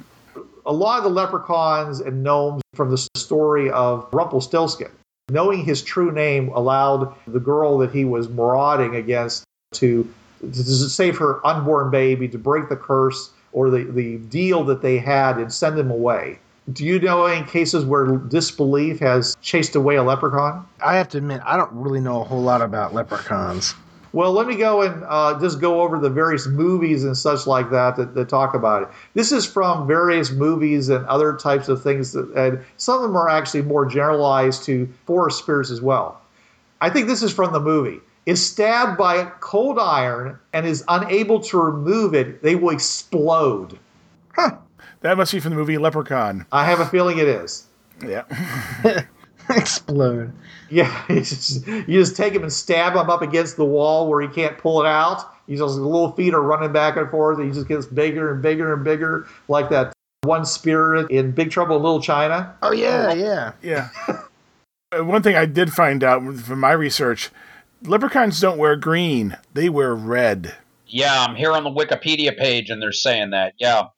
A 0.65 0.71
lot 0.71 0.99
of 0.99 1.03
the 1.03 1.09
leprechauns 1.09 1.99
and 1.99 2.23
gnomes 2.23 2.61
from 2.73 2.91
the 2.91 3.07
story 3.17 3.69
of 3.71 4.07
Rumpelstiltskin. 4.13 4.91
Knowing 5.29 5.63
his 5.63 5.81
true 5.83 6.11
name 6.11 6.49
allowed 6.49 7.13
the 7.27 7.39
girl 7.39 7.77
that 7.79 7.91
he 7.91 8.05
was 8.05 8.29
marauding 8.29 8.95
against 8.95 9.43
to, 9.73 10.11
to 10.41 10.63
save 10.63 11.17
her 11.17 11.45
unborn 11.45 11.91
baby, 11.91 12.27
to 12.27 12.37
break 12.37 12.69
the 12.69 12.75
curse 12.75 13.31
or 13.51 13.69
the, 13.69 13.83
the 13.83 14.17
deal 14.17 14.63
that 14.63 14.81
they 14.81 14.97
had 14.97 15.37
and 15.37 15.51
send 15.51 15.77
him 15.77 15.91
away. 15.91 16.39
Do 16.73 16.85
you 16.85 16.99
know 16.99 17.25
any 17.25 17.45
cases 17.47 17.85
where 17.85 18.05
disbelief 18.17 18.99
has 18.99 19.35
chased 19.41 19.75
away 19.75 19.95
a 19.95 20.03
leprechaun? 20.03 20.67
I 20.83 20.95
have 20.97 21.09
to 21.09 21.17
admit, 21.17 21.41
I 21.45 21.57
don't 21.57 21.71
really 21.71 22.01
know 22.01 22.21
a 22.21 22.23
whole 22.23 22.41
lot 22.41 22.61
about 22.61 22.93
leprechauns. 22.93 23.73
Well, 24.11 24.33
let 24.33 24.47
me 24.47 24.55
go 24.55 24.81
and 24.81 25.03
uh, 25.07 25.39
just 25.39 25.61
go 25.61 25.81
over 25.81 25.99
the 25.99 26.09
various 26.09 26.47
movies 26.47 27.03
and 27.03 27.15
such 27.15 27.45
like 27.45 27.69
that, 27.69 27.95
that 27.95 28.15
that 28.15 28.27
talk 28.27 28.55
about 28.55 28.83
it. 28.83 28.89
This 29.13 29.31
is 29.31 29.45
from 29.45 29.87
various 29.87 30.31
movies 30.31 30.89
and 30.89 31.05
other 31.05 31.35
types 31.35 31.69
of 31.69 31.81
things, 31.81 32.11
that, 32.13 32.29
and 32.35 32.63
some 32.77 32.95
of 32.95 33.01
them 33.03 33.15
are 33.15 33.29
actually 33.29 33.61
more 33.61 33.85
generalized 33.85 34.63
to 34.63 34.91
forest 35.05 35.39
spirits 35.39 35.69
as 35.69 35.81
well. 35.81 36.19
I 36.81 36.89
think 36.89 37.07
this 37.07 37.21
is 37.21 37.31
from 37.31 37.53
the 37.53 37.59
movie. 37.59 37.99
Is 38.25 38.45
stabbed 38.45 38.97
by 38.97 39.15
a 39.15 39.25
cold 39.39 39.79
iron 39.79 40.37
and 40.53 40.65
is 40.65 40.83
unable 40.87 41.39
to 41.41 41.57
remove 41.57 42.13
it, 42.13 42.43
they 42.43 42.55
will 42.55 42.71
explode. 42.71 43.79
That 45.01 45.17
must 45.17 45.31
be 45.31 45.39
from 45.39 45.51
the 45.51 45.55
movie 45.55 45.77
Leprechaun. 45.77 46.45
I 46.51 46.65
have 46.65 46.79
a 46.79 46.85
feeling 46.85 47.19
it 47.19 47.27
is. 47.27 47.67
Yeah. 48.05 48.23
Explode. 49.49 50.33
Yeah, 50.69 51.03
it's 51.09 51.29
just, 51.29 51.67
you 51.67 51.99
just 51.99 52.15
take 52.15 52.33
him 52.33 52.43
and 52.43 52.53
stab 52.53 52.93
him 52.93 53.09
up 53.09 53.21
against 53.21 53.57
the 53.57 53.65
wall 53.65 54.07
where 54.07 54.21
he 54.21 54.27
can't 54.27 54.57
pull 54.57 54.81
it 54.81 54.87
out. 54.87 55.33
He's 55.47 55.59
just, 55.59 55.75
his 55.75 55.79
little 55.79 56.11
feet 56.11 56.33
are 56.33 56.41
running 56.41 56.71
back 56.71 56.97
and 56.97 57.09
forth. 57.09 57.39
And 57.39 57.47
he 57.47 57.53
just 57.53 57.67
gets 57.67 57.85
bigger 57.87 58.33
and 58.33 58.41
bigger 58.41 58.73
and 58.73 58.83
bigger, 58.83 59.27
like 59.47 59.69
that 59.69 59.93
one 60.23 60.45
spirit 60.45 61.09
in 61.09 61.31
Big 61.31 61.49
Trouble 61.49 61.77
in 61.77 61.83
Little 61.83 62.01
China. 62.01 62.55
Oh 62.61 62.71
yeah, 62.71 63.13
yeah. 63.13 63.51
Yeah. 63.61 63.89
Uh, 64.91 65.05
One 65.05 65.21
thing 65.21 65.35
I 65.35 65.45
did 65.45 65.71
find 65.71 66.03
out 66.03 66.23
from 66.37 66.61
my 66.61 66.71
research 66.71 67.29
leprechauns 67.83 68.39
don't 68.39 68.57
wear 68.57 68.75
green, 68.75 69.37
they 69.53 69.69
wear 69.69 69.93
red. 69.93 70.55
Yeah, 70.87 71.25
I'm 71.27 71.35
here 71.35 71.51
on 71.51 71.63
the 71.63 71.69
Wikipedia 71.69 72.35
page 72.35 72.71
and 72.71 72.81
they're 72.81 72.91
saying 72.91 73.29
that. 73.29 73.53
Yeah. 73.59 73.89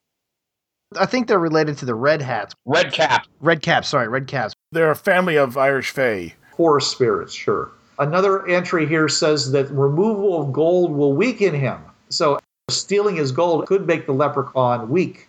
I 0.97 1.05
think 1.05 1.27
they're 1.27 1.39
related 1.39 1.77
to 1.79 1.85
the 1.85 1.95
red 1.95 2.21
hats. 2.21 2.53
Red 2.65 2.91
cap. 2.91 3.27
Red 3.39 3.61
caps. 3.61 3.89
Sorry, 3.89 4.07
red 4.07 4.27
caps. 4.27 4.53
They're 4.71 4.91
a 4.91 4.95
family 4.95 5.37
of 5.37 5.57
Irish 5.57 5.91
Fae. 5.91 6.33
Forest 6.57 6.91
spirits, 6.91 7.33
sure. 7.33 7.71
Another 7.97 8.47
entry 8.47 8.85
here 8.85 9.07
says 9.07 9.51
that 9.51 9.69
removal 9.69 10.41
of 10.41 10.51
gold 10.51 10.91
will 10.91 11.13
weaken 11.13 11.53
him. 11.53 11.79
So 12.09 12.39
stealing 12.69 13.15
his 13.15 13.31
gold 13.31 13.67
could 13.67 13.87
make 13.87 14.05
the 14.05 14.13
leprechaun 14.13 14.89
weak. 14.89 15.27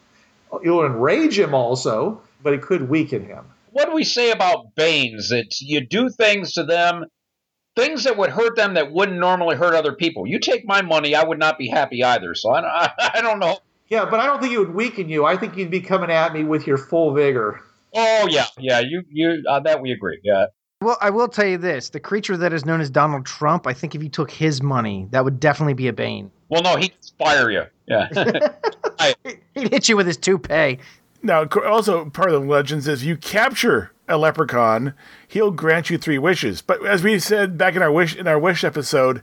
It 0.63 0.71
will 0.71 0.85
enrage 0.85 1.39
him 1.39 1.55
also, 1.55 2.21
but 2.43 2.53
it 2.53 2.63
could 2.63 2.89
weaken 2.89 3.25
him. 3.25 3.45
What 3.71 3.87
do 3.87 3.95
we 3.95 4.05
say 4.05 4.31
about 4.33 4.75
Banes? 4.75 5.31
That 5.31 5.61
you 5.61 5.81
do 5.81 6.11
things 6.11 6.53
to 6.55 6.65
them, 6.65 7.07
things 7.77 8.05
that 8.05 8.19
would 8.19 8.31
hurt 8.31 8.57
them 8.57 8.75
that 8.75 8.93
wouldn't 8.93 9.19
normally 9.19 9.57
hurt 9.57 9.75
other 9.75 9.93
people. 9.93 10.27
You 10.27 10.39
take 10.39 10.67
my 10.67 10.83
money, 10.83 11.15
I 11.15 11.25
would 11.25 11.39
not 11.39 11.57
be 11.57 11.69
happy 11.69 12.05
either. 12.05 12.35
So 12.35 12.55
I, 12.55 12.91
I 13.15 13.21
don't 13.23 13.39
know. 13.39 13.59
Yeah, 13.93 14.07
but 14.07 14.21
I 14.21 14.25
don't 14.25 14.41
think 14.41 14.55
it 14.55 14.59
would 14.59 14.73
weaken 14.73 15.11
you. 15.11 15.27
I 15.27 15.37
think 15.37 15.55
you'd 15.55 15.71
be 15.71 15.83
coming 15.83 16.11
at 16.11 16.33
me 16.33 16.45
with 16.45 16.67
your 16.67 16.79
full 16.79 17.13
vigor. 17.13 17.61
Oh 17.95 18.27
yeah, 18.27 18.47
yeah. 18.57 18.81
You 18.81 19.03
you 19.11 19.45
uh, 19.47 19.61
that 19.61 19.83
we 19.83 19.93
agree. 19.93 20.19
Yeah. 20.25 20.47
Well, 20.81 20.97
I 21.03 21.11
will 21.11 21.29
tell 21.29 21.45
you 21.45 21.59
this: 21.59 21.91
the 21.91 22.01
creature 22.01 22.39
that 22.39 22.55
is 22.55 22.65
known 22.65 22.81
as 22.81 22.89
Donald 22.89 23.27
Trump. 23.27 23.67
I 23.67 23.75
think 23.75 23.95
if 23.95 24.03
you 24.03 24.09
took 24.09 24.31
his 24.31 24.63
money, 24.63 25.09
that 25.11 25.27
would 25.27 25.39
definitely 25.41 25.75
be 25.75 25.89
a 25.89 25.93
bane. 25.93 26.31
Well, 26.49 26.63
no, 26.63 26.77
he'd 26.77 26.95
fire 27.19 27.51
you. 27.51 27.65
Yeah. 27.87 28.09
He'd 29.55 29.71
hit 29.71 29.91
you 29.91 29.97
with 29.99 30.07
his 30.07 30.17
toupee. 30.17 30.79
Now, 31.23 31.45
also 31.67 32.09
part 32.09 32.31
of 32.31 32.41
the 32.41 32.49
legends 32.49 32.89
is 32.89 33.05
you 33.05 33.19
capture 33.19 33.93
a 34.09 34.17
leprechaun, 34.17 34.95
he'll 35.29 35.51
grant 35.51 35.91
you 35.91 35.99
three 35.99 36.19
wishes. 36.19 36.63
But 36.63 36.87
as 36.87 37.03
we 37.03 37.19
said 37.19 37.59
back 37.59 37.77
in 37.77 37.83
our 37.83 37.93
wish 37.93 38.17
in 38.17 38.27
our 38.27 38.39
wish 38.39 38.65
episode, 38.65 39.23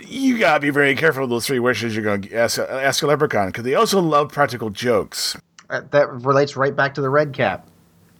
you 0.00 0.38
gotta 0.38 0.60
be 0.60 0.70
very 0.70 0.94
careful 0.94 1.22
with 1.22 1.30
those 1.30 1.46
three 1.46 1.58
wishes 1.58 1.94
you're 1.94 2.04
going 2.04 2.22
to 2.22 2.34
ask 2.34 2.58
a, 2.58 2.70
ask 2.70 3.02
a 3.02 3.06
leprechaun 3.06 3.48
because 3.48 3.64
they 3.64 3.74
also 3.74 4.00
love 4.00 4.32
practical 4.32 4.70
jokes. 4.70 5.36
Uh, 5.70 5.82
that 5.90 6.10
relates 6.10 6.56
right 6.56 6.74
back 6.74 6.94
to 6.94 7.00
the 7.00 7.10
red 7.10 7.32
cap. 7.32 7.68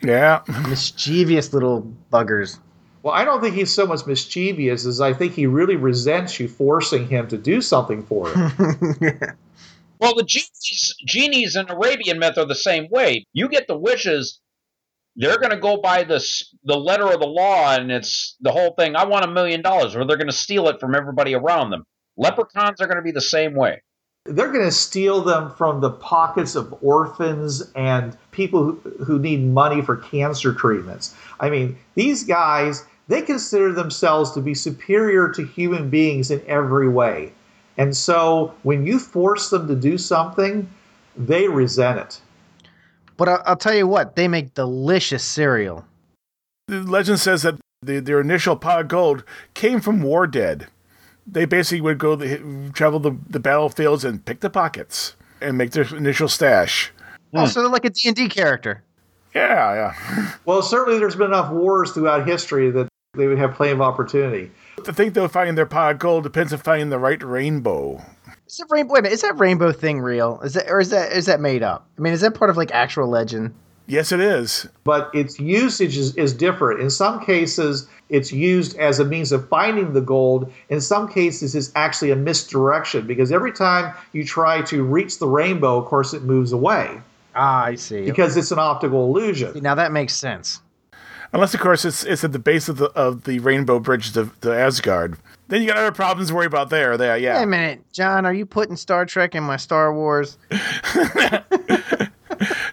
Yeah, 0.02 0.42
Mischievous 0.68 1.52
little 1.52 1.92
buggers. 2.12 2.58
Well, 3.02 3.14
I 3.14 3.24
don't 3.24 3.40
think 3.40 3.54
he's 3.54 3.72
so 3.72 3.86
much 3.86 4.06
mischievous 4.06 4.84
as 4.84 5.00
I 5.00 5.12
think 5.12 5.32
he 5.32 5.46
really 5.46 5.76
resents 5.76 6.38
you 6.38 6.48
forcing 6.48 7.08
him 7.08 7.28
to 7.28 7.38
do 7.38 7.60
something 7.60 8.02
for 8.02 8.28
him. 8.28 8.52
well, 10.00 10.14
the 10.14 10.24
genies 10.26 10.94
genies 11.06 11.56
in 11.56 11.70
Arabian 11.70 12.18
myth 12.18 12.38
are 12.38 12.44
the 12.44 12.54
same 12.54 12.88
way. 12.90 13.26
You 13.32 13.48
get 13.48 13.66
the 13.66 13.78
wishes. 13.78 14.40
They're 15.18 15.38
going 15.38 15.50
to 15.50 15.58
go 15.58 15.78
by 15.78 16.04
this 16.04 16.54
the 16.64 16.76
letter 16.76 17.12
of 17.12 17.18
the 17.18 17.26
law, 17.26 17.74
and 17.74 17.90
it's 17.90 18.36
the 18.40 18.52
whole 18.52 18.74
thing. 18.78 18.94
I 18.94 19.04
want 19.04 19.24
a 19.24 19.28
million 19.28 19.62
dollars, 19.62 19.96
or 19.96 20.06
they're 20.06 20.16
going 20.16 20.28
to 20.28 20.32
steal 20.32 20.68
it 20.68 20.78
from 20.78 20.94
everybody 20.94 21.34
around 21.34 21.70
them. 21.70 21.84
Leprechauns 22.16 22.80
are 22.80 22.86
going 22.86 22.98
to 22.98 23.02
be 23.02 23.10
the 23.10 23.20
same 23.20 23.54
way. 23.54 23.82
They're 24.26 24.52
going 24.52 24.64
to 24.64 24.70
steal 24.70 25.22
them 25.22 25.50
from 25.56 25.80
the 25.80 25.90
pockets 25.90 26.54
of 26.54 26.72
orphans 26.82 27.68
and 27.74 28.16
people 28.30 28.62
who, 28.64 28.80
who 29.04 29.18
need 29.18 29.44
money 29.44 29.82
for 29.82 29.96
cancer 29.96 30.52
treatments. 30.52 31.16
I 31.40 31.50
mean, 31.50 31.76
these 31.94 32.22
guys, 32.22 32.84
they 33.08 33.22
consider 33.22 33.72
themselves 33.72 34.30
to 34.32 34.40
be 34.40 34.54
superior 34.54 35.30
to 35.30 35.44
human 35.44 35.90
beings 35.90 36.30
in 36.30 36.42
every 36.46 36.88
way. 36.88 37.32
And 37.76 37.96
so 37.96 38.54
when 38.62 38.86
you 38.86 39.00
force 39.00 39.50
them 39.50 39.66
to 39.66 39.74
do 39.74 39.98
something, 39.98 40.68
they 41.16 41.48
resent 41.48 41.98
it. 41.98 42.20
But 43.18 43.28
I- 43.28 43.42
I'll 43.44 43.56
tell 43.56 43.74
you 43.74 43.86
what, 43.86 44.16
they 44.16 44.28
make 44.28 44.54
delicious 44.54 45.22
cereal. 45.22 45.84
the 46.68 46.80
legend 46.80 47.20
says 47.20 47.42
that 47.42 47.56
the, 47.82 48.00
their 48.00 48.20
initial 48.20 48.56
pot 48.56 48.80
of 48.80 48.88
gold 48.88 49.24
came 49.54 49.80
from 49.80 50.02
war 50.02 50.26
dead. 50.26 50.68
They 51.26 51.44
basically 51.44 51.80
would 51.82 51.98
go 51.98 52.16
the, 52.16 52.70
travel 52.72 53.00
the, 53.00 53.16
the 53.28 53.40
battlefields 53.40 54.04
and 54.04 54.24
pick 54.24 54.40
the 54.40 54.50
pockets 54.50 55.14
and 55.40 55.58
make 55.58 55.72
their 55.72 55.84
initial 55.94 56.28
stash. 56.28 56.92
Oh, 57.34 57.42
hmm. 57.42 57.46
so 57.46 57.60
they're 57.60 57.70
like 57.70 57.84
a 57.84 57.90
D&D 57.90 58.28
character. 58.28 58.82
Yeah, 59.34 59.74
yeah. 59.74 60.32
Well, 60.46 60.62
certainly 60.62 60.98
there's 60.98 61.16
been 61.16 61.28
enough 61.28 61.52
wars 61.52 61.92
throughout 61.92 62.26
history 62.26 62.70
that 62.70 62.88
they 63.14 63.26
would 63.26 63.38
have 63.38 63.54
plenty 63.54 63.72
of 63.72 63.80
opportunity. 63.80 64.50
I 64.86 64.92
think 64.92 65.14
though 65.14 65.28
finding 65.28 65.54
their 65.54 65.66
pot 65.66 65.92
of 65.92 65.98
gold 65.98 66.22
depends 66.24 66.52
on 66.52 66.60
finding 66.60 66.90
the 66.90 66.98
right 66.98 67.22
rainbow. 67.22 68.02
Is 68.48 68.56
that 68.56 68.66
rainbow? 68.70 68.94
Wait 68.94 69.00
a 69.00 69.02
minute, 69.02 69.14
is 69.14 69.20
that 69.22 69.38
rainbow 69.38 69.72
thing 69.72 70.00
real? 70.00 70.40
Is 70.42 70.54
that 70.54 70.70
or 70.70 70.80
is 70.80 70.90
that 70.90 71.12
is 71.12 71.26
that 71.26 71.40
made 71.40 71.62
up? 71.62 71.86
I 71.98 72.00
mean, 72.00 72.12
is 72.12 72.22
that 72.22 72.34
part 72.34 72.50
of 72.50 72.56
like 72.56 72.70
actual 72.72 73.06
legend? 73.08 73.54
Yes, 73.86 74.12
it 74.12 74.20
is. 74.20 74.68
but 74.84 75.10
its 75.14 75.40
usage 75.40 75.96
is, 75.96 76.14
is 76.16 76.34
different. 76.34 76.80
In 76.80 76.90
some 76.90 77.24
cases, 77.24 77.88
it's 78.10 78.30
used 78.30 78.76
as 78.76 79.00
a 79.00 79.04
means 79.04 79.32
of 79.32 79.48
finding 79.48 79.94
the 79.94 80.02
gold. 80.02 80.52
In 80.68 80.82
some 80.82 81.08
cases, 81.08 81.54
it's 81.54 81.72
actually 81.74 82.10
a 82.10 82.16
misdirection 82.16 83.06
because 83.06 83.32
every 83.32 83.50
time 83.52 83.94
you 84.12 84.24
try 84.24 84.60
to 84.62 84.82
reach 84.82 85.18
the 85.18 85.26
rainbow, 85.26 85.78
of 85.78 85.86
course, 85.86 86.12
it 86.12 86.22
moves 86.22 86.52
away 86.52 87.00
Ah, 87.34 87.64
I 87.64 87.76
see. 87.76 88.04
because 88.04 88.36
it's 88.36 88.50
an 88.50 88.58
optical 88.58 89.06
illusion. 89.06 89.58
now 89.62 89.74
that 89.74 89.90
makes 89.90 90.14
sense. 90.14 90.60
Unless, 91.32 91.54
of 91.54 91.60
course, 91.60 91.84
it's 91.86 92.04
it's 92.04 92.24
at 92.24 92.32
the 92.32 92.38
base 92.38 92.68
of 92.68 92.76
the 92.76 92.86
of 92.90 93.24
the 93.24 93.38
Rainbow 93.38 93.78
Bridge 93.80 94.12
to, 94.12 94.30
to 94.42 94.50
Asgard. 94.54 95.16
Then 95.48 95.62
you 95.62 95.68
got 95.68 95.76
other 95.76 95.92
problems 95.92 96.28
to 96.28 96.34
worry 96.34 96.46
about 96.46 96.70
there. 96.70 96.96
There, 96.96 97.16
yeah. 97.16 97.38
Wait 97.38 97.42
a 97.42 97.46
minute, 97.46 97.92
John. 97.92 98.26
Are 98.26 98.34
you 98.34 98.46
putting 98.46 98.76
Star 98.76 99.04
Trek 99.06 99.34
in 99.34 99.42
my 99.42 99.56
Star 99.56 99.92
Wars? 99.92 100.38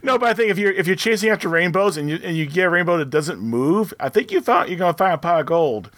No, 0.05 0.19
but 0.19 0.30
I 0.30 0.34
think 0.36 0.51
if 0.51 0.59
you're 0.59 0.71
if 0.71 0.86
you're 0.86 0.95
chasing 0.95 1.32
after 1.32 1.49
rainbows 1.49 1.97
and 1.97 2.07
you 2.07 2.19
and 2.23 2.38
you 2.38 2.45
get 2.45 2.67
a 2.67 2.69
rainbow 2.69 2.97
that 2.97 3.09
doesn't 3.09 3.39
move, 3.39 3.91
I 3.99 4.09
think 4.09 4.32
you 4.32 4.39
found 4.39 4.69
you're 4.69 4.78
gonna 4.78 4.93
find 4.93 5.15
a 5.15 5.17
pile 5.17 5.39
of 5.39 5.47
gold. 5.47 5.89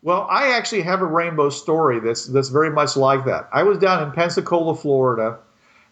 Well, 0.00 0.26
I 0.30 0.56
actually 0.56 0.80
have 0.82 1.02
a 1.02 1.06
rainbow 1.06 1.50
story 1.50 2.00
that's 2.00 2.24
that's 2.26 2.48
very 2.48 2.70
much 2.70 2.96
like 2.96 3.26
that. 3.26 3.48
I 3.52 3.62
was 3.62 3.76
down 3.76 4.02
in 4.02 4.12
Pensacola, 4.12 4.74
Florida, 4.74 5.38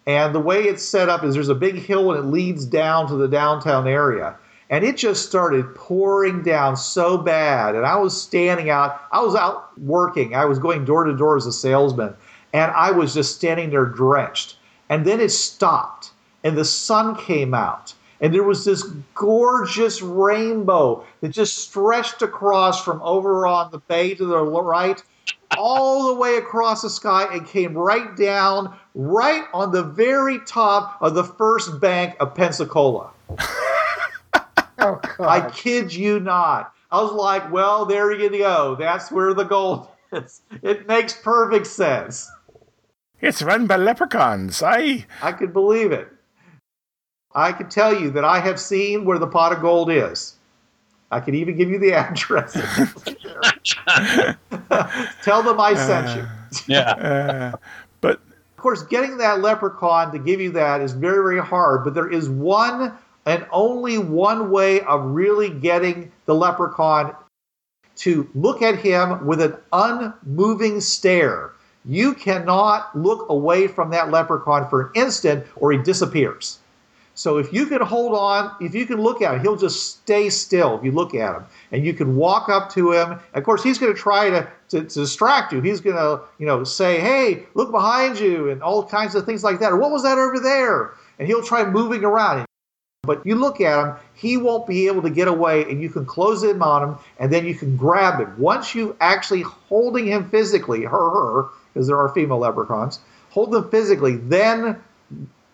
and 0.07 0.34
the 0.34 0.40
way 0.40 0.62
it's 0.62 0.82
set 0.82 1.11
up 1.11 1.22
is 1.22 1.34
there's 1.34 1.51
a 1.51 1.55
big 1.55 1.76
hill 1.76 2.11
and 2.12 2.24
it 2.24 2.30
leads 2.30 2.64
down 2.64 3.07
to 3.09 3.16
the 3.16 3.28
downtown 3.28 3.86
area. 3.86 4.38
And 4.71 4.85
it 4.85 4.97
just 4.97 5.27
started 5.27 5.75
pouring 5.75 6.43
down 6.43 6.77
so 6.77 7.16
bad. 7.16 7.75
And 7.75 7.87
I 7.87 7.97
was 7.97 8.21
standing 8.21 8.69
out, 8.69 9.01
I 9.11 9.23
was 9.23 9.35
out 9.35 9.79
working. 9.79 10.35
I 10.35 10.45
was 10.45 10.59
going 10.59 10.85
door 10.85 11.05
to 11.05 11.16
door 11.16 11.37
as 11.37 11.47
a 11.47 11.53
salesman. 11.53 12.14
And 12.53 12.71
I 12.73 12.91
was 12.91 13.14
just 13.14 13.37
standing 13.37 13.71
there 13.71 13.87
drenched. 13.87 14.57
And 14.91 15.05
then 15.05 15.21
it 15.21 15.31
stopped, 15.31 16.12
and 16.43 16.57
the 16.57 16.64
sun 16.64 17.14
came 17.16 17.53
out. 17.53 17.93
And 18.21 18.35
there 18.35 18.43
was 18.43 18.64
this 18.64 18.83
gorgeous 19.14 20.03
rainbow 20.03 21.05
that 21.21 21.29
just 21.29 21.59
stretched 21.59 22.23
across 22.23 22.83
from 22.83 23.01
over 23.03 23.47
on 23.47 23.71
the 23.71 23.79
bay 23.79 24.14
to 24.14 24.25
the 24.25 24.43
right, 24.43 25.03
all 25.57 26.09
the 26.09 26.14
way 26.21 26.37
across 26.37 26.83
the 26.83 26.91
sky, 26.91 27.29
and 27.31 27.47
came 27.47 27.75
right 27.75 28.16
down, 28.16 28.77
right 28.95 29.45
on 29.53 29.73
the 29.73 29.85
very 29.85 30.41
top 30.41 30.97
of 31.01 31.14
the 31.14 31.25
first 31.25 31.81
bank 31.81 32.16
of 32.19 32.35
Pensacola. 32.35 33.11
Oh 34.81 35.01
I 35.20 35.51
kid 35.51 35.93
you 35.93 36.20
not. 36.20 36.72
I 36.91 37.03
was 37.03 37.12
like, 37.12 37.51
well, 37.53 37.85
there 37.85 38.12
you 38.12 38.31
go. 38.31 38.76
That's 38.79 39.11
where 39.11 39.35
the 39.35 39.45
gold 39.45 39.89
is. 40.12 40.41
It 40.62 40.87
makes 40.87 41.12
perfect 41.14 41.66
sense. 41.66 42.31
It's 43.20 43.43
run 43.43 43.66
by 43.66 43.76
leprechauns. 43.76 44.62
I 44.62 45.05
I 45.20 45.33
could 45.33 45.53
believe 45.53 45.91
it. 45.91 46.09
I 47.35 47.53
could 47.53 47.70
tell 47.70 47.93
you 47.99 48.11
that 48.12 48.24
I 48.24 48.39
have 48.41 48.59
seen 48.61 49.05
where 49.05 49.18
the 49.18 49.26
pot 49.26 49.53
of 49.53 49.61
gold 49.61 49.91
is. 49.91 50.35
I 51.11 51.20
could 51.20 51.35
even 51.35 51.57
give 51.57 51.70
you 51.70 51.79
the 51.79 51.93
address. 52.05 52.53
tell 55.22 55.43
them 55.43 55.61
I 55.61 55.74
sent 55.74 56.16
you. 56.16 56.26
Yeah. 56.66 56.91
uh, 56.91 57.57
but 58.01 58.20
Of 58.57 58.57
course, 58.62 58.83
getting 58.85 59.18
that 59.18 59.41
leprechaun 59.41 60.12
to 60.12 60.18
give 60.18 60.41
you 60.41 60.53
that 60.53 60.81
is 60.81 60.93
very, 60.93 61.16
very 61.16 61.41
hard, 61.41 61.85
but 61.85 61.95
there 61.95 62.11
is 62.11 62.29
one 62.29 62.93
and 63.29 63.47
only 63.51 63.99
one 63.99 64.51
way 64.51 64.81
of 64.81 65.05
really 65.05 65.51
getting 65.51 66.11
the 66.24 66.35
leprechaun 66.35 67.14
to 67.97 68.29
look 68.35 68.62
at 68.62 68.79
him 68.79 69.26
with 69.26 69.43
an 69.43 69.55
unmoving 69.72 70.81
stare. 70.81 71.53
You 71.85 72.14
cannot 72.14 72.97
look 72.97 73.29
away 73.29 73.68
from 73.68 73.91
that 73.91 74.11
leprechaun 74.11 74.68
for 74.70 74.87
an 74.87 74.91
instant 74.95 75.47
or 75.57 75.72
he 75.72 75.79
disappears. 75.79 76.59
So 77.14 77.37
if 77.39 77.53
you 77.53 77.66
can 77.66 77.83
hold 77.83 78.16
on, 78.16 78.55
if 78.61 78.74
you 78.74 78.87
can 78.87 79.01
look 79.01 79.20
at 79.20 79.35
him, 79.35 79.41
he'll 79.43 79.57
just 79.57 79.99
stay 79.99 80.31
still 80.31 80.79
if 80.79 80.85
you 80.85 80.93
look 80.93 81.14
at 81.14 81.35
him. 81.35 81.45
And 81.72 81.85
you 81.85 81.93
can 81.93 82.16
walk 82.16 82.49
up 82.49 82.70
to 82.70 82.93
him. 82.93 83.18
Of 83.35 83.45
course, 83.45 83.62
he's 83.62 83.76
going 83.76 83.93
to 83.93 84.01
try 84.01 84.31
to, 84.31 84.49
to, 84.70 84.85
to 84.85 85.01
distract 85.01 85.53
you. 85.53 85.61
He's 85.61 85.81
going 85.81 85.97
to, 85.97 86.22
you 86.39 86.47
know, 86.47 86.64
say, 86.64 87.01
hey, 87.01 87.47
look 87.55 87.72
behind 87.72 88.20
you 88.20 88.51
and 88.51 88.62
all 88.62 88.87
kinds 88.87 89.16
of 89.16 89.26
things 89.26 89.45
like 89.45 89.59
that. 89.61 89.72
Or 89.72 89.76
what 89.76 89.91
was 89.91 90.05
that 90.05 90.16
over 90.16 90.39
there? 90.39 90.95
And 91.18 91.26
he'll 91.26 91.43
try 91.43 91.68
moving 91.68 92.05
around. 92.05 92.47
But 93.03 93.24
you 93.24 93.36
look 93.36 93.61
at 93.61 93.78
him, 93.78 93.94
he 94.14 94.36
won't 94.36 94.66
be 94.66 94.88
able 94.88 95.03
to 95.03 95.11
get 95.11 95.28
away, 95.28 95.62
and 95.62 95.80
you 95.80 95.88
can 95.88 96.05
close 96.05 96.42
in 96.42 96.61
on 96.61 96.82
him, 96.82 96.99
and 97.20 97.32
then 97.32 97.46
you 97.46 97.55
can 97.55 97.76
grab 97.76 98.18
him. 98.18 98.34
Once 98.38 98.74
you 98.74 98.96
actually 99.01 99.42
holding 99.42 100.07
him 100.07 100.28
physically, 100.30 100.82
her, 100.82 101.11
her, 101.11 101.49
because 101.72 101.86
there 101.86 101.96
are 101.96 102.09
female 102.09 102.38
leprechauns, 102.38 102.99
hold 103.30 103.53
them 103.53 103.70
physically, 103.70 104.16
then 104.16 104.82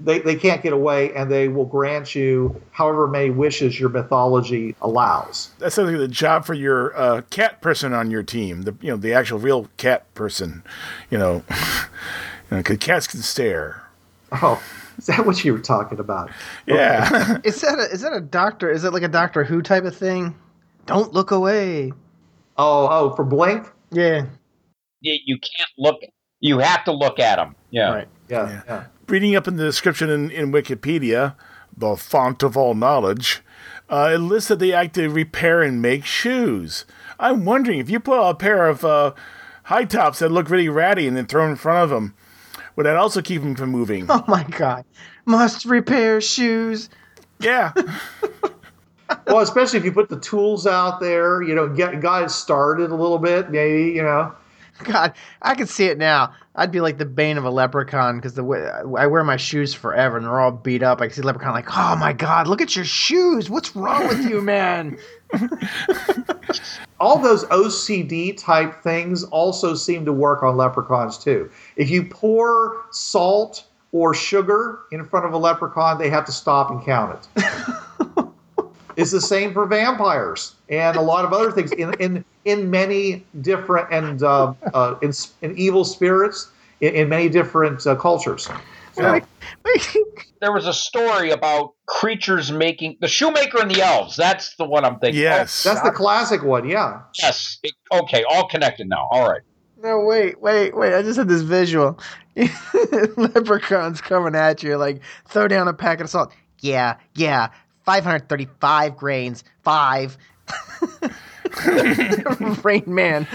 they, 0.01 0.20
they 0.20 0.36
can't 0.36 0.62
get 0.62 0.72
away, 0.72 1.12
and 1.12 1.30
they 1.30 1.49
will 1.49 1.66
grant 1.66 2.14
you 2.14 2.62
however 2.70 3.07
many 3.07 3.28
wishes 3.28 3.78
your 3.78 3.90
mythology 3.90 4.74
allows. 4.80 5.51
that 5.59 5.70
sounds 5.70 5.90
like 5.90 5.99
the 5.99 6.09
job 6.09 6.47
for 6.47 6.55
your 6.55 6.97
uh, 6.97 7.20
cat 7.28 7.61
person 7.61 7.92
on 7.92 8.11
your 8.11 8.22
team. 8.22 8.62
The 8.62 8.74
you 8.80 8.88
know 8.88 8.97
the 8.97 9.12
actual 9.12 9.38
real 9.38 9.68
cat 9.76 10.12
person. 10.14 10.62
You 11.11 11.18
know, 11.18 11.45
you 12.51 12.57
know, 12.57 12.62
cats 12.62 13.07
can 13.07 13.20
stare. 13.20 13.86
Oh, 14.32 14.62
is 14.99 15.07
that 15.07 15.24
what 15.26 15.45
you 15.45 15.53
were 15.53 15.59
talking 15.61 15.99
about? 15.99 16.30
Yeah. 16.66 17.38
Is 17.45 17.61
that 17.61 17.78
a, 17.78 17.92
is 17.92 18.01
that 18.03 18.12
a 18.12 18.20
doctor? 18.20 18.70
Is 18.70 18.84
it 18.84 18.92
like 18.92 19.03
a 19.03 19.09
Doctor 19.09 19.45
Who 19.45 19.62
type 19.62 19.84
of 19.84 19.97
thing? 19.97 20.34
Don't 20.86 21.12
look 21.12 21.30
away. 21.30 21.92
Oh, 22.57 22.88
oh, 22.90 23.14
for 23.16 23.24
Blink? 23.24 23.66
Yeah. 23.90 24.26
You, 25.01 25.18
you 25.24 25.38
can't 25.38 25.70
look. 25.78 26.01
You 26.40 26.59
have 26.59 26.84
to 26.84 26.92
look 26.92 27.18
at 27.18 27.36
them. 27.36 27.57
Yeah. 27.70 27.92
Right. 27.95 28.09
Yeah, 28.28 28.49
Yeah. 28.49 28.62
yeah. 28.66 28.84
Reading 29.09 29.36
up 29.36 29.47
in 29.49 29.57
the 29.57 29.64
description 29.64 30.09
in, 30.11 30.30
in 30.30 30.53
Wikipedia, 30.53 31.34
the 31.76 31.97
font 31.97 32.42
of 32.42 32.57
all 32.57 32.74
knowledge, 32.74 33.42
uh, 33.90 34.12
it 34.14 34.18
lists 34.18 34.49
that 34.49 34.59
they 34.59 34.72
actually 34.72 35.09
repair 35.09 35.62
and 35.62 35.82
make 35.82 36.05
shoes. 36.05 36.84
I'm 37.18 37.45
wondering 37.45 37.78
if 37.80 37.90
you 37.90 38.01
put 38.01 38.20
a 38.20 38.34
pair 38.34 38.66
of 38.68 38.84
uh, 38.84 39.12
high 39.64 39.84
tops 39.84 40.20
that 40.20 40.30
look 40.30 40.49
really 40.49 40.68
ratty 40.68 41.07
and 41.07 41.16
then 41.16 41.26
throw 41.26 41.47
in 41.49 41.57
front 41.57 41.84
of 41.84 41.90
them, 41.90 42.14
would 42.77 42.87
that 42.87 42.97
also 42.97 43.22
keep 43.22 43.43
him 43.43 43.55
from 43.55 43.70
moving? 43.70 44.07
Oh 44.11 44.25
my 44.29 44.45
God! 44.45 44.85
Must 45.27 45.64
repair 45.64 46.20
shoes. 46.20 46.89
yeah. 47.41 47.72
Well, 49.27 49.41
especially 49.41 49.79
if 49.79 49.85
you 49.85 49.93
put 49.93 50.09
the 50.09 50.18
tools 50.18 50.66
out 50.66 50.99
there, 50.99 51.43
you 51.43 51.55
know, 51.55 51.68
get 51.68 52.01
got 52.01 52.22
it 52.25 52.31
started 52.31 52.91
a 52.91 52.95
little 52.95 53.18
bit, 53.18 53.51
maybe, 53.51 53.93
you 53.93 54.03
know. 54.03 54.33
God, 54.83 55.12
I 55.43 55.55
can 55.55 55.66
see 55.66 55.87
it 55.87 55.99
now. 55.99 56.33
I'd 56.57 56.72
be 56.72 56.81
like 56.81 56.97
the 56.99 57.05
bane 57.05 57.37
of 57.37 57.45
a 57.45 57.51
leprechaun 57.51 58.16
because 58.16 58.35
the 58.35 58.43
way 58.43 58.66
I 58.66 59.07
wear 59.07 59.22
my 59.22 59.37
shoes 59.37 59.75
forever 59.75 60.16
and 60.16 60.25
they're 60.27 60.41
all 60.41 60.51
beat 60.51 60.83
up. 60.83 61.01
I 61.01 61.07
can 61.07 61.14
see 61.14 61.20
the 61.20 61.27
leprechaun 61.27 61.53
like, 61.53 61.68
oh 61.77 61.97
my 61.97 62.12
God, 62.14 62.49
look 62.49 62.61
at 62.62 62.75
your 62.75 62.85
shoes. 62.87 63.51
What's 63.51 63.77
wrong 63.77 64.09
with 64.09 64.25
you, 64.29 64.41
man? 64.41 64.99
all 67.01 67.18
those 67.18 67.45
OCD 67.47 68.36
type 68.36 68.82
things 68.82 69.24
also 69.24 69.74
seem 69.74 70.05
to 70.05 70.12
work 70.12 70.42
on 70.42 70.57
leprechauns 70.57 71.18
too. 71.18 71.51
If 71.76 71.90
you 71.90 72.05
pour 72.05 72.86
salt 72.90 73.64
or 73.92 74.14
sugar 74.14 74.80
in 74.92 75.05
front 75.05 75.26
of 75.26 75.32
a 75.32 75.38
leprechaun, 75.38 75.99
they 75.99 76.11
have 76.11 76.24
to 76.26 76.32
stop 76.32 76.70
and 76.70 76.84
count 76.84 77.18
it. 77.36 78.26
it's 78.97 79.11
the 79.11 79.20
same 79.20 79.53
for 79.53 79.66
vampires 79.66 80.55
and 80.68 80.97
a 80.97 81.01
lot 81.01 81.24
of 81.24 81.32
other 81.32 81.51
things 81.51 81.72
in 81.72 81.95
in, 81.95 82.24
in 82.45 82.70
many 82.70 83.24
different 83.40 83.92
and 83.92 84.22
uh, 84.22 84.55
uh, 84.72 84.95
in, 85.03 85.12
in 85.42 85.57
evil 85.59 85.84
spirits 85.84 86.51
in, 86.80 86.95
in 86.95 87.09
many 87.09 87.28
different 87.28 87.86
uh, 87.86 87.95
cultures. 87.97 88.49
So, 89.05 89.20
There 90.40 90.53
was 90.53 90.66
a 90.66 90.72
story 90.72 91.30
about 91.30 91.72
creatures 91.86 92.53
making 92.53 92.99
the 93.01 93.09
shoemaker 93.09 93.59
and 93.61 93.70
the 93.70 93.82
elves. 93.82 94.16
That's 94.16 94.55
the 94.57 94.64
one 94.64 94.84
I'm 94.84 94.99
thinking. 94.99 95.20
Yes. 95.22 95.64
Oh, 95.66 95.70
that's 95.70 95.84
the 95.84 95.90
classic 95.92 96.42
one, 96.42 96.68
yeah. 96.68 97.01
Oh, 97.03 97.07
yes. 97.20 97.59
It- 97.62 97.72
okay. 97.92 98.24
All 98.30 98.47
connected 98.49 98.88
now. 98.88 99.09
All 99.11 99.28
right. 99.28 99.40
no, 99.82 100.01
wait, 100.01 100.40
wait, 100.40 100.76
wait. 100.76 100.95
I 100.95 101.03
just 101.03 101.18
had 101.18 101.28
this 101.28 101.42
visual. 101.42 101.99
Leprechauns 103.16 104.01
coming 104.01 104.34
at 104.34 104.62
you 104.62 104.76
like, 104.76 105.01
throw 105.28 105.49
down 105.49 105.66
a 105.68 105.72
packet 105.74 106.05
of 106.05 106.11
salt. 106.11 106.32
Yeah, 106.61 106.97
yeah. 107.14 107.49
535 107.84 108.97
grains. 108.97 109.45
Five. 109.62 110.16
Rain 112.62 112.84
Man. 112.86 113.26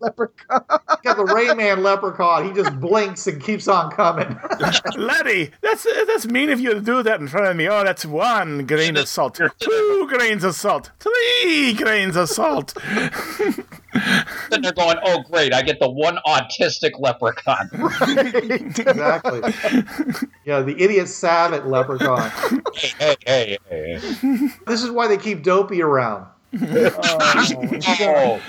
Leprechaun. 0.00 0.64
Got 1.02 1.16
the 1.16 1.24
Rain 1.24 1.56
Man 1.56 1.82
leprechaun. 1.82 2.46
He 2.46 2.52
just 2.52 2.78
blinks 2.80 3.26
and 3.26 3.42
keeps 3.42 3.68
on 3.68 3.90
coming. 3.90 4.38
Letty, 4.96 5.50
that's 5.62 5.86
that's 6.06 6.26
mean 6.26 6.50
of 6.50 6.60
you 6.60 6.74
to 6.74 6.80
do 6.80 7.02
that 7.02 7.20
in 7.20 7.28
front 7.28 7.46
of 7.46 7.56
me. 7.56 7.68
Oh, 7.68 7.84
that's 7.84 8.04
one 8.04 8.66
grain 8.66 8.96
of 8.96 9.08
salt, 9.08 9.40
two 9.58 10.06
grains 10.08 10.44
of 10.44 10.54
salt, 10.54 10.90
three 11.00 11.74
grains 11.74 12.16
of 12.16 12.28
salt. 12.28 12.76
Then 14.50 14.62
they're 14.62 14.72
going, 14.72 14.98
oh, 15.04 15.22
great. 15.22 15.54
I 15.54 15.62
get 15.62 15.80
the 15.80 15.90
one 15.90 16.18
autistic 16.26 16.98
leprechaun. 16.98 17.70
exactly. 18.82 19.40
Yeah, 20.44 20.60
the 20.60 20.76
idiot 20.78 21.08
savant 21.08 21.66
leprechaun. 21.68 22.30
hey, 22.74 23.16
hey, 23.26 23.58
hey, 23.68 23.98
hey. 23.98 23.98
This 24.66 24.82
is 24.82 24.90
why 24.90 25.08
they 25.08 25.16
keep 25.16 25.42
Dopey 25.42 25.82
around. 25.82 26.26
Oh. 28.00 28.40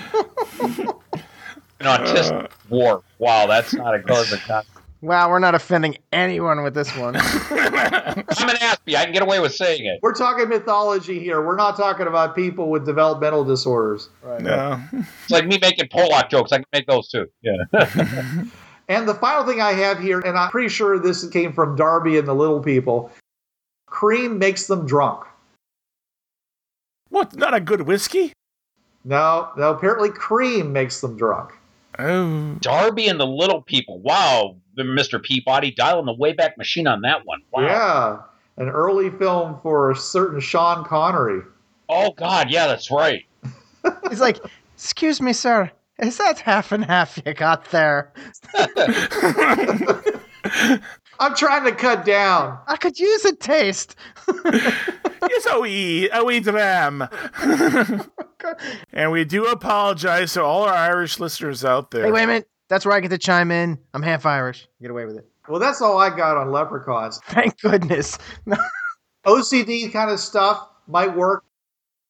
An 1.80 1.86
autistic 1.86 2.50
dwarf. 2.70 2.98
Uh. 2.98 3.02
Wow, 3.18 3.46
that's 3.46 3.74
not 3.74 3.94
a 3.94 3.98
good 3.98 4.28
concept. 4.28 4.68
Wow, 5.00 5.30
we're 5.30 5.38
not 5.38 5.54
offending 5.54 5.96
anyone 6.10 6.64
with 6.64 6.74
this 6.74 6.90
one. 6.96 7.14
I'm 7.14 7.22
an 7.22 8.56
Aspie. 8.56 8.96
I 8.96 9.04
can 9.04 9.12
get 9.12 9.22
away 9.22 9.38
with 9.38 9.54
saying 9.54 9.86
it. 9.86 10.00
We're 10.02 10.12
talking 10.12 10.48
mythology 10.48 11.20
here. 11.20 11.40
We're 11.40 11.54
not 11.54 11.76
talking 11.76 12.08
about 12.08 12.34
people 12.34 12.68
with 12.68 12.84
developmental 12.84 13.44
disorders. 13.44 14.08
No. 14.40 14.82
It's 14.92 15.30
like 15.30 15.46
me 15.46 15.56
making 15.62 15.86
Pollock 15.90 16.30
jokes. 16.30 16.50
I 16.50 16.56
can 16.56 16.64
make 16.72 16.88
those 16.88 17.08
too. 17.08 17.28
Yeah. 17.42 17.54
And 18.88 19.06
the 19.06 19.14
final 19.14 19.44
thing 19.44 19.60
I 19.60 19.72
have 19.72 20.00
here, 20.00 20.20
and 20.20 20.38
I'm 20.38 20.50
pretty 20.50 20.70
sure 20.70 20.98
this 20.98 21.28
came 21.28 21.52
from 21.52 21.76
Darby 21.76 22.16
and 22.16 22.26
the 22.26 22.34
Little 22.34 22.60
People 22.60 23.12
cream 23.86 24.38
makes 24.38 24.66
them 24.66 24.86
drunk. 24.86 25.26
What? 27.10 27.36
Not 27.36 27.54
a 27.54 27.60
good 27.60 27.82
whiskey? 27.82 28.32
No, 29.04 29.50
no, 29.56 29.70
apparently 29.70 30.10
cream 30.10 30.72
makes 30.72 31.00
them 31.00 31.16
drunk. 31.16 31.52
Oh. 31.98 32.54
Darby 32.60 33.08
and 33.08 33.18
the 33.18 33.26
Little 33.26 33.62
People. 33.62 33.98
Wow, 34.00 34.56
Mr. 34.76 35.22
Peabody 35.22 35.70
dialing 35.70 36.06
the 36.06 36.14
Wayback 36.14 36.56
Machine 36.56 36.86
on 36.86 37.02
that 37.02 37.26
one. 37.26 37.42
Wow. 37.52 37.62
Yeah, 37.62 38.62
an 38.62 38.68
early 38.68 39.10
film 39.10 39.58
for 39.62 39.90
a 39.90 39.96
certain 39.96 40.40
Sean 40.40 40.84
Connery. 40.84 41.42
Oh 41.88 42.12
God, 42.12 42.50
yeah, 42.50 42.66
that's 42.66 42.90
right. 42.90 43.24
He's 44.08 44.20
like, 44.20 44.38
"Excuse 44.74 45.20
me, 45.20 45.32
sir. 45.32 45.70
Is 45.98 46.18
that 46.18 46.40
half 46.40 46.70
and 46.70 46.84
half 46.84 47.18
you 47.24 47.34
got 47.34 47.70
there? 47.70 48.12
I'm 51.20 51.34
trying 51.34 51.64
to 51.64 51.72
cut 51.72 52.04
down. 52.04 52.58
I 52.66 52.76
could 52.76 52.98
use 52.98 53.24
a 53.24 53.34
taste." 53.34 53.96
yes, 54.44 55.46
oh, 55.48 55.60
we, 55.62 56.10
oh, 56.10 56.24
wee 56.24 56.40
dram. 56.40 57.08
and 58.92 59.10
we 59.10 59.24
do 59.24 59.46
apologize 59.46 60.34
to 60.34 60.42
all 60.42 60.64
our 60.64 60.74
Irish 60.74 61.18
listeners 61.18 61.64
out 61.64 61.90
there. 61.90 62.04
Hey, 62.04 62.12
wait 62.12 62.24
a 62.24 62.26
minute. 62.26 62.48
That's 62.68 62.84
where 62.84 62.94
I 62.94 63.00
get 63.00 63.08
to 63.08 63.18
chime 63.18 63.50
in. 63.50 63.78
I'm 63.94 64.02
half 64.02 64.26
Irish. 64.26 64.68
Get 64.80 64.90
away 64.90 65.06
with 65.06 65.16
it. 65.16 65.28
Well, 65.48 65.60
that's 65.60 65.80
all 65.80 65.98
I 65.98 66.14
got 66.14 66.36
on 66.36 66.52
leprechauns. 66.52 67.18
Thank 67.28 67.60
goodness. 67.60 68.18
OCD 69.26 69.90
kind 69.92 70.10
of 70.10 70.20
stuff 70.20 70.68
might 70.86 71.16
work. 71.16 71.44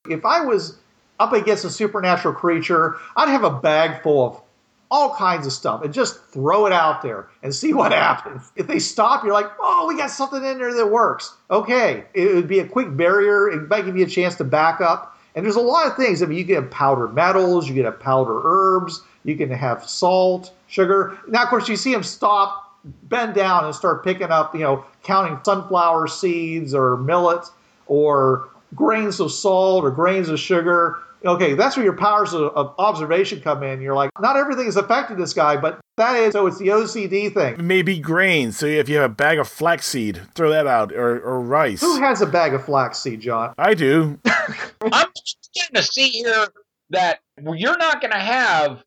If 0.08 0.24
I 0.24 0.40
was 0.40 0.76
up 1.20 1.32
against 1.32 1.64
a 1.64 1.70
supernatural 1.70 2.34
creature, 2.34 2.96
I'd 3.16 3.28
have 3.28 3.44
a 3.44 3.50
bag 3.50 4.02
full 4.02 4.26
of 4.26 4.42
all 4.90 5.14
kinds 5.14 5.46
of 5.46 5.52
stuff 5.52 5.82
and 5.82 5.92
just 5.92 6.22
throw 6.26 6.66
it 6.66 6.72
out 6.72 7.02
there 7.02 7.28
and 7.42 7.54
see 7.54 7.72
what 7.72 7.92
happens. 8.06 8.50
If 8.56 8.66
they 8.66 8.78
stop, 8.78 9.24
you're 9.24 9.32
like, 9.32 9.50
oh, 9.60 9.86
we 9.88 9.96
got 9.96 10.10
something 10.10 10.44
in 10.44 10.58
there 10.58 10.74
that 10.74 10.86
works. 10.86 11.34
Okay, 11.50 12.04
it 12.14 12.34
would 12.34 12.48
be 12.48 12.60
a 12.60 12.66
quick 12.66 12.96
barrier. 12.96 13.48
It 13.48 13.68
might 13.68 13.84
give 13.84 13.96
you 13.96 14.04
a 14.04 14.08
chance 14.08 14.36
to 14.36 14.44
back 14.44 14.80
up. 14.80 15.16
And 15.34 15.44
there's 15.44 15.56
a 15.56 15.60
lot 15.60 15.86
of 15.86 15.96
things. 15.96 16.22
I 16.22 16.26
mean, 16.26 16.38
you 16.38 16.44
can 16.44 16.56
have 16.56 16.70
powdered 16.70 17.14
metals, 17.14 17.68
you 17.68 17.74
can 17.74 17.84
have 17.84 18.00
powdered 18.00 18.42
herbs, 18.44 19.02
you 19.24 19.36
can 19.36 19.50
have 19.50 19.88
salt, 19.88 20.52
sugar. 20.66 21.18
Now, 21.28 21.44
of 21.44 21.48
course, 21.48 21.68
you 21.68 21.76
see 21.76 21.92
them 21.92 22.02
stop, 22.02 22.76
bend 23.04 23.34
down, 23.34 23.64
and 23.64 23.74
start 23.74 24.02
picking 24.02 24.30
up, 24.30 24.54
you 24.54 24.62
know, 24.62 24.84
counting 25.02 25.38
sunflower 25.44 26.08
seeds 26.08 26.74
or 26.74 26.96
millet 26.96 27.44
or 27.86 28.48
grains 28.74 29.20
of 29.20 29.30
salt 29.30 29.84
or 29.84 29.90
grains 29.90 30.28
of 30.28 30.40
sugar. 30.40 30.98
Okay, 31.24 31.54
that's 31.54 31.76
where 31.76 31.84
your 31.84 31.96
powers 31.96 32.32
of, 32.32 32.52
of 32.54 32.74
observation 32.78 33.40
come 33.40 33.62
in. 33.62 33.80
You're 33.80 33.94
like, 33.94 34.10
not 34.20 34.36
everything 34.36 34.66
is 34.66 34.76
affecting 34.76 35.16
this 35.16 35.32
guy, 35.32 35.56
but 35.56 35.80
that 35.96 36.16
is, 36.16 36.32
so 36.32 36.46
it's 36.46 36.58
the 36.58 36.68
OCD 36.68 37.32
thing. 37.34 37.56
Maybe 37.66 37.98
grains. 37.98 38.58
So 38.58 38.66
if 38.66 38.88
you 38.88 38.96
have 38.96 39.10
a 39.10 39.14
bag 39.14 39.38
of 39.38 39.48
flaxseed, 39.48 40.20
throw 40.34 40.50
that 40.50 40.66
out, 40.66 40.92
or, 40.92 41.20
or 41.20 41.40
rice. 41.40 41.80
Who 41.80 42.00
has 42.00 42.20
a 42.20 42.26
bag 42.26 42.54
of 42.54 42.64
flaxseed, 42.64 43.20
John? 43.20 43.52
I 43.58 43.74
do. 43.74 44.18
I'm 44.26 45.08
just 45.16 45.50
getting 45.54 45.74
to 45.74 45.82
see 45.82 46.08
here 46.08 46.46
that 46.90 47.18
you're 47.42 47.78
not 47.78 48.00
going 48.00 48.12
to 48.12 48.18
have 48.18 48.82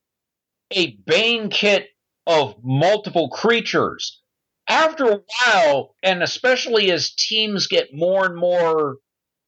a 0.71 0.97
Bane 1.05 1.49
kit 1.49 1.89
of 2.25 2.55
multiple 2.63 3.29
creatures. 3.29 4.21
After 4.69 5.05
a 5.05 5.19
while, 5.43 5.95
and 6.01 6.23
especially 6.23 6.91
as 6.91 7.11
teams 7.11 7.67
get 7.67 7.93
more 7.93 8.25
and 8.25 8.37
more 8.37 8.97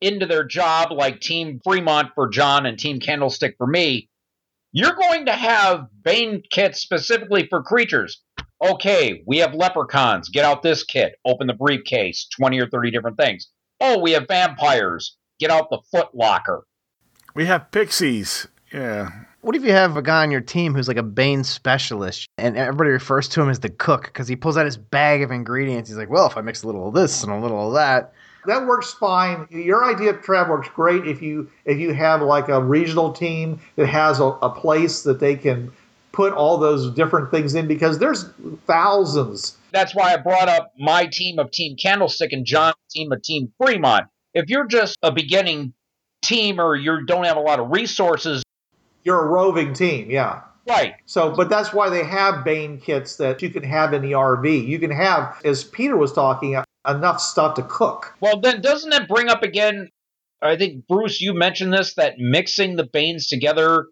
into 0.04 0.26
their 0.26 0.44
job, 0.44 0.92
like 0.92 1.22
Team 1.22 1.60
Fremont 1.64 2.12
for 2.14 2.28
John 2.28 2.66
and 2.66 2.78
Team 2.78 3.00
Candlestick 3.00 3.56
for 3.58 3.66
me, 3.66 4.10
you're 4.72 4.96
going 4.96 5.28
to 5.28 5.34
have 5.34 5.88
Bane 6.04 6.44
kits 6.50 6.82
specifically 6.82 7.48
for 7.48 7.64
creatures. 7.64 8.22
Okay, 8.62 9.24
we 9.26 9.38
have 9.40 9.54
leprechauns. 9.54 10.30
Get 10.30 10.46
out 10.46 10.64
this 10.64 10.84
kit. 10.84 11.16
Open 11.26 11.48
the 11.48 11.54
briefcase. 11.54 12.28
20 12.38 12.60
or 12.60 12.70
30 12.70 12.92
different 12.92 13.18
things. 13.18 13.48
Oh, 13.80 14.00
we 14.00 14.12
have 14.12 14.28
vampires. 14.28 15.18
Get 15.40 15.52
out 15.52 15.70
the 15.70 15.80
foot 15.92 16.10
locker. 16.14 16.66
We 17.36 17.46
have 17.46 17.72
pixies. 17.72 18.48
Yeah. 18.74 19.10
What 19.42 19.56
if 19.56 19.64
you 19.64 19.74
have 19.74 19.98
a 19.98 20.02
guy 20.02 20.24
on 20.24 20.32
your 20.32 20.42
team 20.42 20.74
who's 20.74 20.88
like 20.88 20.98
a 20.98 21.04
Bane 21.04 21.44
specialist 21.44 22.28
and 22.38 22.56
everybody 22.56 22.92
refers 22.92 23.28
to 23.30 23.42
him 23.42 23.50
as 23.50 23.60
the 23.60 23.70
cook 23.70 24.06
because 24.06 24.28
he 24.28 24.38
pulls 24.38 24.56
out 24.56 24.66
his 24.66 24.78
bag 24.78 25.22
of 25.22 25.32
ingredients? 25.32 25.90
He's 25.90 25.98
like, 25.98 26.10
well, 26.10 26.28
if 26.28 26.38
I 26.38 26.42
mix 26.42 26.64
a 26.64 26.68
little 26.68 26.88
of 26.88 26.94
this 26.94 27.24
and 27.24 27.32
a 27.32 27.40
little 27.40 27.68
of 27.68 27.74
that. 27.74 28.14
That 28.46 28.66
works 28.66 28.94
fine. 28.94 29.48
Your 29.50 29.86
idea 29.86 30.12
of 30.12 30.22
Trav 30.22 30.50
works 30.50 30.70
great 30.70 31.08
if 31.08 31.22
you 31.22 31.50
if 31.66 31.80
you 31.80 31.94
have 31.94 32.22
like 32.22 32.50
a 32.50 32.62
regional 32.62 33.14
team 33.14 33.60
that 33.76 33.88
has 33.88 34.20
a, 34.20 34.26
a 34.26 34.50
place 34.50 35.04
that 35.04 35.20
they 35.20 35.36
can 35.36 35.72
put 36.12 36.32
all 36.34 36.58
those 36.58 36.92
different 36.92 37.32
things 37.32 37.56
in 37.56 37.68
because 37.68 38.00
there's 38.00 38.30
thousands. 38.68 39.58
That's 39.72 39.96
why 39.96 40.14
I 40.14 40.18
brought 40.18 40.48
up 40.48 40.72
my 40.78 41.08
team 41.08 41.40
of 41.40 41.52
Team 41.52 41.76
Candlestick 41.76 42.32
and 42.32 42.46
John's 42.46 42.76
team 42.92 43.12
of 43.12 43.22
Team 43.24 43.52
Fremont. 43.58 44.06
If 44.34 44.50
you're 44.50 44.68
just 44.68 44.98
a 45.02 45.12
beginning 45.12 45.74
team 46.24 46.60
or 46.60 46.76
you 46.76 47.06
don't 47.06 47.26
have 47.26 47.38
a 47.38 47.42
lot 47.42 47.60
of 47.60 47.72
resources, 47.72 48.44
You're 49.04 49.22
a 49.22 49.28
roving 49.28 49.74
team, 49.74 50.10
yeah. 50.10 50.42
right? 50.68 50.94
So, 51.06 51.36
but 51.36 51.50
that's 51.50 51.74
why 51.74 51.90
they 51.90 52.04
have 52.04 52.46
Bane 52.46 52.80
kits 52.80 53.18
that 53.18 53.42
you 53.42 53.50
can 53.50 53.64
have 53.64 53.94
in 53.94 54.02
the 54.02 54.12
RV. 54.12 54.68
You 54.68 54.80
can 54.80 54.92
have, 54.92 55.42
as 55.44 55.64
Peter 55.64 55.98
was 55.98 56.14
talking, 56.14 56.56
enough 56.88 57.20
stuff 57.20 57.56
to 57.56 57.64
cook. 57.64 58.16
Well, 58.20 58.40
then 58.40 58.62
doesn't 58.62 58.90
that 58.90 59.08
bring 59.08 59.30
up 59.30 59.44
again? 59.44 59.90
I 60.42 60.58
think 60.58 60.88
Bruce, 60.88 61.22
you 61.22 61.34
mentioned 61.34 61.74
this 61.74 61.96
that 61.96 62.16
mixing 62.18 62.76
the 62.76 62.84
Banes 62.84 63.28
together. 63.28 63.88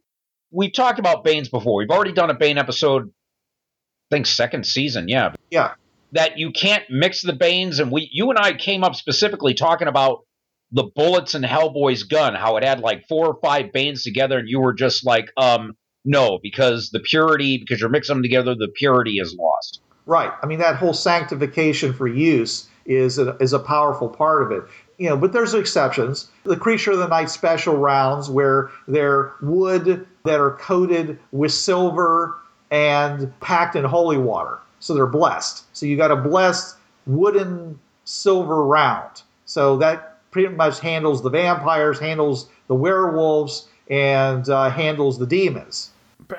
We've 0.51 0.73
talked 0.73 0.99
about 0.99 1.23
Banes 1.23 1.47
before. 1.47 1.77
We've 1.77 1.89
already 1.89 2.11
done 2.11 2.29
a 2.29 2.33
Bane 2.33 2.57
episode. 2.57 3.07
I 3.07 4.15
think 4.15 4.25
second 4.25 4.65
season, 4.65 5.07
yeah. 5.07 5.33
Yeah. 5.49 5.75
That 6.11 6.37
you 6.37 6.51
can't 6.51 6.83
mix 6.89 7.21
the 7.21 7.31
Banes, 7.31 7.79
and 7.79 7.89
we, 7.89 8.09
you 8.11 8.29
and 8.29 8.37
I 8.37 8.53
came 8.53 8.83
up 8.83 8.95
specifically 8.95 9.53
talking 9.53 9.87
about 9.87 10.25
the 10.73 10.83
bullets 10.83 11.35
in 11.35 11.41
Hellboy's 11.41 12.03
gun, 12.03 12.35
how 12.35 12.57
it 12.57 12.65
had 12.65 12.81
like 12.81 13.07
four 13.07 13.27
or 13.27 13.39
five 13.41 13.71
Banes 13.71 14.03
together, 14.03 14.37
and 14.37 14.49
you 14.49 14.59
were 14.59 14.73
just 14.73 15.05
like, 15.05 15.31
um, 15.37 15.73
no, 16.03 16.39
because 16.41 16.89
the 16.91 16.99
purity, 16.99 17.57
because 17.57 17.79
you're 17.79 17.89
mixing 17.89 18.15
them 18.15 18.23
together, 18.23 18.55
the 18.55 18.71
purity 18.75 19.19
is 19.19 19.35
lost. 19.37 19.81
Right. 20.05 20.31
I 20.41 20.47
mean, 20.47 20.59
that 20.59 20.77
whole 20.77 20.93
sanctification 20.93 21.93
for 21.93 22.07
use 22.07 22.67
is 22.85 23.17
a, 23.17 23.35
is 23.37 23.53
a 23.53 23.59
powerful 23.59 24.09
part 24.09 24.41
of 24.43 24.51
it. 24.51 24.63
You 24.97 25.09
know, 25.09 25.17
but 25.17 25.33
there's 25.33 25.53
exceptions. 25.53 26.29
The 26.43 26.55
Creature 26.57 26.91
of 26.91 26.97
the 26.99 27.07
Night 27.07 27.29
special 27.29 27.75
rounds, 27.77 28.29
where 28.29 28.69
they're 28.87 29.33
wood 29.41 30.05
that 30.25 30.39
are 30.39 30.51
coated 30.51 31.17
with 31.31 31.51
silver 31.51 32.37
and 32.69 33.37
packed 33.39 33.75
in 33.75 33.83
holy 33.83 34.17
water, 34.17 34.59
so 34.79 34.93
they're 34.93 35.07
blessed. 35.07 35.65
So 35.75 35.85
you 35.85 35.97
got 35.97 36.11
a 36.11 36.15
blessed 36.15 36.77
wooden 37.07 37.79
silver 38.05 38.63
round. 38.63 39.23
So 39.45 39.75
that 39.77 40.19
pretty 40.31 40.49
much 40.55 40.79
handles 40.79 41.21
the 41.23 41.29
vampires, 41.29 41.99
handles 41.99 42.47
the 42.67 42.75
werewolves, 42.75 43.67
and 43.89 44.47
uh, 44.49 44.69
handles 44.69 45.17
the 45.19 45.25
demons. 45.27 45.89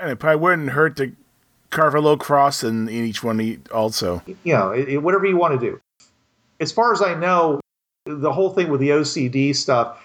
And 0.00 0.10
it 0.10 0.16
probably 0.18 0.40
wouldn't 0.40 0.70
hurt 0.70 0.96
to 0.98 1.12
carve 1.70 1.94
a 1.94 2.00
little 2.00 2.16
cross 2.16 2.62
in, 2.64 2.88
in 2.88 3.04
each 3.04 3.22
one 3.22 3.62
also. 3.74 4.22
you 4.44 4.54
know, 4.54 4.70
it, 4.70 4.88
it- 4.88 4.98
whatever 5.02 5.26
you 5.26 5.36
want 5.36 5.60
to 5.60 5.66
do. 5.70 5.80
As 6.62 6.70
far 6.70 6.92
as 6.92 7.02
I 7.02 7.14
know, 7.14 7.60
the 8.06 8.32
whole 8.32 8.50
thing 8.50 8.70
with 8.70 8.80
the 8.80 8.90
OCD 8.90 9.54
stuff, 9.54 9.98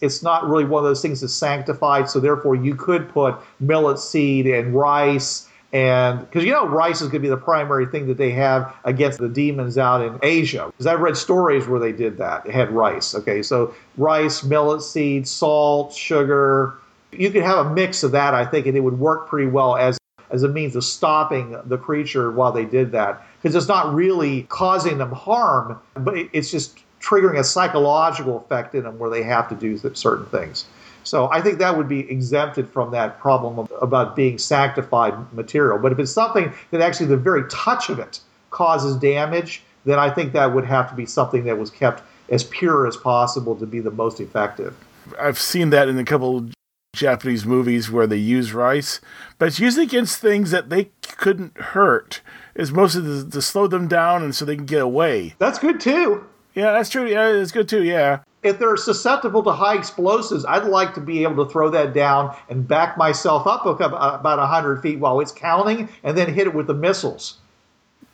it's 0.00 0.22
not 0.22 0.48
really 0.48 0.64
one 0.64 0.84
of 0.84 0.88
those 0.88 1.02
things 1.02 1.20
that's 1.20 1.34
sanctified. 1.34 2.08
So 2.08 2.20
therefore, 2.20 2.54
you 2.54 2.76
could 2.76 3.08
put 3.08 3.34
millet 3.58 3.98
seed 3.98 4.46
and 4.46 4.72
rice, 4.72 5.48
and 5.72 6.20
because 6.20 6.44
you 6.44 6.52
know 6.52 6.68
rice 6.68 7.00
is 7.00 7.08
going 7.08 7.14
to 7.14 7.18
be 7.18 7.28
the 7.28 7.36
primary 7.36 7.86
thing 7.86 8.06
that 8.06 8.16
they 8.16 8.30
have 8.30 8.72
against 8.84 9.18
the 9.18 9.28
demons 9.28 9.76
out 9.76 10.02
in 10.02 10.20
Asia. 10.22 10.66
Because 10.68 10.86
I've 10.86 11.00
read 11.00 11.16
stories 11.16 11.66
where 11.66 11.80
they 11.80 11.90
did 11.90 12.16
that. 12.18 12.44
They 12.44 12.52
had 12.52 12.70
rice. 12.70 13.16
Okay, 13.16 13.42
so 13.42 13.74
rice, 13.96 14.44
millet 14.44 14.82
seed, 14.82 15.26
salt, 15.26 15.92
sugar. 15.92 16.74
You 17.10 17.30
could 17.32 17.42
have 17.42 17.66
a 17.66 17.74
mix 17.74 18.04
of 18.04 18.12
that, 18.12 18.34
I 18.34 18.46
think, 18.46 18.66
and 18.66 18.76
it 18.76 18.80
would 18.80 19.00
work 19.00 19.28
pretty 19.28 19.48
well 19.48 19.76
as 19.76 19.98
as 20.30 20.44
a 20.44 20.48
means 20.48 20.76
of 20.76 20.84
stopping 20.84 21.56
the 21.66 21.78
creature 21.78 22.30
while 22.30 22.52
they 22.52 22.64
did 22.64 22.92
that 22.92 23.26
because 23.44 23.54
it's 23.54 23.68
not 23.68 23.92
really 23.92 24.44
causing 24.44 24.96
them 24.96 25.12
harm 25.12 25.78
but 25.96 26.16
it's 26.32 26.50
just 26.50 26.78
triggering 26.98 27.38
a 27.38 27.44
psychological 27.44 28.38
effect 28.38 28.74
in 28.74 28.84
them 28.84 28.98
where 28.98 29.10
they 29.10 29.22
have 29.22 29.46
to 29.50 29.54
do 29.54 29.76
certain 29.92 30.24
things. 30.26 30.64
So 31.04 31.30
i 31.30 31.42
think 31.42 31.58
that 31.58 31.76
would 31.76 31.88
be 31.88 32.10
exempted 32.10 32.66
from 32.70 32.90
that 32.92 33.20
problem 33.20 33.58
of, 33.58 33.70
about 33.82 34.16
being 34.16 34.38
sanctified 34.38 35.14
material. 35.34 35.78
But 35.78 35.92
if 35.92 35.98
it's 35.98 36.10
something 36.10 36.52
that 36.70 36.80
actually 36.80 37.06
the 37.06 37.18
very 37.18 37.46
touch 37.50 37.90
of 37.90 37.98
it 37.98 38.20
causes 38.50 38.96
damage 38.96 39.62
then 39.84 39.98
i 39.98 40.08
think 40.08 40.32
that 40.32 40.54
would 40.54 40.64
have 40.64 40.88
to 40.88 40.94
be 40.94 41.04
something 41.04 41.44
that 41.44 41.58
was 41.58 41.70
kept 41.70 42.02
as 42.30 42.44
pure 42.44 42.86
as 42.86 42.96
possible 42.96 43.54
to 43.56 43.66
be 43.66 43.80
the 43.80 43.90
most 43.90 44.20
effective. 44.20 44.74
I've 45.18 45.38
seen 45.38 45.68
that 45.70 45.88
in 45.88 45.98
a 45.98 46.04
couple 46.04 46.48
Japanese 46.94 47.44
movies 47.44 47.90
where 47.90 48.06
they 48.06 48.16
use 48.16 48.52
rice, 48.52 49.00
but 49.38 49.48
it's 49.48 49.60
usually 49.60 49.84
against 49.84 50.18
things 50.18 50.50
that 50.50 50.70
they 50.70 50.90
couldn't 51.02 51.56
hurt. 51.58 52.20
It's 52.54 52.70
mostly 52.70 53.02
to, 53.02 53.28
to 53.28 53.42
slow 53.42 53.66
them 53.66 53.88
down 53.88 54.22
and 54.22 54.34
so 54.34 54.44
they 54.44 54.56
can 54.56 54.66
get 54.66 54.80
away. 54.82 55.34
That's 55.38 55.58
good 55.58 55.80
too. 55.80 56.24
Yeah, 56.54 56.72
that's 56.72 56.88
true. 56.88 57.06
Yeah, 57.06 57.28
it's 57.28 57.52
good 57.52 57.68
too. 57.68 57.82
Yeah. 57.82 58.20
If 58.42 58.58
they're 58.58 58.76
susceptible 58.76 59.42
to 59.42 59.52
high 59.52 59.76
explosives, 59.76 60.44
I'd 60.44 60.64
like 60.64 60.94
to 60.94 61.00
be 61.00 61.22
able 61.22 61.44
to 61.44 61.50
throw 61.50 61.70
that 61.70 61.94
down 61.94 62.36
and 62.48 62.66
back 62.66 62.96
myself 62.96 63.46
up 63.46 63.66
uh, 63.66 63.72
about 63.74 64.38
100 64.38 64.82
feet 64.82 64.98
while 64.98 65.18
it's 65.20 65.32
counting 65.32 65.88
and 66.02 66.16
then 66.16 66.32
hit 66.32 66.46
it 66.46 66.54
with 66.54 66.66
the 66.66 66.74
missiles. 66.74 67.38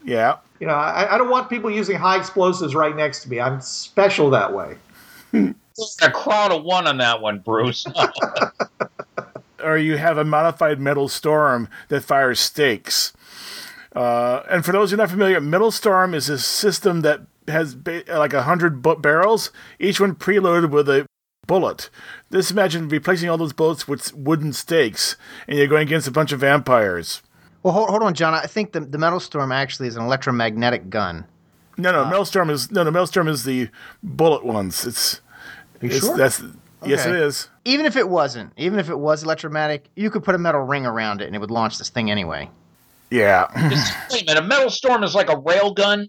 Yeah. 0.04 0.36
You 0.60 0.66
know, 0.66 0.74
I, 0.74 1.14
I 1.14 1.18
don't 1.18 1.30
want 1.30 1.50
people 1.50 1.70
using 1.70 1.96
high 1.96 2.16
explosives 2.16 2.74
right 2.74 2.94
next 2.94 3.24
to 3.24 3.30
me. 3.30 3.40
I'm 3.40 3.60
special 3.60 4.30
that 4.30 4.54
way. 4.54 4.76
a 6.02 6.10
crowd 6.10 6.52
of 6.52 6.64
one 6.64 6.86
on 6.86 6.98
that 6.98 7.20
one, 7.20 7.38
Bruce. 7.38 7.86
or 9.62 9.76
you 9.76 9.96
have 9.96 10.18
a 10.18 10.24
modified 10.24 10.80
metal 10.80 11.08
storm 11.08 11.68
that 11.88 12.02
fires 12.02 12.40
stakes. 12.40 13.12
Uh, 13.94 14.42
and 14.48 14.64
for 14.64 14.72
those 14.72 14.90
who 14.90 14.96
are 14.96 14.98
not 14.98 15.10
familiar, 15.10 15.40
metal 15.40 15.70
storm 15.70 16.14
is 16.14 16.28
a 16.28 16.38
system 16.38 17.00
that 17.00 17.22
has 17.48 17.74
ba- 17.74 18.04
like 18.08 18.32
a 18.32 18.42
hundred 18.42 18.82
bu- 18.82 18.96
barrels, 18.96 19.50
each 19.78 20.00
one 20.00 20.14
preloaded 20.14 20.70
with 20.70 20.88
a 20.88 21.06
bullet. 21.46 21.90
Just 22.30 22.52
imagine 22.52 22.88
replacing 22.88 23.28
all 23.28 23.36
those 23.36 23.52
bullets 23.52 23.88
with 23.88 24.14
wooden 24.14 24.52
stakes, 24.52 25.16
and 25.48 25.58
you're 25.58 25.66
going 25.66 25.86
against 25.86 26.06
a 26.06 26.12
bunch 26.12 26.30
of 26.30 26.40
vampires. 26.40 27.22
Well, 27.62 27.74
hold, 27.74 27.90
hold 27.90 28.02
on, 28.02 28.14
John. 28.14 28.32
I 28.32 28.46
think 28.46 28.72
the 28.72 28.80
the 28.80 28.98
metal 28.98 29.20
storm 29.20 29.50
actually 29.50 29.88
is 29.88 29.96
an 29.96 30.04
electromagnetic 30.04 30.88
gun. 30.88 31.26
No, 31.76 31.92
no, 31.92 32.02
uh, 32.02 32.10
metal 32.10 32.24
storm 32.24 32.50
is 32.50 32.70
no, 32.70 32.84
no, 32.84 32.90
metal 32.90 33.06
storm 33.06 33.26
is 33.26 33.44
the 33.44 33.68
bullet 34.02 34.44
ones. 34.44 34.86
It's, 34.86 35.20
it's 35.80 35.98
sure? 36.00 36.16
that's 36.16 36.42
yes, 36.84 37.06
it 37.06 37.14
is. 37.14 37.48
Even 37.64 37.86
if 37.86 37.96
it 37.96 38.08
wasn't, 38.08 38.52
even 38.56 38.78
if 38.78 38.88
it 38.88 38.98
was 38.98 39.22
electromagnetic, 39.22 39.88
you 39.96 40.10
could 40.10 40.22
put 40.22 40.34
a 40.34 40.38
metal 40.38 40.60
ring 40.60 40.86
around 40.86 41.20
it 41.20 41.26
and 41.26 41.36
it 41.36 41.38
would 41.38 41.50
launch 41.50 41.78
this 41.78 41.88
thing 41.88 42.10
anyway. 42.10 42.48
Yeah. 43.10 43.46
Wait 44.10 44.22
a 44.22 44.24
minute, 44.24 44.44
a 44.44 44.46
metal 44.46 44.70
storm 44.70 45.02
is 45.02 45.14
like 45.14 45.30
a 45.30 45.38
rail 45.38 45.72
gun. 45.72 46.08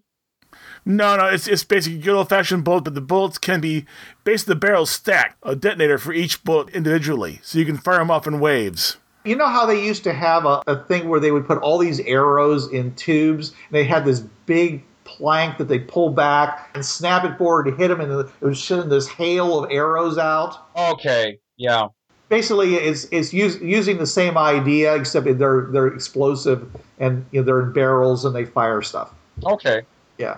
No, 0.84 1.16
no, 1.16 1.28
it's 1.28 1.48
it's 1.48 1.64
basically 1.64 2.00
good 2.00 2.16
old 2.16 2.30
fashioned 2.30 2.64
bullet, 2.64 2.84
but 2.84 2.96
the 2.96 3.02
bullets 3.02 3.38
can 3.38 3.62
be 3.62 3.86
basically 4.24 4.54
the 4.54 4.60
barrels 4.60 4.90
stacked, 4.90 5.38
a 5.44 5.56
detonator 5.56 6.00
for 6.00 6.12
each 6.12 6.44
bullet 6.44 6.70
individually, 6.70 7.40
so 7.44 7.60
you 7.60 7.66
can 7.66 7.78
fire 7.78 8.00
them 8.00 8.10
off 8.10 8.26
in 8.26 8.40
waves. 8.40 8.98
You 9.24 9.36
know 9.36 9.48
how 9.48 9.68
they 9.68 9.86
used 9.86 10.04
to 10.06 10.14
have 10.14 10.46
a, 10.46 10.64
a 10.66 10.84
thing 10.86 11.08
where 11.08 11.20
they 11.20 11.32
would 11.32 11.46
put 11.46 11.60
all 11.60 11.78
these 11.78 12.00
arrows 12.00 12.72
in 12.72 12.96
tubes, 12.96 13.50
and 13.50 13.76
they 13.76 13.84
had 13.84 14.06
this 14.06 14.22
big 14.48 14.84
plank 15.18 15.58
that 15.58 15.68
they 15.68 15.80
pull 15.80 16.10
back 16.10 16.70
and 16.74 16.86
snap 16.86 17.24
it 17.24 17.38
forward 17.38 17.66
to 17.66 17.76
hit 17.76 17.90
them, 17.90 18.02
and 18.02 18.12
it 18.12 18.42
was 18.42 18.58
shooting 18.58 18.90
this 18.90 19.08
hail 19.08 19.64
of 19.64 19.72
arrows 19.72 20.18
out. 20.18 20.70
Okay, 20.76 21.40
yeah. 21.58 21.88
Basically, 22.30 22.76
it's 22.76 23.06
it's 23.12 23.34
use, 23.34 23.62
using 23.62 23.98
the 23.98 24.08
same 24.08 24.38
idea, 24.38 24.96
except 24.96 25.26
they're 25.38 25.68
they're 25.72 25.88
explosive 25.88 26.66
and 27.00 27.26
you 27.32 27.42
know, 27.42 27.46
they're 27.46 27.62
in 27.62 27.74
barrels 27.74 28.24
and 28.24 28.34
they 28.34 28.46
fire 28.46 28.82
stuff. 28.82 29.14
Okay. 29.44 29.82
Yeah. 30.18 30.38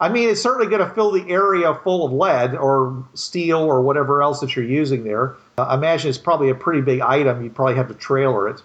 I 0.00 0.08
mean, 0.08 0.28
it's 0.28 0.40
certainly 0.40 0.68
going 0.68 0.86
to 0.86 0.94
fill 0.94 1.10
the 1.10 1.28
area 1.28 1.74
full 1.82 2.06
of 2.06 2.12
lead 2.12 2.54
or 2.54 3.04
steel 3.14 3.58
or 3.58 3.82
whatever 3.82 4.22
else 4.22 4.40
that 4.40 4.54
you're 4.54 4.64
using 4.64 5.02
there. 5.02 5.34
Uh, 5.58 5.62
I 5.62 5.74
imagine 5.74 6.08
it's 6.08 6.18
probably 6.18 6.50
a 6.50 6.54
pretty 6.54 6.80
big 6.80 7.00
item. 7.00 7.42
You 7.42 7.50
probably 7.50 7.74
have 7.74 7.88
to 7.88 7.94
trailer 7.94 8.48
it. 8.48 8.62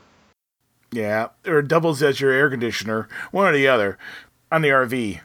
Yeah, 0.91 1.29
or 1.47 1.59
it 1.59 1.67
doubles 1.67 2.03
as 2.03 2.21
your 2.21 2.31
air 2.31 2.51
conditioner, 2.51 3.09
one 3.31 3.47
or 3.47 3.53
the 3.53 3.67
other, 3.67 3.97
on 4.51 4.61
the 4.61 4.69
RV. 4.69 5.21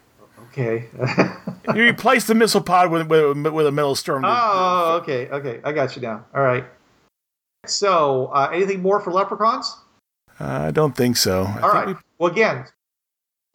Okay. 0.51 0.89
you 1.75 1.83
replace 1.83 2.27
the 2.27 2.35
missile 2.35 2.61
pod 2.61 2.91
with, 2.91 3.09
with, 3.09 3.37
with 3.47 3.67
a 3.67 3.73
metal 3.73 3.95
storm. 3.95 4.25
Oh, 4.27 4.99
okay, 5.03 5.29
okay. 5.29 5.61
I 5.65 5.73
got 5.73 5.95
you 5.95 6.03
now. 6.03 6.25
All 6.35 6.43
right. 6.43 6.65
So, 7.67 8.27
uh, 8.27 8.51
anything 8.53 8.81
more 8.81 9.01
for 9.01 9.13
leprechauns? 9.13 9.77
Uh, 10.41 10.45
I 10.45 10.71
don't 10.71 10.97
think 10.97 11.17
so. 11.17 11.47
All 11.63 11.71
right. 11.71 11.89
We... 11.89 11.95
Well, 12.19 12.33
again, 12.33 12.65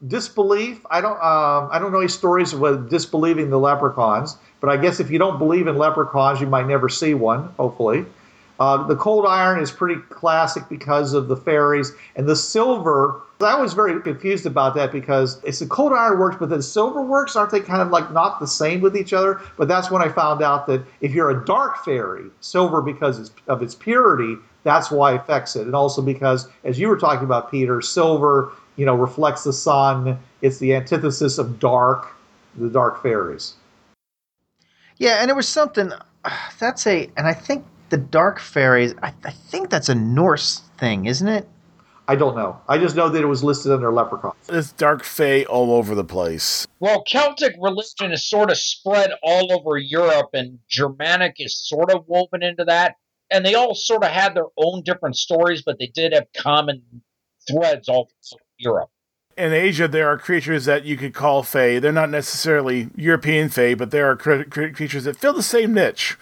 disbelief. 0.07 0.81
I 0.89 1.01
don't. 1.01 1.17
Um, 1.17 1.69
I 1.71 1.79
don't 1.79 1.91
know 1.91 1.99
any 1.99 2.09
stories 2.09 2.53
with 2.53 2.89
disbelieving 2.89 3.49
the 3.49 3.59
leprechauns, 3.59 4.37
but 4.59 4.69
I 4.69 4.77
guess 4.77 4.99
if 4.99 5.09
you 5.09 5.17
don't 5.17 5.39
believe 5.39 5.67
in 5.67 5.77
leprechauns, 5.77 6.41
you 6.41 6.47
might 6.47 6.67
never 6.67 6.89
see 6.89 7.13
one. 7.13 7.49
Hopefully, 7.57 8.05
uh, 8.59 8.85
the 8.85 8.95
cold 8.95 9.25
iron 9.25 9.59
is 9.59 9.71
pretty 9.71 10.01
classic 10.09 10.63
because 10.69 11.13
of 11.13 11.27
the 11.27 11.37
fairies, 11.37 11.91
and 12.15 12.27
the 12.27 12.35
silver. 12.35 13.21
I 13.41 13.59
was 13.59 13.73
very 13.73 13.99
confused 14.01 14.45
about 14.45 14.73
that 14.75 14.91
because 14.91 15.43
it's 15.43 15.59
the 15.59 15.65
cold 15.65 15.91
iron 15.91 16.17
works, 16.17 16.37
but 16.39 16.49
the 16.49 16.63
silver 16.63 17.01
works. 17.01 17.35
Aren't 17.35 17.51
they 17.51 17.59
kind 17.59 17.81
of 17.81 17.89
like 17.89 18.11
not 18.13 18.39
the 18.39 18.47
same 18.47 18.79
with 18.79 18.95
each 18.95 19.11
other? 19.11 19.41
But 19.57 19.67
that's 19.67 19.91
when 19.91 20.01
I 20.01 20.07
found 20.07 20.41
out 20.41 20.65
that 20.67 20.81
if 21.01 21.11
you're 21.13 21.31
a 21.31 21.45
dark 21.45 21.83
fairy, 21.83 22.29
silver 22.39 22.81
because 22.81 23.31
of 23.47 23.61
its 23.61 23.75
purity, 23.75 24.37
that's 24.63 24.91
why 24.91 25.13
it 25.13 25.17
affects 25.17 25.57
it, 25.57 25.65
and 25.65 25.75
also 25.75 26.01
because, 26.01 26.47
as 26.63 26.79
you 26.79 26.87
were 26.87 26.97
talking 26.97 27.25
about, 27.25 27.51
Peter, 27.51 27.81
silver 27.81 28.53
you 28.75 28.85
know, 28.85 28.95
reflects 28.95 29.43
the 29.43 29.53
sun. 29.53 30.19
It's 30.41 30.57
the 30.57 30.73
antithesis 30.73 31.37
of 31.37 31.59
dark, 31.59 32.15
the 32.55 32.69
dark 32.69 33.01
fairies. 33.03 33.55
Yeah, 34.97 35.21
and 35.21 35.29
it 35.29 35.35
was 35.35 35.47
something 35.47 35.91
uh, 35.91 36.31
that's 36.59 36.87
a, 36.87 37.09
and 37.17 37.27
I 37.27 37.33
think 37.33 37.65
the 37.89 37.97
dark 37.97 38.39
fairies. 38.39 38.93
I, 39.01 39.13
I, 39.23 39.31
think 39.31 39.69
that's 39.69 39.89
a 39.89 39.95
Norse 39.95 40.61
thing, 40.77 41.05
isn't 41.05 41.27
it? 41.27 41.47
I 42.07 42.15
don't 42.15 42.35
know. 42.35 42.59
I 42.67 42.77
just 42.77 42.95
know 42.95 43.07
that 43.07 43.21
it 43.21 43.27
was 43.27 43.43
listed 43.43 43.71
under 43.71 43.91
leprechauns. 43.91 44.35
It's 44.49 44.73
dark 44.73 45.03
fae 45.03 45.43
all 45.45 45.71
over 45.71 45.95
the 45.95 46.03
place. 46.03 46.67
Well, 46.79 47.03
Celtic 47.03 47.55
religion 47.61 48.11
is 48.11 48.27
sort 48.27 48.51
of 48.51 48.57
spread 48.57 49.11
all 49.23 49.53
over 49.53 49.77
Europe, 49.77 50.29
and 50.33 50.59
Germanic 50.67 51.35
is 51.37 51.55
sort 51.55 51.91
of 51.91 52.03
woven 52.07 52.43
into 52.43 52.65
that. 52.65 52.95
And 53.31 53.45
they 53.45 53.55
all 53.55 53.73
sort 53.73 54.03
of 54.03 54.11
had 54.11 54.35
their 54.35 54.47
own 54.57 54.83
different 54.83 55.15
stories, 55.15 55.61
but 55.61 55.79
they 55.79 55.87
did 55.87 56.13
have 56.13 56.27
common 56.35 56.83
threads 57.47 57.87
all 57.87 58.09
through 58.29 58.39
Europe. 58.57 58.89
In 59.37 59.53
Asia, 59.53 59.87
there 59.87 60.09
are 60.09 60.17
creatures 60.17 60.65
that 60.65 60.83
you 60.85 60.97
could 60.97 61.13
call 61.13 61.41
Fae. 61.41 61.79
They're 61.79 61.91
not 61.91 62.09
necessarily 62.09 62.89
European 62.95 63.49
Fae, 63.49 63.73
but 63.73 63.91
there 63.91 64.09
are 64.11 64.15
cre- 64.15 64.43
cre- 64.43 64.67
creatures 64.67 65.05
that 65.05 65.17
fill 65.17 65.33
the 65.33 65.41
same 65.41 65.73
niche 65.73 66.17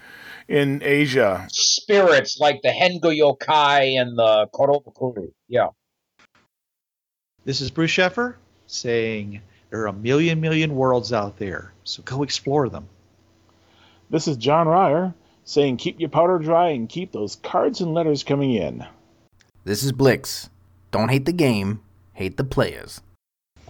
in 0.51 0.81
Asia. 0.83 1.47
Spirits 1.49 2.37
like 2.39 2.61
the 2.61 2.69
Henge 2.69 3.01
Yokai 3.01 3.99
and 3.99 4.17
the 4.17 4.47
Koropokkuru. 4.53 5.31
Yeah. 5.47 5.69
This 7.45 7.61
is 7.61 7.71
Bruce 7.71 7.91
Sheffer 7.91 8.35
saying 8.67 9.41
there 9.69 9.81
are 9.81 9.87
a 9.87 9.93
million, 9.93 10.41
million 10.41 10.75
worlds 10.75 11.13
out 11.13 11.39
there, 11.39 11.71
so 11.85 12.03
go 12.03 12.21
explore 12.23 12.67
them. 12.67 12.87
This 14.09 14.27
is 14.27 14.35
John 14.35 14.67
Ryer 14.67 15.13
saying 15.45 15.77
keep 15.77 15.99
your 15.99 16.09
powder 16.09 16.37
dry 16.37 16.69
and 16.69 16.89
keep 16.89 17.13
those 17.13 17.37
cards 17.37 17.79
and 17.79 17.93
letters 17.93 18.23
coming 18.23 18.53
in. 18.53 18.85
This 19.63 19.83
is 19.83 19.93
Blix. 19.93 20.49
Don't 20.91 21.09
hate 21.09 21.25
the 21.25 21.33
game, 21.33 21.79
hate 22.13 22.35
the 22.35 22.43
players. 22.43 23.01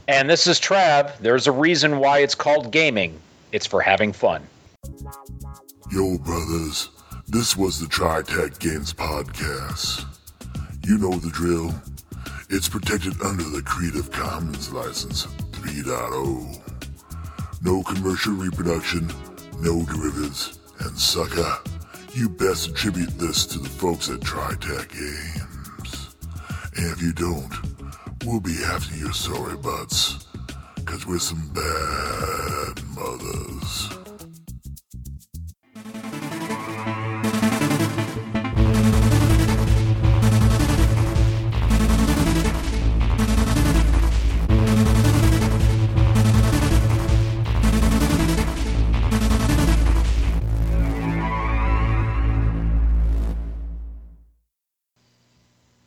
And 0.08 0.28
this 0.28 0.48
is 0.48 0.60
Trav. 0.60 1.16
There's 1.20 1.46
a 1.46 1.52
reason 1.52 2.00
why 2.00 2.20
it's 2.20 2.36
called 2.36 2.72
gaming. 2.72 3.20
It's 3.52 3.68
for 3.68 3.82
having 3.82 4.14
fun. 4.14 4.42
Yo, 5.92 6.18
brothers, 6.18 6.90
this 7.28 7.58
was 7.58 7.80
the 7.80 7.88
Tri 7.88 8.22
Tac 8.22 8.60
Games 8.60 8.94
Podcast. 8.94 10.06
You 10.86 10.98
know 10.98 11.12
the 11.12 11.30
drill. 11.30 11.74
It's 12.50 12.70
protected 12.70 13.22
under 13.22 13.44
the 13.44 13.62
Creative 13.62 14.10
Commons 14.12 14.72
License 14.72 15.26
3.0. 15.52 16.62
No 17.64 17.84
commercial 17.84 18.34
reproduction, 18.34 19.08
no 19.60 19.84
derivatives, 19.86 20.60
and 20.80 20.98
sucker, 20.98 21.58
you 22.14 22.30
best 22.30 22.70
attribute 22.70 23.18
this 23.20 23.46
to 23.48 23.60
the 23.60 23.70
folks 23.70 24.10
at 24.10 24.22
Tri 24.22 24.56
Tac 24.60 24.90
Games. 24.90 26.16
And 26.78 26.92
if 26.92 27.02
you 27.02 27.14
don't, 27.14 27.72
We'll 28.26 28.40
be 28.40 28.64
after 28.64 28.96
your 28.98 29.14
sorry 29.14 29.58
butts, 29.58 30.28
cause 30.86 31.08
we're 31.08 31.18
some 31.18 31.50
bad 31.56 32.84
mothers. 32.96 34.01